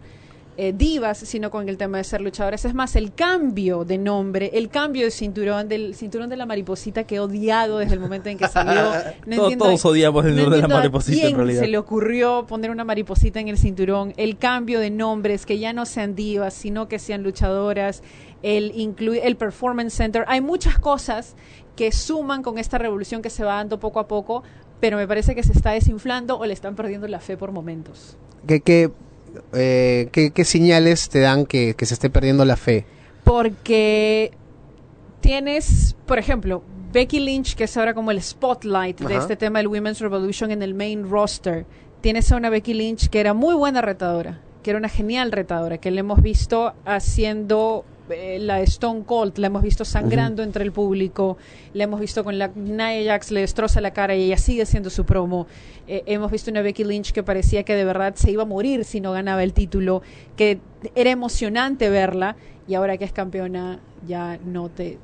eh, 0.64 0.74
divas, 0.74 1.18
sino 1.18 1.50
con 1.50 1.68
el 1.70 1.76
tema 1.76 1.98
de 1.98 2.04
ser 2.04 2.22
luchadoras. 2.22 2.66
Es 2.66 2.76
más, 2.76 2.96
el 2.96 3.16
cambio 3.16 3.84
de 3.84 3.98
nombre, 3.98 4.52
el 4.54 4.70
cambio 4.70 5.06
de 5.06 5.10
cinturón, 5.10 5.68
del 5.68 5.96
cinturón 5.96 6.30
de 6.30 6.38
la 6.38 6.46
mariposita 6.46 7.04
que 7.04 7.16
he 7.16 7.20
odiado 7.20 7.80
desde 7.80 7.96
el 7.96 8.00
momento 8.00 8.30
en 8.30 8.38
que 8.38 8.48
salió. 8.48 8.92
todos, 9.58 9.84
odiamos 9.86 10.24
el 10.24 10.36
cinturón 10.36 10.62
de 10.62 10.68
la 10.68 10.68
mariposita 10.68 11.28
en 11.30 11.36
realidad. 11.36 11.62
se 11.62 11.68
le 11.68 11.80
ocurrió 11.80 12.46
poner 12.46 12.70
una 12.70 12.84
mariposita 12.84 13.40
en 13.40 13.48
el 13.48 13.58
cinturón? 13.58 14.14
El 14.18 14.38
cambio 14.38 14.80
de 14.80 14.92
nombres, 14.92 15.48
que 15.48 15.58
ya 15.58 15.74
no 15.74 15.88
sean 15.88 16.14
divas, 16.14 16.54
sino 16.54 16.88
que 16.88 17.00
sean 17.00 17.24
luchadoras, 17.24 18.04
el, 18.44 18.72
incluir 18.76 19.22
el 19.24 19.38
Performance 19.38 19.96
Center. 19.96 20.26
Hay 20.28 20.42
muchas 20.42 20.78
cosas 20.78 21.36
que 21.76 21.92
suman 21.92 22.44
con 22.44 22.60
esta 22.60 22.78
revolución 22.78 23.24
que 23.24 23.32
se 23.32 23.44
va 23.44 23.56
dando 23.56 23.80
poco 23.80 24.00
a 24.00 24.08
poco, 24.08 24.44
pero 24.80 24.98
me 24.98 25.08
parece 25.08 25.34
que 25.34 25.42
se 25.42 25.54
está 25.54 25.72
desinflando 25.72 26.38
o 26.38 26.46
le 26.46 26.54
están 26.54 26.76
perdiendo 26.76 27.08
la 27.08 27.20
fe 27.20 27.36
por 27.36 27.52
momentos. 27.52 28.16
Que, 28.46 28.62
que 28.62 28.92
eh, 29.54 30.10
¿qué, 30.12 30.46
señales 30.46 31.10
te 31.10 31.20
dan 31.20 31.46
que, 31.46 31.76
se 31.80 31.94
esté 31.94 32.10
perdiendo 32.10 32.46
la 32.46 32.56
fe? 32.56 32.86
Porque 33.24 34.32
tienes, 35.22 35.96
por 36.06 36.20
ejemplo, 36.20 36.64
Becky 36.92 37.20
Lynch, 37.20 37.56
que 37.56 37.66
es 37.66 37.78
ahora 37.78 37.94
como 37.94 38.12
el 38.12 38.22
spotlight 38.22 39.00
de 39.00 39.16
este 39.16 39.36
tema 39.36 39.60
del 39.60 39.68
Women's 39.68 40.00
Revolution 40.00 40.52
en 40.52 40.62
el 40.62 40.74
main 40.74 41.10
roster. 41.10 41.66
Tienes 42.02 42.32
a 42.32 42.38
una 42.38 42.50
Becky 42.50 42.74
Lynch 42.74 43.10
que 43.10 43.20
era 43.20 43.34
muy 43.34 43.56
buena 43.56 43.82
retadora, 43.82 44.42
que 44.64 44.72
era 44.72 44.80
una 44.80 44.90
genial 44.90 45.32
retadora, 45.32 45.78
que 45.78 45.92
le 45.92 46.00
hemos 46.00 46.22
visto 46.22 46.74
haciendo 46.86 47.86
eh, 48.12 48.40
la 48.40 48.62
Stone 48.62 49.04
Cold, 49.06 49.38
la 49.38 49.48
hemos 49.48 49.64
visto 49.64 49.86
sangrando 49.86 50.44
entre 50.44 50.64
el 50.64 50.72
público, 50.72 51.38
la 51.74 51.86
hemos 51.86 52.00
visto 52.00 52.24
con 52.24 52.38
la 52.38 52.50
Nia 52.54 53.04
Jax, 53.06 53.32
le 53.32 53.42
destroza 53.42 53.82
la 53.82 53.92
cara 53.92 54.16
y 54.16 54.24
ella 54.24 54.38
sigue 54.38 54.64
haciendo 54.64 54.90
su 54.90 55.06
promo. 55.06 55.48
Eh, 55.88 56.04
hemos 56.06 56.32
visto 56.32 56.52
una 56.52 56.62
Becky 56.62 56.84
Lynch 56.84 57.12
que 57.12 57.24
parecía 57.24 57.64
que 57.64 57.76
de 57.76 57.86
verdad 57.86 58.16
se 58.16 58.32
iba 58.32 58.44
a 58.44 58.46
morir 58.46 58.86
si 58.86 59.02
no 59.02 59.12
ganaba 59.12 59.44
el 59.44 59.54
título, 59.54 60.02
que 60.36 60.60
era 60.96 61.10
emocionante 61.10 61.90
verla 61.90 62.36
y 62.68 62.76
ahora 62.76 62.98
que 62.98 63.06
es 63.06 63.12
campeona 63.12 63.80
ya 64.08 64.40
no 64.46 64.70
te 64.70 64.98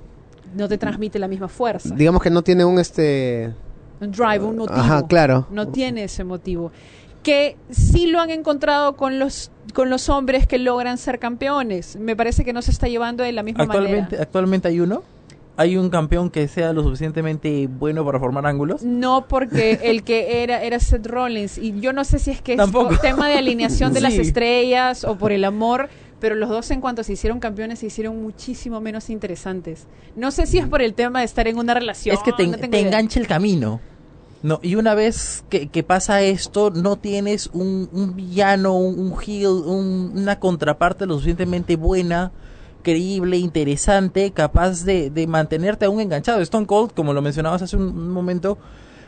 no 0.56 0.70
te 0.70 0.78
transmite 0.78 1.20
la 1.20 1.28
misma 1.28 1.48
fuerza. 1.48 1.94
Digamos 1.94 2.22
que 2.22 2.30
no 2.30 2.42
tiene 2.42 2.64
un 2.64 2.80
este 2.80 3.54
un 4.00 4.12
drive, 4.12 4.40
un 4.40 4.58
motivo. 4.58 5.08
claro. 5.08 5.48
No 5.50 5.68
tiene 5.70 6.04
ese 6.04 6.24
motivo 6.24 6.72
que 7.28 7.58
sí 7.70 8.08
lo 8.08 8.22
han 8.22 8.30
encontrado 8.30 8.96
con 8.96 9.20
los 9.20 9.52
con 9.74 9.90
los 9.90 10.10
hombres 10.10 10.48
que 10.48 10.58
logran 10.58 10.98
ser 10.98 11.20
campeones. 11.20 11.96
Me 11.98 12.16
parece 12.16 12.44
que 12.46 12.54
no 12.54 12.62
se 12.62 12.72
está 12.72 12.88
llevando 12.88 13.24
de 13.24 13.32
la 13.32 13.44
misma 13.44 13.64
actualmente, 13.64 14.02
manera. 14.02 14.24
Actualmente 14.24 14.68
hay 14.68 14.80
uno. 14.80 15.04
¿Hay 15.60 15.76
un 15.76 15.90
campeón 15.90 16.30
que 16.30 16.48
sea 16.48 16.72
lo 16.72 16.84
suficientemente 16.84 17.68
bueno 17.68 18.06
para 18.06 18.20
formar 18.20 18.46
ángulos? 18.46 18.84
No, 18.84 19.26
porque 19.28 19.80
el 19.84 20.04
que 20.04 20.44
era 20.44 20.62
era 20.62 20.80
Seth 20.80 21.08
Rollins 21.08 21.58
y 21.58 21.80
yo 21.80 21.94
no 21.94 22.04
sé 22.04 22.20
si 22.20 22.30
es 22.30 22.42
que 22.44 22.54
es 22.54 22.70
por 22.70 22.96
tema 23.00 23.28
de 23.28 23.40
alineación 23.40 23.92
de 23.92 24.02
las 24.02 24.14
estrellas 24.14 25.04
o 25.04 25.18
por 25.18 25.32
el 25.32 25.44
amor, 25.44 25.90
pero 26.20 26.36
los 26.36 26.50
dos 26.50 26.70
en 26.70 26.80
cuanto 26.80 27.04
se 27.04 27.14
hicieron 27.14 27.40
campeones 27.40 27.80
se 27.80 27.88
hicieron 27.88 28.22
muchísimo 28.22 28.82
menos 28.82 29.10
interesantes. 29.10 29.88
No 30.16 30.30
sé 30.30 30.46
si 30.46 30.60
es 30.60 30.68
por 30.68 30.84
el 30.84 30.94
tema 30.94 31.20
de 31.20 31.26
estar 31.26 31.48
en 31.48 31.58
una 31.58 31.74
relación. 31.74 32.16
Es 32.16 32.22
que 32.22 32.34
te, 32.34 32.68
te 32.68 32.80
engancha 32.80 33.20
el 33.20 33.26
camino. 33.26 33.82
No, 34.44 34.60
y 34.62 34.76
una 34.76 34.94
vez 34.94 35.44
que, 35.50 35.84
pasa 35.84 36.22
esto, 36.22 36.70
no 36.70 36.96
tienes 36.98 37.50
un, 37.54 38.14
villano, 38.16 38.78
un, 38.78 39.16
heel, 39.26 39.48
una 39.48 40.40
contraparte 40.40 41.06
lo 41.08 41.16
suficientemente 41.16 41.76
buena, 41.76 42.32
creíble, 42.84 43.38
interesante, 43.38 44.32
capaz 44.32 44.84
de, 44.86 45.26
mantenerte 45.28 45.86
aún 45.86 46.02
enganchado. 46.02 46.40
Stone 46.42 46.68
Cold, 46.68 46.94
como 46.94 47.14
lo 47.14 47.22
mencionabas 47.22 47.64
hace 47.64 47.78
un, 47.78 48.12
momento, 48.12 48.60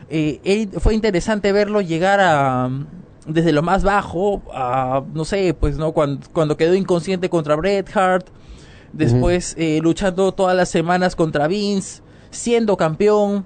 eh, 0.08 0.68
fue 0.78 0.94
interesante 0.94 1.52
verlo 1.52 1.80
llegar 1.80 2.20
a 2.20 2.68
desde 3.26 3.52
lo 3.52 3.62
más 3.62 3.84
bajo 3.84 4.42
a 4.52 5.04
no 5.14 5.24
sé 5.24 5.54
pues 5.54 5.76
no 5.76 5.92
cuando, 5.92 6.56
quedó 6.56 6.74
inconsciente 6.74 7.28
contra 7.28 7.54
Bret 7.54 7.94
Hart 7.94 8.26
después 8.92 9.54
eh, 9.58 9.78
luchando 9.82 10.32
todas 10.32 10.56
las 10.56 10.68
semanas 10.68 11.14
contra 11.14 11.46
Vince 11.46 12.02
siendo 12.30 12.76
campeón 12.76 13.44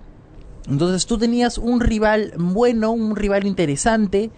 entonces 0.69 1.07
tú 1.07 1.19
tenías 1.19 1.59
un 1.59 1.81
rival 1.81 2.33
bueno, 2.37 2.93
un 2.93 3.17
rival 3.17 3.47
interesante, 3.47 4.31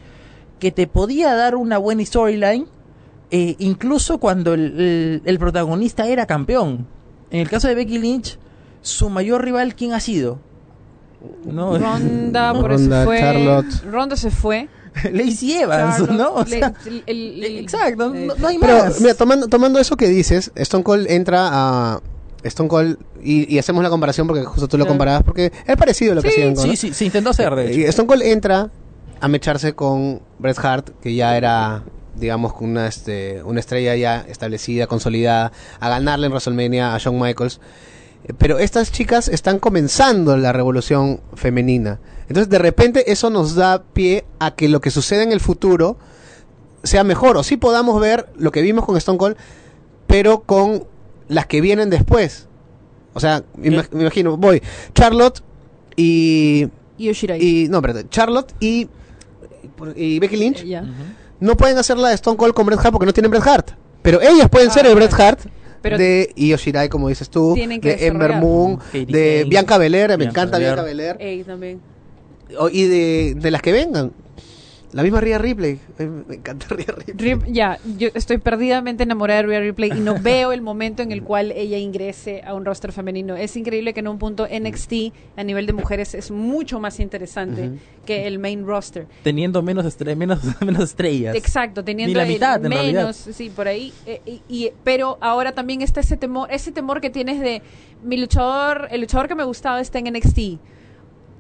que 0.59 0.73
te 0.73 0.87
podía 0.87 1.35
dar 1.35 1.55
una 1.55 1.79
buena 1.79 2.05
storyline, 2.05 2.67
eh, 3.31 3.57
incluso 3.59 4.19
cuando 4.19 4.55
el, 4.55 5.37
protagonista 5.39 6.07
era 6.07 6.27
campeón. 6.27 6.87
En 7.31 7.41
el 7.41 7.49
caso 7.49 7.69
de 7.69 7.75
Becky 7.75 7.99
Lynch, 7.99 8.39
su 8.83 9.11
mayor 9.11 9.45
rival, 9.45 9.75
¿quién 9.75 9.93
ha 9.93 10.01
sido? 10.01 10.39
No, 11.45 11.79
Ronda, 11.79 12.55
por 12.61 12.73
eso 12.73 13.05
fue. 13.05 13.19
Charlotte. 13.21 13.85
Ronda 13.91 14.17
se 14.17 14.31
fue. 14.31 14.69
Lacey 15.13 15.53
Evans, 15.53 16.09
¿no? 16.11 16.41
exacto, 17.07 18.15
no, 18.15 18.49
hay 18.49 18.59
Pero, 18.59 18.85
mira, 18.99 19.15
tomando, 19.15 19.47
tomando 19.47 19.79
eso 19.79 19.95
que 19.99 20.09
dices, 20.09 20.51
Stone 20.55 20.85
Cold 20.85 21.11
entra 21.11 21.49
a 21.53 22.01
Stone 22.47 22.69
Cold, 22.69 22.99
y, 23.23 23.59
hacemos 23.59 23.83
la 23.83 23.91
comparación 23.91 24.27
porque 24.27 24.45
justo 24.45 24.69
tú 24.69 24.79
lo 24.79 24.87
comparabas, 24.87 25.23
porque 25.23 25.53
es 25.67 25.77
parecido 25.77 26.13
a 26.13 26.15
lo 26.17 26.23
que 26.23 26.29
hacían 26.29 26.57
Sí, 26.57 26.77
sí, 26.77 26.93
sí, 26.93 27.07
intentó 27.07 27.31
hacer, 27.31 27.55
de 27.55 27.71
hecho. 27.71 27.81
Y 27.81 27.85
Stone 27.85 28.07
Cold 28.07 28.23
entra 28.23 28.71
a 29.21 29.29
mecharse 29.29 29.75
con 29.75 30.21
Bret 30.39 30.59
Hart, 30.59 30.91
que 31.01 31.15
ya 31.15 31.37
era, 31.37 31.85
digamos, 32.15 32.53
una, 32.61 32.87
este, 32.87 33.43
una 33.43 33.61
estrella 33.61 33.97
ya 33.97 34.25
establecida, 34.29 34.87
consolidada, 34.87 35.53
a 35.81 35.89
ganarle 35.89 36.27
en 36.27 36.33
WrestleMania 36.33 36.95
a 36.95 36.99
Shawn 36.99 37.19
Michaels. 37.19 37.61
Pero 38.39 38.59
estas 38.59 38.91
chicas 38.91 39.29
están 39.29 39.59
comenzando 39.59 40.37
la 40.37 40.53
revolución 40.53 41.21
femenina. 41.35 42.01
Entonces, 42.29 42.49
de 42.49 42.59
repente, 42.59 43.13
eso 43.13 43.31
nos 43.31 43.55
da 43.55 43.85
pie 43.85 44.25
a 44.41 44.55
que 44.55 44.69
lo 44.69 44.81
que 44.81 44.91
suceda 44.91 45.23
en 45.23 45.33
el 45.33 45.41
futuro 45.41 45.97
sea 46.83 47.05
mejor. 47.05 47.37
O 47.37 47.43
sí 47.43 47.57
podamos 47.57 48.01
ver 48.01 48.27
lo 48.37 48.51
que 48.51 48.63
vimos 48.63 48.85
con 48.85 48.97
Stone 48.97 49.19
Cold, 49.19 49.37
pero 50.07 50.41
con 50.41 50.85
las 51.29 51.47
que 51.47 51.61
vienen 51.61 51.91
después. 51.91 52.49
O 53.15 53.21
sea, 53.21 53.43
me 53.57 53.69
imagino, 53.93 54.37
voy, 54.37 54.63
Charlotte 54.95 55.43
y... 55.97 56.69
Y 57.39 57.69
no, 57.69 57.81
perdón, 57.83 58.09
Charlotte 58.11 58.53
y, 58.61 58.89
y 59.95 60.19
Becky 60.19 60.37
Lynch 60.37 60.65
no 61.41 61.57
pueden 61.57 61.77
hacer 61.79 61.99
la 61.99 62.09
de 62.09 62.15
Stone 62.15 62.37
Cold 62.37 62.55
con 62.55 62.65
Bret 62.67 62.79
Hart 62.79 62.93
porque 62.93 63.07
no 63.07 63.13
tienen 63.13 63.31
Bret 63.31 63.47
Hart. 63.47 63.71
Pero 64.03 64.21
ellas 64.21 64.49
pueden 64.49 64.71
ser 64.71 64.87
el 64.87 64.95
Bret 64.95 65.13
Hart 65.13 65.41
de 65.99 66.33
Io 66.37 66.57
Shirai, 66.57 66.89
como 66.89 67.09
dices 67.09 67.29
tú, 67.31 67.55
de 67.55 68.07
Ember 68.07 68.31
Moon, 68.41 68.79
de 68.93 69.45
Bianca 69.49 69.79
Belair, 69.79 70.17
me 70.19 70.25
encanta 70.25 70.59
Bianca 70.59 70.83
Belair. 70.83 71.17
y 72.73 72.85
de, 72.85 73.35
de 73.37 73.51
las 73.51 73.63
que 73.63 73.73
vengan. 73.73 74.13
La 74.97 75.03
misma 75.03 75.21
Rhea 75.21 75.37
Ripley. 75.37 75.79
Me 75.99 76.37
encanta 76.37 76.69
Rhea 76.71 76.87
Ripley. 76.87 77.53
ya, 77.53 77.79
yo 77.99 78.09
estoy 78.15 78.39
perdidamente 78.39 79.03
enamorada 79.03 79.43
de 79.43 79.47
Rhea 79.49 79.61
Ripley 79.61 79.91
y 79.95 80.01
no 80.01 80.19
veo 80.23 80.53
el 80.53 80.63
momento 80.63 81.03
en 81.03 81.13
el 81.13 81.23
cual 81.23 81.53
ella 81.53 81.77
ingrese 81.77 82.41
a 82.43 82.55
un 82.55 82.65
roster 82.65 82.93
femenino. 82.93 83.37
Es 83.37 83.59
increíble 83.59 83.93
que 83.93 84.01
en 84.01 84.09
un 84.09 84.19
punto 84.19 84.49
NXT 84.49 85.13
a 85.37 85.45
nivel 85.45 85.67
de 85.67 85.75
mujeres 85.75 86.15
es 86.15 86.31
mucho 86.31 86.81
más 86.81 86.99
interesante 86.99 87.73
que 88.07 88.27
el 88.27 88.39
main 88.39 88.65
roster. 88.65 89.07
Teniendo 89.23 89.61
menos, 89.61 89.85
menos, 90.17 90.41
menos 90.63 90.85
estrellas. 90.85 91.37
Exacto, 91.37 91.85
teniendo 91.85 92.19
la 92.19 92.25
mitad, 92.25 92.59
menos, 92.59 93.17
sí, 93.17 93.51
por 93.51 93.69
ahí. 93.69 93.93
Eh, 94.07 94.41
y, 94.49 94.71
pero 94.83 95.19
ahora 95.21 95.53
también 95.53 95.83
está 95.83 96.01
ese 96.01 96.17
temor, 96.17 96.49
ese 96.51 96.73
temor 96.73 97.03
que 97.03 97.11
tienes 97.11 97.39
de 97.39 97.61
mi 98.03 98.17
luchador, 98.17 98.89
el 98.91 99.03
luchador 99.03 99.29
que 99.29 99.35
me 99.35 99.45
gustaba 99.45 99.79
está 99.79 99.99
en 99.99 100.07
NXT 100.15 100.39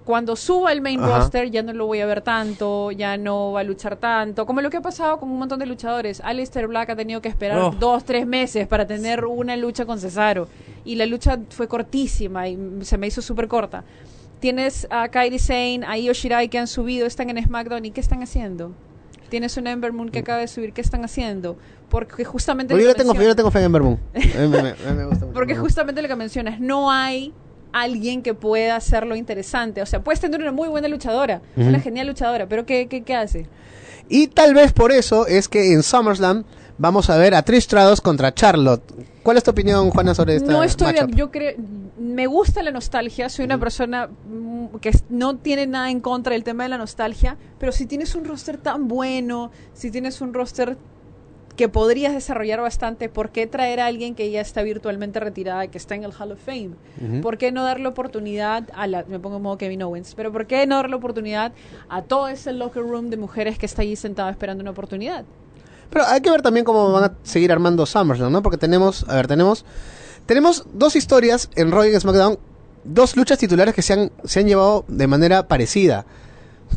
cuando 0.06 0.36
suba 0.36 0.70
el 0.72 0.80
main 0.80 1.02
roster 1.02 1.50
ya 1.50 1.64
no 1.64 1.72
lo 1.72 1.84
voy 1.84 1.98
a 1.98 2.06
ver 2.06 2.20
tanto, 2.20 2.92
ya 2.92 3.16
no 3.16 3.50
va 3.50 3.60
a 3.60 3.64
luchar 3.64 3.96
tanto, 3.96 4.46
como 4.46 4.60
lo 4.60 4.70
que 4.70 4.76
ha 4.76 4.80
pasado 4.80 5.18
con 5.18 5.28
un 5.28 5.36
montón 5.36 5.58
de 5.58 5.66
luchadores. 5.66 6.20
Alistair 6.20 6.68
Black 6.68 6.90
ha 6.90 6.96
tenido 6.96 7.20
que 7.20 7.28
esperar 7.28 7.58
oh. 7.58 7.70
dos, 7.72 8.04
tres 8.04 8.24
meses 8.24 8.68
para 8.68 8.86
tener 8.86 9.24
una 9.24 9.56
lucha 9.56 9.84
con 9.84 9.98
Cesaro 9.98 10.46
y 10.84 10.94
la 10.94 11.06
lucha 11.06 11.40
fue 11.50 11.66
cortísima 11.66 12.48
y 12.48 12.56
se 12.82 12.96
me 12.98 13.08
hizo 13.08 13.20
súper 13.20 13.48
corta. 13.48 13.82
Tienes 14.38 14.86
a 14.90 15.08
Kairi 15.08 15.40
Sane, 15.40 15.80
a 15.84 15.98
Io 15.98 16.12
Shirai 16.12 16.48
que 16.48 16.58
han 16.58 16.68
subido, 16.68 17.04
están 17.04 17.28
en 17.30 17.44
SmackDown 17.44 17.84
y 17.84 17.90
¿qué 17.90 18.00
están 18.00 18.22
haciendo? 18.22 18.72
Tienes 19.28 19.56
una 19.56 19.72
Ember 19.72 19.92
Moon 19.92 20.10
que 20.10 20.20
acaba 20.20 20.38
de 20.38 20.46
subir, 20.46 20.72
¿qué 20.72 20.82
están 20.82 21.04
haciendo? 21.04 21.56
Porque 21.88 22.24
justamente... 22.24 22.80
yo, 22.80 22.94
tengo, 22.94 23.12
yo 23.12 23.34
tengo 23.34 23.50
fe 23.50 23.58
en 23.58 23.64
Ember 23.64 23.82
Moon. 23.82 23.98
Porque 25.34 25.56
justamente 25.56 26.00
lo 26.00 26.06
que 26.06 26.14
mencionas, 26.14 26.60
no 26.60 26.92
hay 26.92 27.34
alguien 27.82 28.22
que 28.22 28.34
pueda 28.34 28.76
hacerlo 28.76 29.16
interesante. 29.16 29.82
O 29.82 29.86
sea, 29.86 30.02
puedes 30.02 30.20
tener 30.20 30.40
una 30.40 30.52
muy 30.52 30.68
buena 30.68 30.88
luchadora, 30.88 31.42
una 31.56 31.80
genial 31.80 32.06
luchadora, 32.06 32.46
pero 32.46 32.64
¿qué, 32.66 32.88
qué, 32.88 33.14
hace? 33.14 33.46
Y 34.08 34.28
tal 34.28 34.54
vez 34.54 34.72
por 34.72 34.92
eso 34.92 35.26
es 35.26 35.48
que 35.48 35.72
en 35.72 35.82
SummerSlam 35.82 36.44
vamos 36.78 37.10
a 37.10 37.16
ver 37.16 37.34
a 37.34 37.42
Trish 37.42 37.64
Stratus 37.64 38.00
contra 38.00 38.32
Charlotte. 38.32 38.82
¿Cuál 39.22 39.36
es 39.38 39.44
tu 39.44 39.50
opinión, 39.50 39.90
Juana, 39.90 40.14
sobre 40.14 40.36
esta 40.36 40.52
No 40.52 40.62
estoy, 40.62 40.94
yo 41.14 41.30
creo, 41.30 41.56
me 41.98 42.26
gusta 42.26 42.62
la 42.62 42.70
nostalgia, 42.70 43.28
soy 43.28 43.44
una 43.44 43.58
persona 43.58 44.06
mm, 44.06 44.76
que 44.80 44.92
no 45.08 45.36
tiene 45.36 45.66
nada 45.66 45.90
en 45.90 46.00
contra 46.00 46.34
del 46.34 46.44
tema 46.44 46.62
de 46.62 46.68
la 46.68 46.78
nostalgia, 46.78 47.36
pero 47.58 47.72
si 47.72 47.86
tienes 47.86 48.14
un 48.14 48.24
roster 48.24 48.56
tan 48.58 48.86
bueno, 48.86 49.50
si 49.74 49.90
tienes 49.90 50.20
un 50.20 50.32
roster 50.32 50.78
que 51.56 51.68
podrías 51.68 52.12
desarrollar 52.12 52.60
bastante, 52.60 53.08
¿por 53.08 53.30
qué 53.30 53.46
traer 53.46 53.80
a 53.80 53.86
alguien 53.86 54.14
que 54.14 54.30
ya 54.30 54.40
está 54.40 54.62
virtualmente 54.62 55.18
retirada, 55.20 55.66
que 55.68 55.78
está 55.78 55.94
en 55.94 56.04
el 56.04 56.12
Hall 56.12 56.32
of 56.32 56.40
Fame? 56.44 56.70
¿Por 57.22 57.38
qué 57.38 57.50
no 57.50 57.64
darle 57.64 57.88
oportunidad 57.88 58.68
a 58.74 58.86
la, 58.86 59.04
me 59.08 59.18
pongo 59.18 59.36
en 59.36 59.42
modo 59.42 59.58
Kevin 59.58 59.82
Owens, 59.82 60.14
pero 60.14 60.30
¿por 60.30 60.46
qué 60.46 60.66
no 60.66 60.76
darle 60.76 60.96
oportunidad 60.96 61.52
a 61.88 62.02
todo 62.02 62.28
ese 62.28 62.52
locker 62.52 62.82
room 62.82 63.10
de 63.10 63.16
mujeres 63.16 63.58
que 63.58 63.66
está 63.66 63.82
allí 63.82 63.96
sentado 63.96 64.28
esperando 64.28 64.62
una 64.62 64.70
oportunidad? 64.70 65.24
Pero 65.90 66.04
hay 66.06 66.20
que 66.20 66.30
ver 66.30 66.42
también 66.42 66.64
cómo 66.64 66.92
van 66.92 67.04
a 67.04 67.12
seguir 67.22 67.50
armando 67.52 67.86
SummerSlam, 67.86 68.32
¿no? 68.32 68.42
Porque 68.42 68.58
tenemos, 68.58 69.04
a 69.08 69.14
ver, 69.14 69.26
tenemos, 69.26 69.64
tenemos 70.26 70.64
dos 70.72 70.96
historias 70.96 71.48
en 71.54 71.70
Raw 71.70 71.84
y 71.84 71.98
SmackDown, 71.98 72.38
dos 72.84 73.16
luchas 73.16 73.38
titulares 73.38 73.74
que 73.74 73.82
se 73.82 73.92
han, 73.92 74.12
se 74.24 74.40
han 74.40 74.46
llevado 74.46 74.84
de 74.88 75.06
manera 75.06 75.48
parecida. 75.48 76.04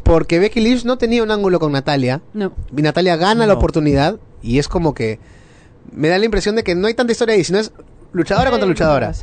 Porque 0.04 0.40
Becky 0.40 0.60
Lynch 0.60 0.86
no 0.86 0.98
tenía 0.98 1.24
un 1.24 1.32
ángulo 1.32 1.60
con 1.60 1.72
Natalia. 1.72 2.22
No. 2.34 2.54
Y 2.76 2.82
Natalia 2.82 3.16
gana 3.16 3.46
la 3.46 3.54
oportunidad 3.54 4.20
y 4.42 4.60
es 4.60 4.68
como 4.68 4.94
que 4.94 5.20
me 5.92 6.08
da 6.08 6.18
la 6.18 6.26
impresión 6.26 6.56
de 6.56 6.64
que 6.64 6.76
no 6.76 6.88
hay 6.88 6.94
tanta 6.94 7.12
historia 7.12 7.36
ahí, 7.36 7.44
sino 7.44 7.60
es 7.60 7.72
luchadora 8.12 8.50
contra 8.50 8.68
luchadora. 8.68 9.14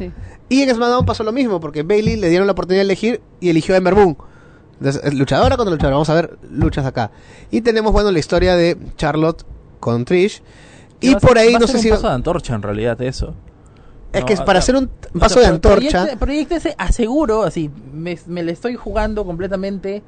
Y 0.49 0.63
en 0.63 0.75
SmackDown 0.75 1.07
pasó 1.07 1.25
lo 1.25 1.33
mismo, 1.33 1.61
porque 1.61 1.83
Bailey 1.83 2.17
le 2.17 2.29
dieron 2.29 2.47
la 2.47 2.53
oportunidad 2.53 2.81
de 2.81 2.85
elegir 2.85 3.21
y 3.41 3.49
eligió 3.49 3.75
a 3.75 3.79
Ember 3.79 3.95
Moon. 3.95 4.17
Entonces, 4.79 5.15
luchadora 5.15 5.57
contra 5.57 5.73
luchadora. 5.73 5.97
Vamos 5.97 6.11
a 6.11 6.15
ver 6.15 6.39
luchas 6.51 6.85
acá. 6.85 7.11
Y 7.51 7.63
tenemos, 7.63 7.93
bueno, 7.93 8.13
la 8.13 8.19
historia 8.19 8.57
de 8.57 8.77
Charlotte 8.97 9.45
con 9.81 10.05
Trish. 10.05 10.43
Y 11.01 11.15
por 11.17 11.39
ahí 11.39 11.55
no 11.55 11.67
sé 11.67 11.79
si. 11.79 11.89
Es 11.89 11.95
un 11.95 11.99
paso 11.99 12.09
de 12.09 12.15
antorcha 12.15 12.55
en 12.55 12.63
realidad, 12.63 13.01
eso. 13.03 13.35
Es 14.13 14.25
que 14.25 14.33
es 14.33 14.41
para 14.41 14.61
hacer 14.61 14.77
un 14.77 14.91
paso 15.19 15.41
de 15.41 15.47
antorcha. 15.47 16.17
Proyecte, 16.19 16.75
aseguro, 16.79 17.43
así, 17.43 17.71
me, 17.93 18.19
me 18.27 18.43
le 18.43 18.53
estoy 18.53 18.77
jugando 18.77 19.25
completamente. 19.25 20.03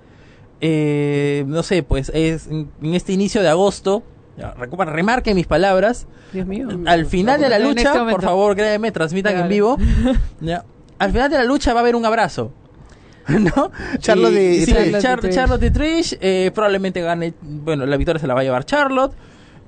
Eh, 0.60 1.44
no 1.46 1.62
sé, 1.62 1.82
pues 1.82 2.10
es 2.14 2.48
en 2.48 2.70
este 2.94 3.12
inicio 3.12 3.42
de 3.42 3.48
agosto 3.48 4.02
remarque 4.86 5.34
mis 5.34 5.46
palabras. 5.46 6.06
Dios 6.32 6.46
mío. 6.46 6.68
Al 6.86 7.06
final 7.06 7.40
de 7.40 7.48
la 7.48 7.58
lucha, 7.58 7.94
este 7.94 8.10
por 8.10 8.22
favor, 8.22 8.56
créeme, 8.56 8.92
transmitan 8.92 9.36
en 9.36 9.48
vivo. 9.48 9.78
Al 10.98 11.12
final 11.12 11.30
de 11.30 11.38
la 11.38 11.44
lucha 11.44 11.72
va 11.74 11.80
a 11.80 11.82
haber 11.82 11.94
un 11.94 12.04
abrazo. 12.04 12.52
¿No? 13.28 13.70
Charlotte 13.98 14.32
y, 14.32 14.66
Charlotte, 15.30 15.62
y 15.62 15.70
Trish. 15.70 16.16
Eh, 16.20 16.50
probablemente 16.54 17.00
gane. 17.02 17.34
Bueno, 17.40 17.86
la 17.86 17.96
victoria 17.96 18.18
se 18.18 18.26
la 18.26 18.34
va 18.34 18.40
a 18.40 18.44
llevar 18.44 18.64
Charlotte. 18.64 19.12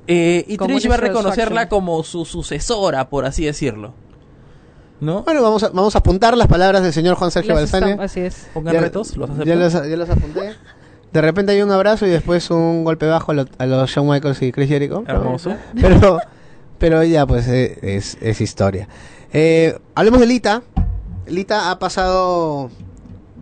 Eh, 0.07 0.45
y 0.49 0.57
Trish 0.57 0.91
va 0.91 0.95
a 0.95 0.99
reconocerla 0.99 1.69
como 1.69 2.03
su 2.03 2.25
sucesora, 2.25 3.09
por 3.09 3.27
así 3.27 3.45
decirlo. 3.45 3.93
¿No? 5.01 5.23
Bueno, 5.23 5.43
vamos 5.43 5.63
a, 5.63 5.69
vamos 5.69 5.95
a 5.95 5.99
apuntar 5.99 6.37
las 6.37 6.49
palabras 6.49 6.83
del 6.83 6.93
señor 6.93 7.15
Juan 7.15 7.31
Sergio 7.31 7.55
Balsani. 7.55 7.93
Así 7.93 8.21
es. 8.21 8.49
Pongan 8.53 8.81
retos, 8.81 9.17
los 9.17 9.31
ya 9.39 9.55
ya 9.55 9.97
los 9.97 10.11
apunté. 10.11 10.57
De 11.13 11.21
repente 11.21 11.53
hay 11.53 11.63
un 11.63 11.73
abrazo 11.73 12.07
y 12.07 12.11
después 12.11 12.51
un 12.51 12.85
golpe 12.85 13.07
bajo 13.07 13.33
a, 13.33 13.67
los 13.67 13.91
Shawn 13.91 14.09
Michaels 14.09 14.43
y 14.43 14.53
Chris 14.53 14.69
Jericho. 14.69 15.03
Hermoso. 15.07 15.57
Pero, 15.81 16.21
pero 16.79 17.03
ya, 17.03 17.27
pues 17.27 17.49
eh, 17.49 17.79
es, 17.83 18.17
es 18.21 18.41
historia. 18.41 18.89
Eh, 19.33 19.79
hablemos 19.95 20.21
de 20.21 20.27
Lita. 20.27 20.63
Lita 21.27 21.71
ha 21.71 21.79
pasado. 21.79 22.71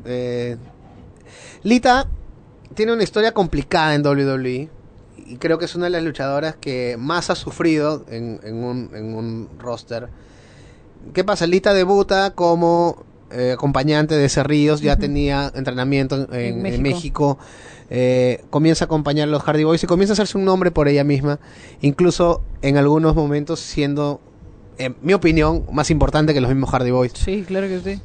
Eh, 0.06 0.56
Lita 1.62 2.06
tiene 2.74 2.92
una 2.92 3.02
historia 3.02 3.32
complicada 3.32 3.94
en 3.94 4.06
WWE. 4.06 4.70
Y 5.26 5.36
creo 5.36 5.58
que 5.58 5.66
es 5.66 5.74
una 5.74 5.86
de 5.86 5.90
las 5.90 6.02
luchadoras 6.02 6.56
que 6.56 6.96
más 6.98 7.28
ha 7.28 7.34
sufrido 7.34 8.06
en, 8.08 8.40
en, 8.44 8.64
un, 8.64 8.90
en 8.94 9.14
un 9.14 9.50
roster. 9.58 10.08
¿Qué 11.12 11.22
pasa? 11.22 11.46
Lita 11.46 11.74
debuta 11.74 12.30
como 12.30 13.04
eh, 13.30 13.52
acompañante 13.52 14.14
de 14.16 14.28
Cerrillos, 14.28 14.80
ya 14.80 14.96
tenía 14.96 15.52
entrenamiento 15.54 16.32
en, 16.32 16.82
México. 16.82 17.38
Eh, 17.90 18.44
comienza 18.50 18.84
a 18.84 18.86
acompañar 18.86 19.28
a 19.28 19.30
los 19.30 19.42
Hardy 19.42 19.64
Boys 19.64 19.82
y 19.82 19.86
comienza 19.86 20.12
a 20.12 20.14
hacerse 20.14 20.38
un 20.38 20.44
nombre 20.44 20.70
por 20.70 20.88
ella 20.88 21.04
misma, 21.04 21.38
incluso 21.80 22.42
en 22.62 22.76
algunos 22.76 23.14
momentos 23.14 23.60
siendo, 23.60 24.20
en 24.78 24.96
mi 25.02 25.12
opinión, 25.12 25.64
más 25.72 25.90
importante 25.90 26.32
que 26.32 26.40
los 26.40 26.50
mismos 26.50 26.70
Hardy 26.70 26.90
Boys. 26.90 27.12
Sí, 27.14 27.44
claro 27.46 27.68
que 27.68 27.80
sí. 27.80 28.00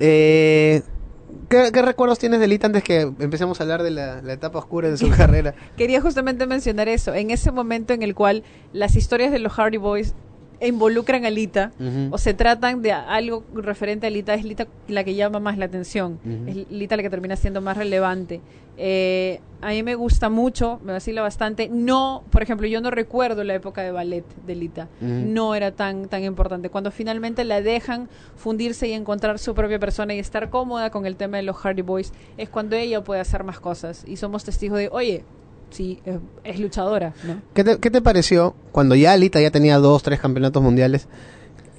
Eh, 0.00 0.82
¿qué, 1.48 1.70
recuerdos 1.82 2.18
tienes 2.18 2.40
de 2.40 2.46
Lita 2.46 2.66
antes 2.66 2.82
que 2.82 3.00
empecemos 3.00 3.60
a 3.60 3.64
hablar 3.64 3.82
de 3.82 3.90
la, 3.90 4.22
la 4.22 4.32
etapa 4.34 4.58
oscura 4.58 4.90
de 4.90 4.96
su 4.98 5.08
carrera? 5.16 5.54
Quería 5.76 6.00
justamente 6.00 6.46
mencionar 6.46 6.88
eso, 6.88 7.14
en 7.14 7.30
ese 7.30 7.52
momento 7.52 7.94
en 7.94 8.02
el 8.02 8.14
cual 8.14 8.44
las 8.72 8.96
historias 8.96 9.32
de 9.32 9.38
los 9.38 9.52
Hardy 9.52 9.78
Boys 9.78 10.14
involucran 10.60 11.24
a 11.24 11.30
Lita 11.30 11.72
o 12.10 12.18
se 12.18 12.34
tratan 12.34 12.82
de 12.82 12.92
algo 12.92 13.44
referente 13.54 14.06
a 14.06 14.10
Lita, 14.10 14.34
es 14.34 14.44
Lita 14.44 14.66
la 14.88 15.04
que 15.04 15.14
llama 15.14 15.38
más 15.40 15.58
la 15.58 15.66
atención, 15.66 16.18
es 16.46 16.70
Lita 16.70 16.96
la 16.96 17.02
que 17.02 17.10
termina 17.10 17.36
siendo 17.36 17.60
más 17.60 17.76
relevante. 17.76 18.40
Eh, 18.80 19.40
a 19.60 19.70
mí 19.70 19.82
me 19.82 19.96
gusta 19.96 20.28
mucho, 20.28 20.78
me 20.84 20.92
vacila 20.92 21.20
bastante. 21.20 21.68
No, 21.68 22.22
por 22.30 22.42
ejemplo, 22.42 22.68
yo 22.68 22.80
no 22.80 22.92
recuerdo 22.92 23.42
la 23.42 23.54
época 23.54 23.82
de 23.82 23.90
ballet 23.90 24.24
de 24.46 24.54
Lita, 24.54 24.88
no 25.00 25.54
era 25.54 25.72
tan, 25.72 26.08
tan 26.08 26.22
importante. 26.24 26.70
Cuando 26.70 26.90
finalmente 26.90 27.44
la 27.44 27.60
dejan 27.60 28.08
fundirse 28.36 28.88
y 28.88 28.92
encontrar 28.92 29.38
su 29.38 29.54
propia 29.54 29.78
persona 29.78 30.14
y 30.14 30.18
estar 30.18 30.50
cómoda 30.50 30.90
con 30.90 31.06
el 31.06 31.16
tema 31.16 31.38
de 31.38 31.42
los 31.42 31.56
Hardy 31.56 31.82
Boys, 31.82 32.12
es 32.36 32.48
cuando 32.48 32.76
ella 32.76 33.02
puede 33.02 33.20
hacer 33.20 33.44
más 33.44 33.58
cosas. 33.60 34.04
Y 34.06 34.16
somos 34.16 34.44
testigos 34.44 34.78
de, 34.78 34.88
oye, 34.92 35.24
sí, 35.70 36.00
es, 36.44 36.60
luchadora. 36.60 37.14
¿no? 37.24 37.40
¿Qué, 37.54 37.64
te, 37.64 38.02
pareció 38.02 38.54
cuando 38.72 38.94
ya 38.94 39.12
Alita 39.12 39.40
ya 39.40 39.50
tenía 39.50 39.78
dos, 39.78 40.02
tres 40.02 40.20
campeonatos 40.20 40.62
mundiales? 40.62 41.08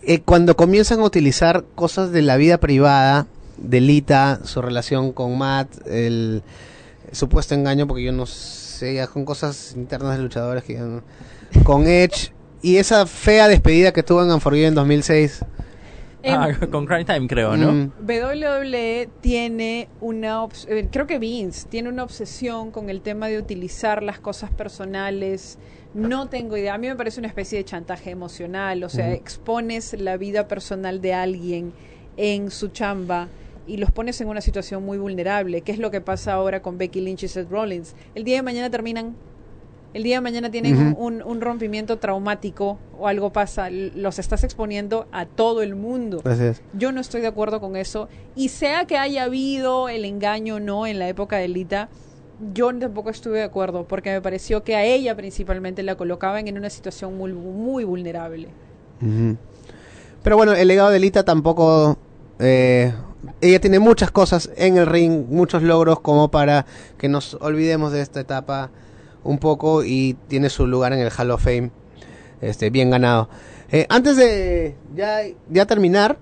Eh, 0.03 0.21
cuando 0.21 0.55
comienzan 0.55 0.99
a 0.99 1.03
utilizar 1.03 1.65
cosas 1.75 2.11
de 2.11 2.21
la 2.21 2.37
vida 2.37 2.59
privada 2.59 3.27
de 3.57 3.81
Lita, 3.81 4.39
su 4.43 4.61
relación 4.61 5.11
con 5.11 5.37
Matt, 5.37 5.69
el, 5.87 6.43
supuesto 7.11 7.55
engaño, 7.55 7.87
porque 7.87 8.03
yo 8.03 8.11
no 8.11 8.25
sé, 8.25 8.95
ya 8.95 9.07
con 9.07 9.25
cosas 9.25 9.73
internas 9.75 10.17
de 10.17 10.23
luchadores 10.23 10.63
que 10.63 10.79
con 11.63 11.87
Edge 11.87 12.31
y 12.61 12.77
esa 12.77 13.05
fea 13.05 13.47
despedida 13.47 13.91
que 13.91 14.03
tuvo 14.03 14.23
en 14.23 14.31
Unforgiven 14.31 14.69
en 14.69 14.75
2006. 14.75 15.45
Ah, 16.26 16.49
con 16.72 16.86
Crime 16.86 17.05
Time 17.05 17.28
creo, 17.28 17.57
¿no? 17.57 17.72
Mm. 17.72 17.91
WWE 18.07 19.09
tiene 19.22 19.88
una, 20.01 20.45
eh, 20.67 20.88
creo 20.91 21.07
que 21.07 21.20
Vince 21.20 21.67
tiene 21.70 21.89
una 21.89 22.03
obsesión 22.03 22.72
con 22.72 22.89
el 22.89 23.01
tema 23.01 23.28
de 23.28 23.38
utilizar 23.38 24.03
las 24.03 24.20
cosas 24.20 24.51
personales. 24.51 25.57
No 25.93 26.30
tengo 26.30 26.55
idea. 26.55 26.76
A 26.76 26.78
mí 26.78 26.88
me 26.88 26.95
parece 26.95 27.20
una 27.20 27.28
especie 27.28 27.57
de 27.57 27.65
chantaje 27.65 28.11
emocional. 28.11 28.84
O 28.84 28.89
sea, 28.89 29.11
expones 29.11 29.99
la 29.99 30.17
vida 30.17 30.47
personal 30.47 31.01
de 31.01 31.13
alguien 31.13 31.74
en 32.15 32.51
su 32.51 32.67
chamba 32.67 33.28
y 33.65 33.78
los 33.78 33.91
pones 33.91 34.20
en 34.20 34.28
una 34.28 34.41
situación 34.41 34.84
muy 34.84 34.97
vulnerable. 34.97 35.61
¿Qué 35.61 35.72
es 35.72 35.80
lo 35.80 35.91
que 35.91 36.01
pasa 36.01 36.34
ahora 36.34 36.61
con 36.61 36.78
Becky 36.78 37.01
Lynch 37.01 37.24
y 37.24 37.28
Seth 37.28 37.49
Rollins? 37.49 37.95
El 38.15 38.24
día 38.24 38.38
de 38.38 38.41
mañana 38.43 38.70
terminan 38.70 39.15
el 39.93 40.03
día 40.03 40.17
de 40.17 40.21
mañana 40.21 40.51
tienen 40.51 40.95
un, 40.97 41.41
rompimiento 41.41 41.97
traumático 41.97 42.77
o 42.97 43.07
algo 43.07 43.31
pasa, 43.31 43.69
los 43.69 44.19
estás 44.19 44.43
exponiendo 44.43 45.07
a 45.11 45.25
todo 45.25 45.61
el 45.61 45.75
mundo. 45.75 46.21
Yo 46.73 46.91
no 46.91 47.01
estoy 47.01 47.21
de 47.21 47.27
acuerdo 47.27 47.59
con 47.59 47.75
eso. 47.75 48.07
Y 48.35 48.49
sea 48.49 48.85
que 48.85 48.97
haya 48.97 49.23
habido 49.23 49.89
el 49.89 50.05
engaño 50.05 50.55
o 50.55 50.59
no 50.59 50.85
en 50.85 50.99
la 50.99 51.07
época 51.07 51.37
de 51.37 51.47
Lita, 51.47 51.89
yo 52.53 52.73
tampoco 52.77 53.09
estuve 53.09 53.39
de 53.39 53.43
acuerdo, 53.43 53.85
porque 53.85 54.11
me 54.11 54.21
pareció 54.21 54.63
que 54.63 54.75
a 54.75 54.83
ella 54.83 55.15
principalmente 55.15 55.83
la 55.83 55.95
colocaban 55.95 56.47
en 56.47 56.57
una 56.57 56.69
situación 56.69 57.17
muy, 57.17 57.33
muy 57.33 57.83
vulnerable. 57.83 58.49
Pero 60.23 60.37
bueno, 60.37 60.53
el 60.53 60.67
legado 60.67 60.89
de 60.91 60.99
Lita 60.99 61.23
tampoco... 61.23 61.97
Eh, 62.39 62.93
ella 63.41 63.59
tiene 63.59 63.79
muchas 63.79 64.11
cosas 64.11 64.49
en 64.55 64.77
el 64.77 64.85
ring, 64.85 65.25
muchos 65.29 65.61
logros 65.61 65.99
como 65.99 66.31
para 66.31 66.65
que 66.97 67.09
nos 67.09 67.33
olvidemos 67.41 67.91
de 67.91 68.01
esta 68.01 68.21
etapa 68.21 68.69
un 69.30 69.38
poco 69.38 69.84
y 69.84 70.17
tiene 70.27 70.49
su 70.49 70.65
lugar 70.65 70.91
en 70.91 70.99
el 70.99 71.11
Hall 71.15 71.30
of 71.30 71.43
Fame 71.43 71.69
este, 72.41 72.71
bien 72.71 72.89
ganado. 72.89 73.30
Eh, 73.71 73.86
antes 73.89 74.17
de 74.17 74.75
ya, 74.95 75.19
ya 75.51 75.67
terminar, 75.67 76.17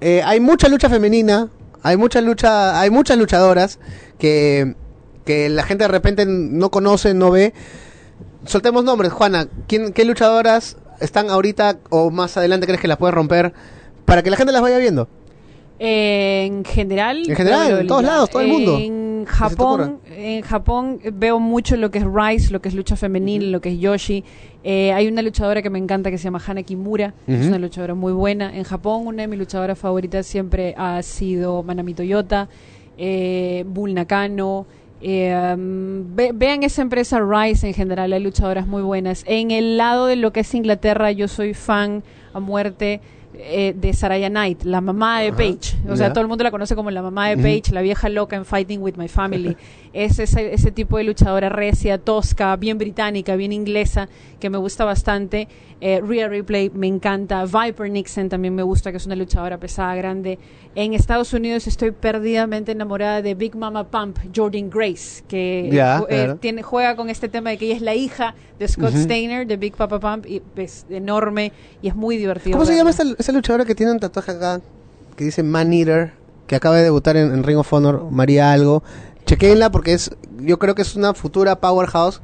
eh, 0.00 0.22
hay 0.24 0.38
mucha 0.38 0.68
lucha 0.68 0.88
femenina, 0.88 1.48
hay 1.82 1.96
mucha 1.96 2.20
lucha, 2.20 2.80
hay 2.80 2.88
muchas 2.88 3.18
luchadoras 3.18 3.80
que, 4.16 4.76
que 5.24 5.48
la 5.48 5.64
gente 5.64 5.82
de 5.84 5.88
repente 5.88 6.24
no 6.24 6.70
conoce, 6.70 7.14
no 7.14 7.32
ve. 7.32 7.52
Soltemos 8.46 8.84
nombres, 8.84 9.12
Juana, 9.12 9.48
¿quién, 9.66 9.92
¿qué 9.92 10.04
luchadoras 10.04 10.76
están 11.00 11.30
ahorita 11.30 11.78
o 11.90 12.12
más 12.12 12.36
adelante 12.36 12.66
crees 12.66 12.80
que 12.80 12.86
las 12.88 12.98
puede 12.98 13.10
romper 13.10 13.52
para 14.04 14.22
que 14.22 14.30
la 14.30 14.36
gente 14.36 14.52
las 14.52 14.62
vaya 14.62 14.78
viendo? 14.78 15.08
En 15.82 16.62
general. 16.62 17.22
En 17.26 17.34
general, 17.34 17.80
en 17.80 17.86
todos 17.86 18.04
lados, 18.04 18.28
todo 18.28 18.42
el 18.42 18.48
mundo. 18.48 18.78
En 18.78 19.24
Japón, 19.24 20.00
en 20.14 20.42
Japón 20.42 21.00
veo 21.14 21.40
mucho 21.40 21.76
lo 21.76 21.90
que 21.90 21.98
es 21.98 22.04
Rice, 22.04 22.52
lo 22.52 22.60
que 22.60 22.68
es 22.68 22.74
lucha 22.74 22.96
femenil, 22.96 23.50
lo 23.50 23.62
que 23.62 23.70
es 23.70 23.78
Yoshi. 23.78 24.22
Eh, 24.62 24.92
hay 24.92 25.08
una 25.08 25.22
luchadora 25.22 25.62
que 25.62 25.70
me 25.70 25.78
encanta 25.78 26.10
que 26.10 26.18
se 26.18 26.24
llama 26.24 26.40
Hana 26.46 26.62
Kimura, 26.64 27.14
es 27.26 27.46
una 27.46 27.58
luchadora 27.58 27.94
muy 27.94 28.12
buena. 28.12 28.54
En 28.54 28.64
Japón, 28.64 29.06
una 29.06 29.22
de 29.22 29.28
mis 29.28 29.38
luchadoras 29.38 29.78
favoritas 29.78 30.26
siempre 30.26 30.74
ha 30.76 31.02
sido 31.02 31.62
Manami 31.62 31.94
Toyota, 31.94 32.50
eh, 32.98 33.64
Bull 33.66 33.94
Nakano. 33.94 34.66
Eh, 35.02 35.54
um, 35.54 36.14
vean 36.14 36.62
esa 36.62 36.82
empresa 36.82 37.20
Rice 37.20 37.66
en 37.66 37.72
general, 37.72 38.12
hay 38.12 38.22
luchadoras 38.22 38.66
muy 38.66 38.82
buenas. 38.82 39.24
En 39.26 39.50
el 39.50 39.78
lado 39.78 40.04
de 40.04 40.16
lo 40.16 40.30
que 40.30 40.40
es 40.40 40.54
Inglaterra, 40.54 41.10
yo 41.10 41.26
soy 41.26 41.54
fan 41.54 42.02
a 42.34 42.40
muerte 42.40 43.00
eh, 43.42 43.74
de 43.76 43.92
Saraya 43.92 44.28
Knight, 44.28 44.62
la 44.64 44.80
mamá 44.80 45.20
de 45.20 45.32
Paige. 45.32 45.76
O 45.88 45.96
sea, 45.96 46.12
todo 46.12 46.22
el 46.22 46.28
mundo 46.28 46.44
la 46.44 46.50
conoce 46.50 46.74
como 46.76 46.90
la 46.90 47.02
mamá 47.02 47.28
de 47.28 47.36
Paige, 47.36 47.72
la 47.72 47.82
vieja 47.82 48.08
loca 48.08 48.36
en 48.36 48.44
Fighting 48.44 48.80
with 48.80 48.94
My 48.96 49.08
Family. 49.08 49.56
es 49.92 50.18
ese, 50.18 50.54
ese 50.54 50.70
tipo 50.70 50.98
de 50.98 51.04
luchadora 51.04 51.48
recia, 51.48 51.98
tosca, 51.98 52.54
bien 52.56 52.78
británica, 52.78 53.36
bien 53.36 53.52
inglesa, 53.52 54.08
que 54.38 54.50
me 54.50 54.58
gusta 54.58 54.84
bastante. 54.84 55.48
Eh, 55.80 56.00
Rhea 56.06 56.28
Ripley 56.28 56.70
me 56.74 56.86
encanta. 56.86 57.44
Viper 57.44 57.90
Nixon 57.90 58.28
también 58.28 58.54
me 58.54 58.62
gusta, 58.62 58.90
que 58.90 58.98
es 58.98 59.06
una 59.06 59.16
luchadora 59.16 59.58
pesada, 59.58 59.94
grande. 59.94 60.38
En 60.74 60.92
Estados 60.92 61.32
Unidos 61.32 61.66
estoy 61.66 61.90
perdidamente 61.90 62.72
enamorada 62.72 63.22
de 63.22 63.34
Big 63.34 63.56
Mama 63.56 63.84
Pump, 63.84 64.18
Jordan 64.34 64.68
Grace, 64.68 65.24
que 65.26 65.70
eh, 66.08 66.34
tiene, 66.40 66.62
juega 66.62 66.96
con 66.96 67.08
este 67.08 67.28
tema 67.28 67.50
de 67.50 67.58
que 67.58 67.66
ella 67.66 67.76
es 67.76 67.82
la 67.82 67.94
hija 67.94 68.34
de 68.58 68.68
Scott 68.68 68.94
Steiner, 68.94 69.46
de 69.46 69.56
Big 69.56 69.74
Papa 69.74 69.98
Pump, 69.98 70.26
y 70.26 70.42
es 70.56 70.84
enorme 70.90 71.52
y 71.80 71.88
es 71.88 71.96
muy 71.96 72.18
divertido. 72.18 72.52
¿Cómo 72.52 72.66
se 72.66 72.76
llama 72.76 72.90
esa, 72.90 73.32
luchadora 73.32 73.64
que 73.64 73.74
tiene 73.74 73.92
un 73.92 74.00
tatuaje 74.00 74.32
acá 74.32 74.60
que 75.16 75.24
dice 75.24 75.42
Man 75.42 75.72
Eater, 75.72 76.12
que 76.46 76.56
acaba 76.56 76.76
de 76.76 76.84
debutar 76.84 77.16
en, 77.16 77.42
Ring 77.42 77.58
of 77.58 77.72
Honor, 77.72 78.10
María 78.10 78.52
Algo? 78.52 78.82
Chequenla 79.24 79.70
porque 79.70 79.94
es, 79.94 80.10
yo 80.40 80.58
creo 80.58 80.74
que 80.74 80.82
es 80.82 80.94
una 80.94 81.14
futura 81.14 81.56
powerhouse 81.60 82.20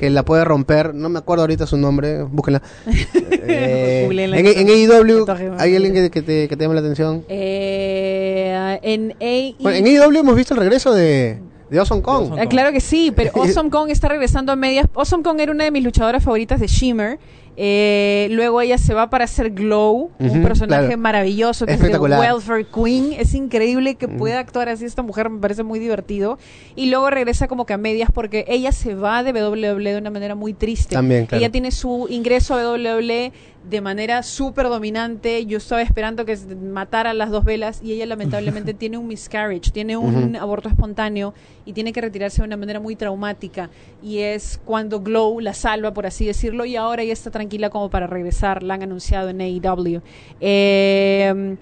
que 0.00 0.08
la 0.08 0.24
puede 0.24 0.44
romper. 0.44 0.94
No 0.94 1.10
me 1.10 1.18
acuerdo 1.18 1.42
ahorita 1.42 1.66
su 1.66 1.76
nombre, 1.76 2.22
búsquenla. 2.22 2.62
eh, 2.86 4.08
en, 4.10 4.46
en, 4.46 4.90
AEW, 4.90 5.26
¿hay 5.58 5.76
alguien 5.76 5.92
que, 5.92 6.10
que, 6.10 6.22
te, 6.22 6.48
que 6.48 6.56
te 6.56 6.64
llame 6.64 6.74
la 6.74 6.80
atención? 6.80 7.22
Eh, 7.28 8.78
en, 8.82 9.14
bueno, 9.60 9.76
en 9.76 9.86
AEW 9.86 10.20
hemos 10.20 10.36
visto 10.36 10.54
el 10.54 10.60
regreso 10.60 10.94
de, 10.94 11.38
de 11.68 11.78
Awesome 11.78 12.00
Kong. 12.00 12.38
Ah, 12.40 12.46
claro 12.46 12.72
que 12.72 12.80
sí, 12.80 13.12
pero 13.14 13.30
Awesome 13.34 13.68
Kong 13.68 13.90
está 13.90 14.08
regresando 14.08 14.52
a 14.52 14.56
medias. 14.56 14.86
Awesome 14.94 15.22
Kong 15.22 15.38
era 15.38 15.52
una 15.52 15.64
de 15.64 15.70
mis 15.70 15.84
luchadoras 15.84 16.24
favoritas 16.24 16.60
de 16.60 16.66
Shimmer. 16.66 17.18
Eh, 17.62 18.28
luego 18.30 18.62
ella 18.62 18.78
se 18.78 18.94
va 18.94 19.10
para 19.10 19.24
hacer 19.24 19.50
Glow, 19.50 20.12
un 20.18 20.42
personaje 20.42 20.96
maravilloso 20.96 21.66
que 21.66 21.74
es 21.74 21.80
de 21.82 21.98
Welfare 21.98 22.64
Queen. 22.64 23.12
Es 23.18 23.34
increíble 23.34 23.96
que 23.96 24.08
pueda 24.08 24.38
actuar 24.38 24.70
así 24.70 24.86
esta 24.86 25.02
mujer, 25.02 25.28
me 25.28 25.40
parece 25.40 25.62
muy 25.62 25.78
divertido. 25.78 26.38
Y 26.74 26.88
luego 26.88 27.10
regresa 27.10 27.48
como 27.48 27.66
que 27.66 27.74
a 27.74 27.76
medias 27.76 28.10
porque 28.14 28.46
ella 28.48 28.72
se 28.72 28.94
va 28.94 29.22
de 29.22 29.32
WWE 29.32 29.92
de 29.92 29.98
una 29.98 30.08
manera 30.08 30.34
muy 30.34 30.54
triste. 30.54 30.94
También, 30.94 31.28
Ella 31.32 31.50
tiene 31.50 31.70
su 31.70 32.06
ingreso 32.08 32.54
a 32.54 32.72
WWE 32.72 33.30
de 33.68 33.80
manera 33.80 34.22
súper 34.22 34.68
dominante. 34.68 35.44
Yo 35.46 35.58
estaba 35.58 35.82
esperando 35.82 36.24
que 36.24 36.36
matara 36.36 37.14
las 37.14 37.30
dos 37.30 37.44
velas 37.44 37.80
y 37.82 37.92
ella 37.92 38.06
lamentablemente 38.06 38.74
tiene 38.74 38.98
un 38.98 39.06
miscarriage, 39.06 39.70
tiene 39.70 39.96
un 39.96 40.36
aborto 40.36 40.68
espontáneo 40.68 41.34
y 41.64 41.72
tiene 41.72 41.92
que 41.92 42.00
retirarse 42.00 42.42
de 42.42 42.46
una 42.46 42.56
manera 42.56 42.80
muy 42.80 42.96
traumática. 42.96 43.70
Y 44.02 44.18
es 44.18 44.60
cuando 44.64 45.00
Glow 45.00 45.40
la 45.40 45.54
salva, 45.54 45.92
por 45.92 46.06
así 46.06 46.26
decirlo, 46.26 46.64
y 46.64 46.76
ahora 46.76 47.02
ella 47.02 47.12
está 47.12 47.30
tranquila 47.30 47.70
como 47.70 47.90
para 47.90 48.06
regresar. 48.06 48.62
La 48.62 48.74
han 48.74 48.82
anunciado 48.82 49.28
en 49.28 49.40
AEW. 49.40 50.00
Eh, 50.40 51.56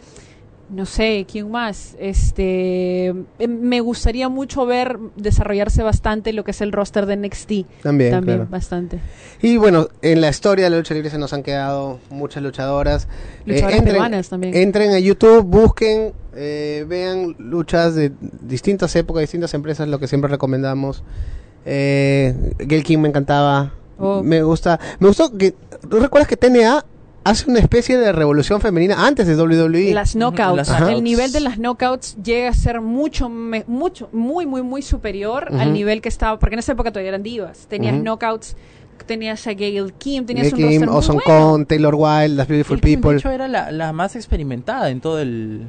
no 0.70 0.84
sé, 0.86 1.26
¿quién 1.30 1.50
más? 1.50 1.96
Este, 1.98 3.06
em, 3.06 3.24
me 3.38 3.80
gustaría 3.80 4.28
mucho 4.28 4.66
ver 4.66 4.98
desarrollarse 5.16 5.82
bastante 5.82 6.32
lo 6.32 6.44
que 6.44 6.50
es 6.50 6.60
el 6.60 6.72
roster 6.72 7.06
de 7.06 7.16
NXT. 7.16 7.82
También, 7.82 8.10
También 8.10 8.50
bastante. 8.50 9.00
Y 9.40 9.56
bueno, 9.56 9.88
en 10.02 10.20
la 10.20 10.28
historia 10.28 10.64
de 10.66 10.70
la 10.70 10.76
lucha 10.76 10.94
libre 10.94 11.10
se 11.10 11.18
nos 11.18 11.32
han 11.32 11.42
quedado 11.42 12.00
muchas 12.10 12.42
luchadoras. 12.42 13.08
Luchadoras 13.46 13.74
eh, 13.74 13.78
entren, 13.78 14.22
también. 14.28 14.56
Entren 14.56 14.90
a 14.92 14.98
YouTube, 14.98 15.42
busquen, 15.42 16.12
eh, 16.34 16.84
vean 16.86 17.34
luchas 17.38 17.94
de 17.94 18.12
distintas 18.42 18.94
épocas, 18.96 19.22
distintas 19.22 19.54
empresas, 19.54 19.88
lo 19.88 19.98
que 19.98 20.06
siempre 20.06 20.30
recomendamos. 20.30 21.02
Eh, 21.64 22.54
Gail 22.58 22.84
King 22.84 22.98
me 22.98 23.08
encantaba. 23.08 23.72
Oh. 23.98 24.22
Me 24.22 24.42
gusta, 24.42 24.78
me 25.00 25.08
gustó 25.08 25.36
que, 25.36 25.54
¿tú 25.88 25.98
recuerdas 25.98 26.28
que 26.28 26.36
TNA 26.36 26.84
hace 27.28 27.50
una 27.50 27.60
especie 27.60 27.98
de 27.98 28.12
revolución 28.12 28.60
femenina 28.60 29.06
antes 29.06 29.26
de 29.26 29.36
WWE. 29.36 29.92
Las 29.92 30.14
knockouts. 30.14 30.70
El 30.88 31.02
nivel 31.02 31.32
de 31.32 31.40
las 31.40 31.58
knockouts 31.58 32.16
llega 32.22 32.48
a 32.48 32.54
ser 32.54 32.80
mucho, 32.80 33.28
mucho, 33.28 34.08
muy, 34.12 34.46
muy, 34.46 34.62
muy 34.62 34.82
superior 34.82 35.48
al 35.52 35.72
nivel 35.72 36.00
que 36.00 36.08
estaba, 36.08 36.38
porque 36.38 36.54
en 36.54 36.60
esa 36.60 36.72
época 36.72 36.90
todavía 36.90 37.10
eran 37.10 37.22
divas. 37.22 37.66
Tenías 37.68 37.94
knockouts 37.94 38.56
tenías 39.06 39.46
a 39.46 39.54
Gail 39.54 39.94
Kim, 39.94 40.26
tenías 40.26 40.52
Gail 40.52 40.86
un 40.86 41.00
Kim, 41.00 41.18
Con, 41.24 41.66
Taylor 41.66 41.94
Wilde, 41.94 42.30
Las 42.30 42.48
Beautiful 42.48 42.78
People. 42.78 43.12
De 43.12 43.18
hecho, 43.18 43.30
era 43.30 43.48
la, 43.48 43.70
la, 43.72 43.92
más 43.92 44.16
experimentada 44.16 44.90
en 44.90 45.00
todo 45.00 45.20
el, 45.20 45.66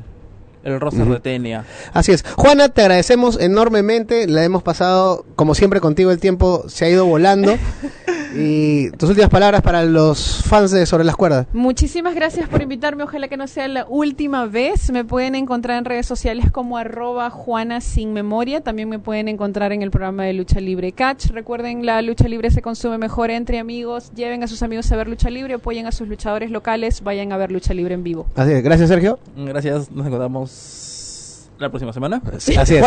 el 0.64 0.80
roster 0.80 1.06
de 1.06 1.20
TNA. 1.20 1.66
Así 1.94 2.12
es. 2.12 2.26
Juana, 2.36 2.70
te 2.70 2.82
agradecemos 2.82 3.40
enormemente. 3.40 4.28
La 4.28 4.44
hemos 4.44 4.64
pasado, 4.64 5.26
como 5.36 5.56
siempre, 5.56 5.80
contigo 5.80 6.12
el 6.12 6.20
tiempo 6.20 6.66
se 6.68 6.86
ha 6.86 6.90
ido 6.90 7.06
volando. 7.06 7.56
Y 8.36 8.92
tus 8.92 9.10
últimas 9.10 9.30
palabras 9.30 9.62
para 9.62 9.84
los 9.84 10.44
fans 10.44 10.72
de 10.72 10.86
Sobre 10.86 11.04
las 11.04 11.16
Cuerdas. 11.16 11.48
Muchísimas 11.54 12.16
gracias 12.16 12.48
por 12.48 12.62
invitarme. 12.62 13.04
Ojalá 13.04 13.28
que 13.28 13.38
no 13.38 13.48
sea 13.48 13.68
la 13.68 13.86
última 13.88 14.46
vez. 14.46 14.92
Me 14.92 15.04
pueden 15.04 15.36
encontrar 15.36 15.78
en 15.78 15.86
redes 15.86 16.06
sociales 16.06 16.52
como 16.52 16.78
arroba 16.78 17.30
Juana 17.30 17.82
Sin 17.82 18.14
Memoria. 18.14 18.62
También 18.62 18.90
me 18.90 19.00
pueden 19.00 19.28
encontrar 19.28 19.72
en 19.72 19.82
el 19.82 19.92
programa 19.92 20.24
de 20.26 20.34
Lucha 20.34 20.60
Libre 20.60 20.92
Catch. 20.92 21.28
Recuerden, 21.28 21.86
la 21.86 22.02
lucha 22.02 22.28
libre 22.28 22.52
se 22.52 22.62
consume 22.62 22.98
mejor 22.98 23.32
entre 23.32 23.60
amigos. 23.60 24.12
Lleven 24.16 24.44
a 24.44 24.48
sus 24.48 24.64
amigos 24.64 24.92
a 24.92 24.96
ver 24.96 25.08
lucha 25.08 25.30
libre, 25.30 25.56
apoyen 25.56 25.88
a 25.88 25.92
sus 25.92 26.08
luchadores 26.08 26.52
locales, 26.52 27.02
vayan 27.04 27.32
a 27.32 27.38
ver 27.38 27.52
lucha 27.52 27.74
libre 27.74 27.94
en 27.94 28.04
vivo. 28.04 28.28
Así 28.36 28.52
es. 28.52 28.64
Gracias, 28.64 28.90
Sergio. 28.90 29.20
Gracias. 29.36 29.92
Nos 29.92 30.06
encontramos 30.06 31.50
la 31.58 31.70
próxima 31.70 31.94
semana. 31.94 32.22
Así 32.34 32.54
es. 32.54 32.68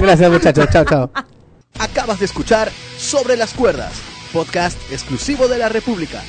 Gracias, 0.00 0.30
muchachos. 0.30 0.66
Chao, 0.70 0.84
chao. 0.84 1.10
Acabas 1.78 2.18
de 2.18 2.26
escuchar 2.26 2.70
Sobre 2.98 3.36
las 3.36 3.54
Cuerdas 3.54 4.11
podcast 4.32 4.78
exclusivo 4.90 5.46
de 5.46 5.58
la 5.58 5.68
República. 5.68 6.22